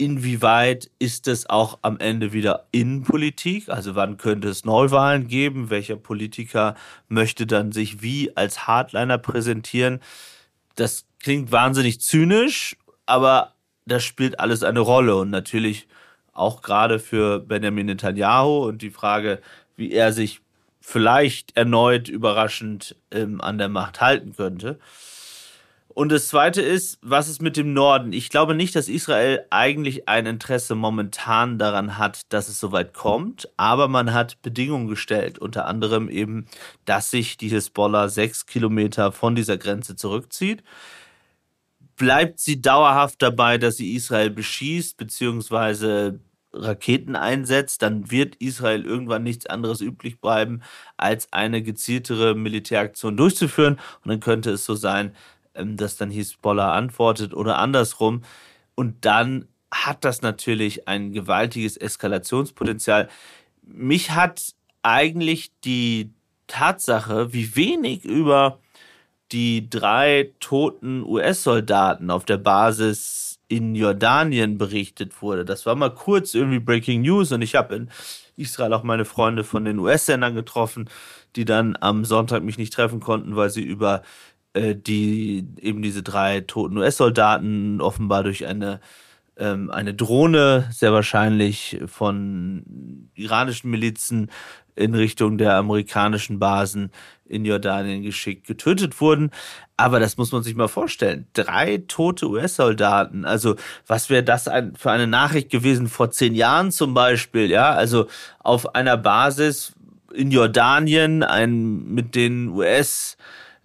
inwieweit 0.00 0.90
ist 0.98 1.28
es 1.28 1.48
auch 1.50 1.78
am 1.82 1.98
Ende 1.98 2.32
wieder 2.32 2.66
Innenpolitik? 2.72 3.68
Also 3.68 3.94
wann 3.96 4.16
könnte 4.16 4.48
es 4.48 4.64
Neuwahlen 4.64 5.28
geben? 5.28 5.68
Welcher 5.68 5.96
Politiker 5.96 6.74
möchte 7.08 7.46
dann 7.46 7.70
sich 7.70 8.00
wie 8.00 8.34
als 8.34 8.66
Hardliner 8.66 9.18
präsentieren? 9.18 10.00
Das 10.74 11.04
klingt 11.20 11.52
wahnsinnig 11.52 12.00
zynisch, 12.00 12.78
aber 13.04 13.52
das 13.84 14.02
spielt 14.02 14.40
alles 14.40 14.62
eine 14.62 14.80
Rolle 14.80 15.16
und 15.16 15.28
natürlich 15.28 15.86
auch 16.32 16.62
gerade 16.62 16.98
für 16.98 17.38
Benjamin 17.38 17.86
Netanyahu 17.86 18.64
und 18.66 18.80
die 18.80 18.90
Frage, 18.90 19.40
wie 19.76 19.92
er 19.92 20.14
sich 20.14 20.40
vielleicht 20.80 21.58
erneut 21.58 22.08
überraschend 22.08 22.96
ähm, 23.10 23.42
an 23.42 23.58
der 23.58 23.68
Macht 23.68 24.00
halten 24.00 24.34
könnte. 24.34 24.78
Und 25.92 26.12
das 26.12 26.28
Zweite 26.28 26.62
ist, 26.62 26.98
was 27.02 27.28
ist 27.28 27.42
mit 27.42 27.56
dem 27.56 27.72
Norden? 27.72 28.12
Ich 28.12 28.30
glaube 28.30 28.54
nicht, 28.54 28.76
dass 28.76 28.88
Israel 28.88 29.44
eigentlich 29.50 30.08
ein 30.08 30.24
Interesse 30.24 30.76
momentan 30.76 31.58
daran 31.58 31.98
hat, 31.98 32.20
dass 32.28 32.48
es 32.48 32.60
soweit 32.60 32.94
kommt, 32.94 33.48
aber 33.56 33.88
man 33.88 34.14
hat 34.14 34.40
Bedingungen 34.40 34.86
gestellt, 34.86 35.40
unter 35.40 35.66
anderem 35.66 36.08
eben, 36.08 36.46
dass 36.84 37.10
sich 37.10 37.36
die 37.38 37.48
Hisbollah 37.48 38.08
sechs 38.08 38.46
Kilometer 38.46 39.10
von 39.10 39.34
dieser 39.34 39.58
Grenze 39.58 39.96
zurückzieht. 39.96 40.62
Bleibt 41.96 42.38
sie 42.38 42.62
dauerhaft 42.62 43.20
dabei, 43.20 43.58
dass 43.58 43.76
sie 43.76 43.94
Israel 43.94 44.30
beschießt, 44.30 44.96
beziehungsweise 44.96 46.20
Raketen 46.52 47.16
einsetzt, 47.16 47.82
dann 47.82 48.10
wird 48.10 48.36
Israel 48.36 48.84
irgendwann 48.84 49.22
nichts 49.22 49.46
anderes 49.46 49.80
übrig 49.80 50.20
bleiben, 50.20 50.62
als 50.96 51.32
eine 51.32 51.62
gezieltere 51.62 52.34
Militäraktion 52.34 53.16
durchzuführen. 53.16 53.78
Und 54.04 54.08
dann 54.08 54.20
könnte 54.20 54.50
es 54.50 54.64
so 54.64 54.74
sein, 54.74 55.14
dass 55.54 55.96
dann 55.96 56.10
Hisbollah 56.10 56.72
antwortet 56.72 57.34
oder 57.34 57.58
andersrum. 57.58 58.22
Und 58.74 59.04
dann 59.04 59.46
hat 59.72 60.04
das 60.04 60.22
natürlich 60.22 60.88
ein 60.88 61.12
gewaltiges 61.12 61.76
Eskalationspotenzial. 61.76 63.08
Mich 63.62 64.10
hat 64.10 64.54
eigentlich 64.82 65.52
die 65.64 66.10
Tatsache, 66.46 67.32
wie 67.32 67.54
wenig 67.54 68.04
über 68.04 68.58
die 69.32 69.70
drei 69.70 70.32
toten 70.40 71.04
US-Soldaten 71.04 72.10
auf 72.10 72.24
der 72.24 72.38
Basis 72.38 73.38
in 73.46 73.74
Jordanien 73.74 74.58
berichtet 74.58 75.22
wurde. 75.22 75.44
Das 75.44 75.66
war 75.66 75.74
mal 75.74 75.94
kurz 75.94 76.34
irgendwie 76.34 76.58
Breaking 76.58 77.02
News 77.02 77.30
und 77.32 77.42
ich 77.42 77.54
habe 77.54 77.74
in 77.76 77.90
Israel 78.36 78.72
auch 78.72 78.82
meine 78.82 79.04
Freunde 79.04 79.44
von 79.44 79.64
den 79.64 79.78
US-Sendern 79.78 80.34
getroffen, 80.34 80.88
die 81.36 81.44
dann 81.44 81.76
am 81.80 82.04
Sonntag 82.04 82.42
mich 82.42 82.58
nicht 82.58 82.72
treffen 82.72 83.00
konnten, 83.00 83.36
weil 83.36 83.50
sie 83.50 83.62
über 83.62 84.02
äh, 84.54 84.74
die 84.74 85.46
eben 85.60 85.82
diese 85.82 86.02
drei 86.02 86.40
toten 86.40 86.76
US-Soldaten 86.78 87.80
offenbar 87.80 88.22
durch 88.24 88.46
eine 88.46 88.80
ähm, 89.40 89.70
eine 89.70 89.94
Drohne, 89.94 90.68
sehr 90.70 90.92
wahrscheinlich 90.92 91.80
von 91.86 93.08
iranischen 93.14 93.70
Milizen 93.70 94.30
in 94.76 94.94
Richtung 94.94 95.38
der 95.38 95.56
amerikanischen 95.56 96.38
Basen 96.38 96.90
in 97.24 97.44
Jordanien 97.44 98.02
geschickt, 98.02 98.46
getötet 98.46 99.00
wurden. 99.00 99.30
Aber 99.76 100.00
das 100.00 100.16
muss 100.16 100.32
man 100.32 100.42
sich 100.42 100.54
mal 100.54 100.68
vorstellen. 100.68 101.26
Drei 101.32 101.82
tote 101.88 102.28
US-Soldaten. 102.28 103.24
Also, 103.24 103.56
was 103.86 104.10
wäre 104.10 104.22
das 104.22 104.48
ein, 104.48 104.74
für 104.76 104.90
eine 104.90 105.06
Nachricht 105.06 105.50
gewesen 105.50 105.88
vor 105.88 106.10
zehn 106.10 106.34
Jahren 106.34 106.70
zum 106.70 106.92
Beispiel? 106.94 107.50
Ja, 107.50 107.72
also 107.72 108.06
auf 108.40 108.74
einer 108.74 108.96
Basis 108.96 109.72
in 110.12 110.30
Jordanien, 110.30 111.22
ein 111.22 111.84
mit 111.84 112.14
den 112.14 112.48
US- 112.48 113.16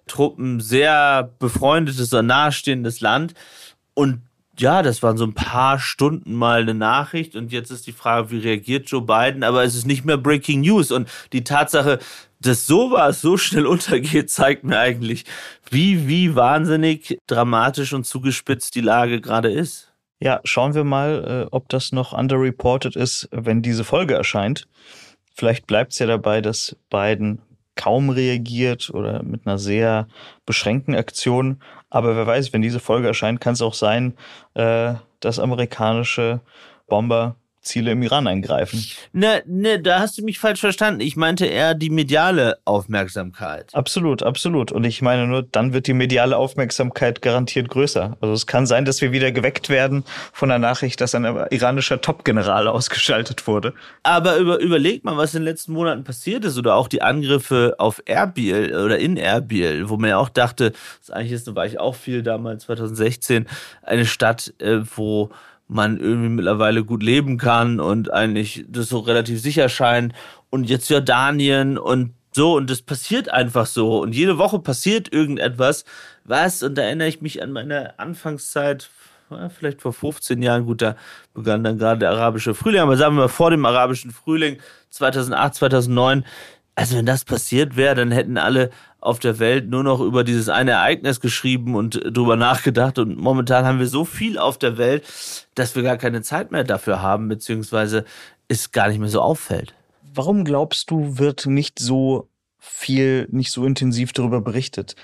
Truppen 0.08 0.60
sehr 0.60 1.32
befreundetes 1.40 2.14
oder 2.14 2.24
nahestehendes 2.24 3.02
Land. 3.02 3.34
Und 3.94 4.22
ja, 4.58 4.82
das 4.82 5.04
waren 5.04 5.18
so 5.18 5.26
ein 5.26 5.34
paar 5.34 5.80
Stunden 5.80 6.34
mal 6.34 6.62
eine 6.62 6.74
Nachricht 6.74 7.36
und 7.36 7.52
jetzt 7.52 7.72
ist 7.72 7.88
die 7.88 7.92
Frage, 7.92 8.32
wie 8.32 8.40
reagiert 8.40 8.90
Joe 8.90 9.02
Biden? 9.02 9.44
Aber 9.44 9.64
es 9.64 9.76
ist 9.76 9.86
nicht 9.86 10.06
mehr 10.06 10.18
Breaking 10.18 10.62
News 10.62 10.92
und 10.92 11.10
die 11.34 11.44
Tatsache, 11.44 12.00
dass 12.40 12.66
sowas 12.66 13.22
so 13.22 13.38
schnell 13.38 13.66
untergeht, 13.68 14.30
zeigt 14.30 14.64
mir 14.64 14.80
eigentlich, 14.80 15.26
wie, 15.70 16.08
wie 16.08 16.36
wahnsinnig 16.36 17.18
dramatisch 17.28 17.94
und 17.94 18.06
zugespitzt 18.06 18.76
die 18.76 18.82
Lage 18.82 19.20
gerade 19.20 19.52
ist. 19.52 19.92
Ja, 20.22 20.40
schauen 20.46 20.74
wir 20.74 20.86
mal, 20.86 21.46
äh, 21.46 21.48
ob 21.52 21.68
das 21.70 21.92
noch 21.92 22.14
underreported 22.14 22.96
ist, 22.96 23.28
wenn 23.32 23.62
diese 23.62 23.84
Folge 23.84 24.14
erscheint. 24.14 24.68
Vielleicht 25.34 25.68
bleibt 25.68 25.92
es 25.92 26.00
ja 26.00 26.08
dabei, 26.08 26.40
dass 26.40 26.78
Biden 26.90 27.42
kaum 27.86 28.10
reagiert 28.10 28.90
oder 28.92 29.22
mit 29.22 29.46
einer 29.46 29.60
sehr 29.60 30.08
beschränkten 30.48 30.96
Aktion. 30.96 31.62
Aber 31.92 32.16
wer 32.16 32.26
weiß, 32.26 32.52
wenn 32.52 32.64
diese 32.64 32.80
Folge 32.80 33.08
erscheint, 33.08 33.40
kann 33.40 33.54
es 33.54 33.62
auch 33.62 33.76
sein, 33.76 34.16
äh, 34.56 34.96
dass 35.20 35.38
amerikanische 35.38 36.42
Bomber 36.88 37.36
Ziele 37.66 37.92
im 37.92 38.02
Iran 38.02 38.28
eingreifen. 38.28 38.86
Ne, 39.12 39.44
ne, 39.46 39.82
da 39.82 40.00
hast 40.00 40.18
du 40.18 40.24
mich 40.24 40.40
falsch 40.40 40.60
verstanden. 40.60 41.02
Ich 41.02 41.16
meinte 41.16 41.46
eher 41.46 41.74
die 41.74 41.90
mediale 41.90 42.58
Aufmerksamkeit. 42.64 43.74
Absolut, 43.74 44.24
absolut. 44.24 44.72
Und 44.72 44.84
ich 44.84 45.02
meine 45.02 45.28
nur, 45.28 45.44
dann 45.44 45.74
wird 45.74 45.88
die 45.88 45.94
mediale 45.94 46.38
Aufmerksamkeit 46.38 47.22
garantiert 47.22 47.70
größer. 47.70 48.18
Also 48.22 48.34
es 48.34 48.48
kann 48.48 48.66
sein, 48.66 48.86
dass 48.86 49.02
wir 49.02 49.12
wieder 49.12 49.32
geweckt 49.32 49.70
werden 49.70 50.04
von 50.32 50.50
der 50.50 50.60
Nachricht, 50.60 51.02
dass 51.02 51.16
ein 51.16 51.26
iranischer 51.50 52.02
Top-General 52.02 52.68
ausgeschaltet 52.76 53.48
wurde. 53.48 53.74
Aber 54.04 54.38
über, 54.38 54.60
überleg 54.60 55.04
mal, 55.04 55.18
was 55.18 55.34
in 55.34 55.42
den 55.42 55.46
letzten 55.46 55.74
Monaten 55.74 56.04
passiert 56.04 56.46
ist 56.46 56.58
oder 56.58 56.76
auch 56.76 56.88
die 56.88 57.02
Angriffe 57.02 57.76
auf 57.80 58.02
Erbil 58.06 58.76
oder 58.76 59.00
in 59.00 59.18
Erbil, 59.18 59.90
wo 59.90 59.98
man 59.98 60.12
ja 60.12 60.18
auch 60.18 60.30
dachte, 60.30 60.74
das 61.00 61.10
eigentlich 61.10 61.32
ist, 61.32 61.48
da 61.48 61.56
war 61.56 61.66
ich 61.66 61.80
auch 61.80 61.96
viel 61.96 62.24
damals 62.24 62.66
2016, 62.66 63.48
eine 63.82 64.06
Stadt, 64.06 64.54
äh, 64.60 64.80
wo 64.96 65.32
man 65.68 66.00
irgendwie 66.00 66.30
mittlerweile 66.30 66.84
gut 66.84 67.02
leben 67.04 67.38
kann 67.38 67.80
und 67.80 68.14
eigentlich 68.14 68.66
das 68.68 68.90
so 68.90 69.00
relativ 69.00 69.42
sicher 69.42 69.70
scheint. 69.70 70.14
Und 70.50 70.70
jetzt 70.70 70.90
Jordanien 70.90 71.78
und 71.78 72.14
so, 72.32 72.56
und 72.56 72.70
das 72.70 72.82
passiert 72.82 73.30
einfach 73.30 73.66
so. 73.66 74.00
Und 74.02 74.14
jede 74.14 74.38
Woche 74.38 74.60
passiert 74.60 75.12
irgendetwas. 75.12 75.86
Was? 76.26 76.64
Und 76.64 76.78
da 76.78 76.84
erinnere 76.84 77.08
ich 77.08 77.22
mich 77.22 77.42
an 77.42 77.52
meine 77.52 77.98
Anfangszeit, 77.98 78.90
vielleicht 79.58 79.82
vor 79.82 79.94
15 79.94 80.42
Jahren, 80.42 80.66
gut, 80.66 80.82
da 80.82 80.96
begann 81.34 81.64
dann 81.64 81.78
gerade 81.78 82.00
der 82.00 82.12
arabische 82.12 82.54
Frühling, 82.54 82.82
aber 82.82 82.98
sagen 82.98 83.16
wir 83.16 83.22
mal 83.22 83.28
vor 83.28 83.52
dem 83.52 83.66
arabischen 83.66 84.12
Frühling 84.12 84.58
2008, 84.90 85.56
2009. 85.56 86.26
Also 86.76 86.98
wenn 86.98 87.06
das 87.06 87.24
passiert 87.26 87.78
wäre, 87.78 87.96
dann 87.96 88.12
hätten 88.12 88.38
alle 88.38 88.70
auf 89.06 89.20
der 89.20 89.40
Welt 89.40 89.70
nur 89.70 89.84
noch 89.84 90.02
über 90.02 90.24
dieses 90.24 90.50
eine 90.50 90.72
Ereignis 90.72 91.20
geschrieben 91.20 91.76
und 91.76 92.02
drüber 92.04 92.36
nachgedacht. 92.36 92.98
Und 92.98 93.18
momentan 93.18 93.66
haben 93.66 93.80
wir 93.80 93.88
so 93.88 94.04
viel 94.04 94.38
auf 94.40 94.58
der 94.58 94.78
Welt, 94.78 95.04
dass 95.54 95.76
wir 95.76 95.84
gar 95.84 95.98
keine 95.98 96.22
Zeit 96.24 96.52
mehr 96.52 96.64
dafür 96.64 97.02
haben, 97.02 97.28
beziehungsweise 97.28 98.06
es 98.48 98.72
gar 98.72 98.88
nicht 98.90 99.00
mehr 99.00 99.10
so 99.10 99.22
auffällt. 99.22 99.76
Warum 100.14 100.44
glaubst 100.44 100.90
du, 100.90 101.20
wird 101.20 101.46
nicht 101.46 101.78
so 101.78 102.30
viel, 102.58 103.28
nicht 103.32 103.52
so 103.52 103.66
intensiv 103.66 104.12
darüber 104.12 104.42
berichtet? 104.42 104.96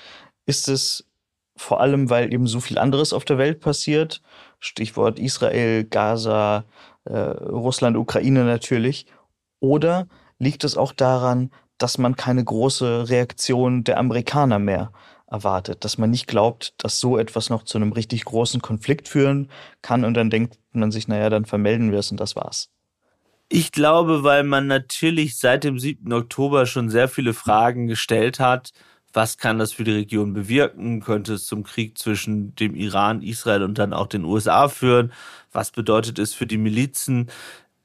Ist 0.45 0.67
es 0.67 1.05
vor 1.55 1.79
allem, 1.79 2.09
weil 2.09 2.33
eben 2.33 2.47
so 2.47 2.59
viel 2.59 2.79
anderes 2.79 3.13
auf 3.13 3.23
der 3.23 3.37
Welt 3.37 3.59
passiert? 3.59 4.21
Stichwort 4.59 5.19
Israel, 5.19 5.83
Gaza, 5.83 6.65
äh, 7.05 7.17
Russland, 7.17 7.97
Ukraine 7.97 8.45
natürlich. 8.45 9.05
Oder 9.59 10.07
liegt 10.39 10.63
es 10.63 10.75
auch 10.75 10.91
daran, 10.91 11.51
dass 11.81 11.97
man 11.97 12.15
keine 12.15 12.43
große 12.43 13.09
Reaktion 13.09 13.83
der 13.83 13.97
Amerikaner 13.97 14.59
mehr 14.59 14.91
erwartet, 15.27 15.83
dass 15.85 15.97
man 15.97 16.09
nicht 16.09 16.27
glaubt, 16.27 16.73
dass 16.77 16.99
so 16.99 17.17
etwas 17.17 17.49
noch 17.49 17.63
zu 17.63 17.77
einem 17.77 17.93
richtig 17.93 18.25
großen 18.25 18.61
Konflikt 18.61 19.07
führen 19.07 19.49
kann 19.81 20.03
und 20.03 20.13
dann 20.13 20.29
denkt 20.29 20.59
man 20.73 20.91
sich, 20.91 21.07
naja, 21.07 21.29
dann 21.29 21.45
vermelden 21.45 21.91
wir 21.91 21.99
es 21.99 22.11
und 22.11 22.19
das 22.19 22.35
war's. 22.35 22.69
Ich 23.47 23.71
glaube, 23.71 24.23
weil 24.23 24.43
man 24.43 24.67
natürlich 24.67 25.37
seit 25.37 25.63
dem 25.63 25.79
7. 25.79 26.11
Oktober 26.13 26.65
schon 26.65 26.89
sehr 26.89 27.09
viele 27.09 27.33
Fragen 27.33 27.87
gestellt 27.87 28.39
hat. 28.39 28.71
Was 29.13 29.37
kann 29.37 29.59
das 29.59 29.73
für 29.73 29.83
die 29.83 29.91
Region 29.91 30.31
bewirken? 30.31 31.01
Könnte 31.01 31.33
es 31.33 31.47
zum 31.47 31.63
Krieg 31.63 31.97
zwischen 31.97 32.55
dem 32.55 32.75
Iran, 32.75 33.21
Israel 33.21 33.63
und 33.63 33.77
dann 33.77 33.91
auch 33.91 34.07
den 34.07 34.23
USA 34.23 34.69
führen? 34.69 35.11
Was 35.51 35.71
bedeutet 35.71 36.17
es 36.17 36.33
für 36.33 36.47
die 36.47 36.57
Milizen? 36.57 37.29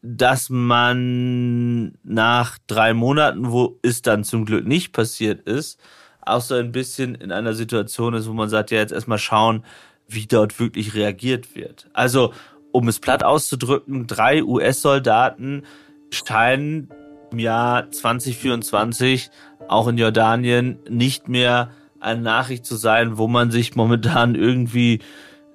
Dass 0.08 0.50
man 0.50 1.98
nach 2.04 2.58
drei 2.68 2.94
Monaten, 2.94 3.50
wo 3.50 3.78
es 3.82 4.02
dann 4.02 4.22
zum 4.22 4.44
Glück 4.44 4.66
nicht 4.66 4.92
passiert 4.92 5.40
ist, 5.48 5.80
auch 6.20 6.40
so 6.40 6.54
ein 6.54 6.72
bisschen 6.72 7.16
in 7.16 7.32
einer 7.32 7.54
Situation 7.54 8.14
ist, 8.14 8.28
wo 8.28 8.32
man 8.32 8.48
sagt, 8.48 8.70
ja, 8.70 8.78
jetzt 8.78 8.92
erstmal 8.92 9.18
schauen, 9.18 9.64
wie 10.08 10.26
dort 10.26 10.60
wirklich 10.60 10.94
reagiert 10.94 11.56
wird. 11.56 11.88
Also, 11.92 12.32
um 12.70 12.86
es 12.88 13.00
platt 13.00 13.24
auszudrücken, 13.24 14.06
drei 14.06 14.44
US-Soldaten 14.44 15.62
scheinen 16.10 16.88
im 17.32 17.38
Jahr 17.40 17.90
2024 17.90 19.30
auch 19.68 19.88
in 19.88 19.98
Jordanien 19.98 20.78
nicht 20.88 21.28
mehr 21.28 21.70
eine 21.98 22.20
Nachricht 22.20 22.64
zu 22.64 22.76
sein, 22.76 23.18
wo 23.18 23.26
man 23.26 23.50
sich 23.50 23.74
momentan 23.74 24.36
irgendwie 24.36 25.00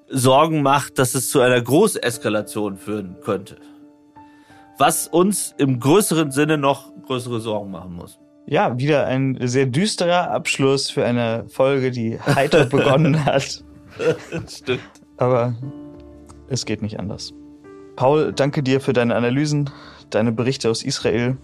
Sorgen 0.10 0.62
macht, 0.62 1.00
dass 1.00 1.16
es 1.16 1.30
zu 1.30 1.40
einer 1.40 1.62
Großeskalation 1.62 2.76
führen 2.76 3.16
könnte 3.22 3.58
was 4.82 5.08
uns 5.08 5.54
im 5.60 5.80
größeren 5.80 6.32
Sinne 6.32 6.58
noch 6.58 6.92
größere 7.06 7.40
Sorgen 7.40 7.70
machen 7.70 7.94
muss. 7.94 8.20
Ja, 8.48 8.80
wieder 8.80 9.06
ein 9.06 9.38
sehr 9.40 9.68
düsterer 9.68 10.32
Abschluss 10.32 10.90
für 10.90 11.06
eine 11.06 11.46
Folge, 11.50 11.92
die 11.92 12.20
heiter 12.20 12.66
begonnen 12.70 13.24
hat. 13.24 13.64
Stimmt. 14.50 14.82
Aber 15.18 15.54
es 16.50 16.66
geht 16.66 16.82
nicht 16.82 17.00
anders. 17.00 17.32
Paul, 17.96 18.34
danke 18.34 18.64
dir 18.64 18.82
für 18.82 18.92
deine 18.92 19.16
Analysen, 19.16 19.70
deine 20.10 20.32
Berichte 20.32 20.68
aus 20.72 20.82
Israel 20.82 21.38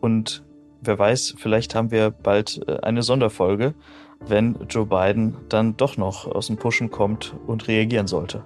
und 0.00 0.44
wer 0.82 0.96
weiß, 0.96 1.34
vielleicht 1.38 1.74
haben 1.74 1.90
wir 1.90 2.10
bald 2.10 2.60
äh, 2.68 2.78
eine 2.82 3.02
Sonderfolge, 3.02 3.74
wenn 4.20 4.56
Joe 4.68 4.86
Biden 4.86 5.36
dann 5.48 5.76
doch 5.76 5.96
noch 5.96 6.28
aus 6.28 6.46
dem 6.46 6.58
Pushen 6.58 6.92
kommt 6.92 7.34
und 7.44 7.66
reagieren 7.66 8.06
sollte. 8.06 8.44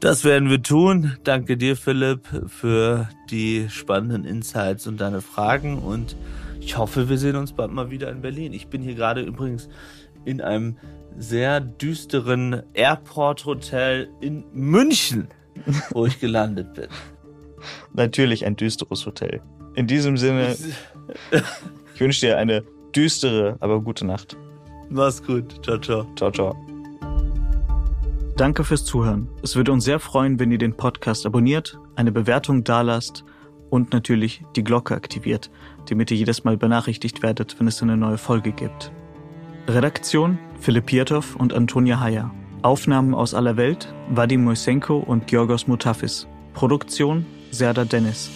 Das 0.00 0.24
werden 0.24 0.50
wir 0.50 0.62
tun. 0.62 1.16
Danke 1.24 1.56
dir, 1.56 1.76
Philipp, 1.76 2.28
für 2.48 3.08
die 3.30 3.68
spannenden 3.70 4.24
Insights 4.24 4.86
und 4.86 5.00
deine 5.00 5.22
Fragen. 5.22 5.78
Und 5.78 6.16
ich 6.60 6.76
hoffe, 6.76 7.08
wir 7.08 7.18
sehen 7.18 7.36
uns 7.36 7.52
bald 7.52 7.72
mal 7.72 7.90
wieder 7.90 8.10
in 8.10 8.20
Berlin. 8.20 8.52
Ich 8.52 8.68
bin 8.68 8.82
hier 8.82 8.94
gerade 8.94 9.22
übrigens 9.22 9.68
in 10.24 10.40
einem 10.40 10.76
sehr 11.18 11.60
düsteren 11.60 12.62
Airport-Hotel 12.74 14.08
in 14.20 14.44
München, 14.52 15.28
wo 15.90 16.04
ich 16.04 16.20
gelandet 16.20 16.74
bin. 16.74 16.88
Natürlich 17.94 18.44
ein 18.44 18.56
düsteres 18.56 19.06
Hotel. 19.06 19.40
In 19.74 19.86
diesem 19.86 20.16
Sinne, 20.18 20.56
ich 21.94 22.00
wünsche 22.00 22.26
dir 22.26 22.38
eine 22.38 22.64
düstere, 22.94 23.56
aber 23.60 23.80
gute 23.80 24.06
Nacht. 24.06 24.36
Mach's 24.90 25.22
gut. 25.22 25.64
Ciao, 25.64 25.78
ciao. 25.78 26.06
Ciao, 26.16 26.30
ciao. 26.30 26.65
Danke 28.36 28.64
fürs 28.64 28.84
Zuhören. 28.84 29.28
Es 29.42 29.56
würde 29.56 29.72
uns 29.72 29.84
sehr 29.84 29.98
freuen, 29.98 30.38
wenn 30.38 30.52
ihr 30.52 30.58
den 30.58 30.76
Podcast 30.76 31.24
abonniert, 31.24 31.78
eine 31.94 32.12
Bewertung 32.12 32.64
dalasst 32.64 33.24
und 33.70 33.94
natürlich 33.94 34.44
die 34.54 34.62
Glocke 34.62 34.94
aktiviert, 34.94 35.50
damit 35.88 36.10
ihr 36.10 36.18
jedes 36.18 36.44
Mal 36.44 36.58
benachrichtigt 36.58 37.22
werdet, 37.22 37.58
wenn 37.58 37.66
es 37.66 37.82
eine 37.82 37.96
neue 37.96 38.18
Folge 38.18 38.52
gibt. 38.52 38.92
Redaktion 39.68 40.38
Philipp 40.60 40.84
Pietow 40.84 41.34
und 41.36 41.54
Antonia 41.54 41.98
Heyer. 41.98 42.30
Aufnahmen 42.60 43.14
aus 43.14 43.32
aller 43.32 43.56
Welt 43.56 43.94
Vadim 44.10 44.44
Moisenko 44.44 44.98
und 44.98 45.26
Georgos 45.26 45.66
Mutafis. 45.66 46.28
Produktion 46.52 47.24
Serda 47.50 47.86
Dennis. 47.86 48.30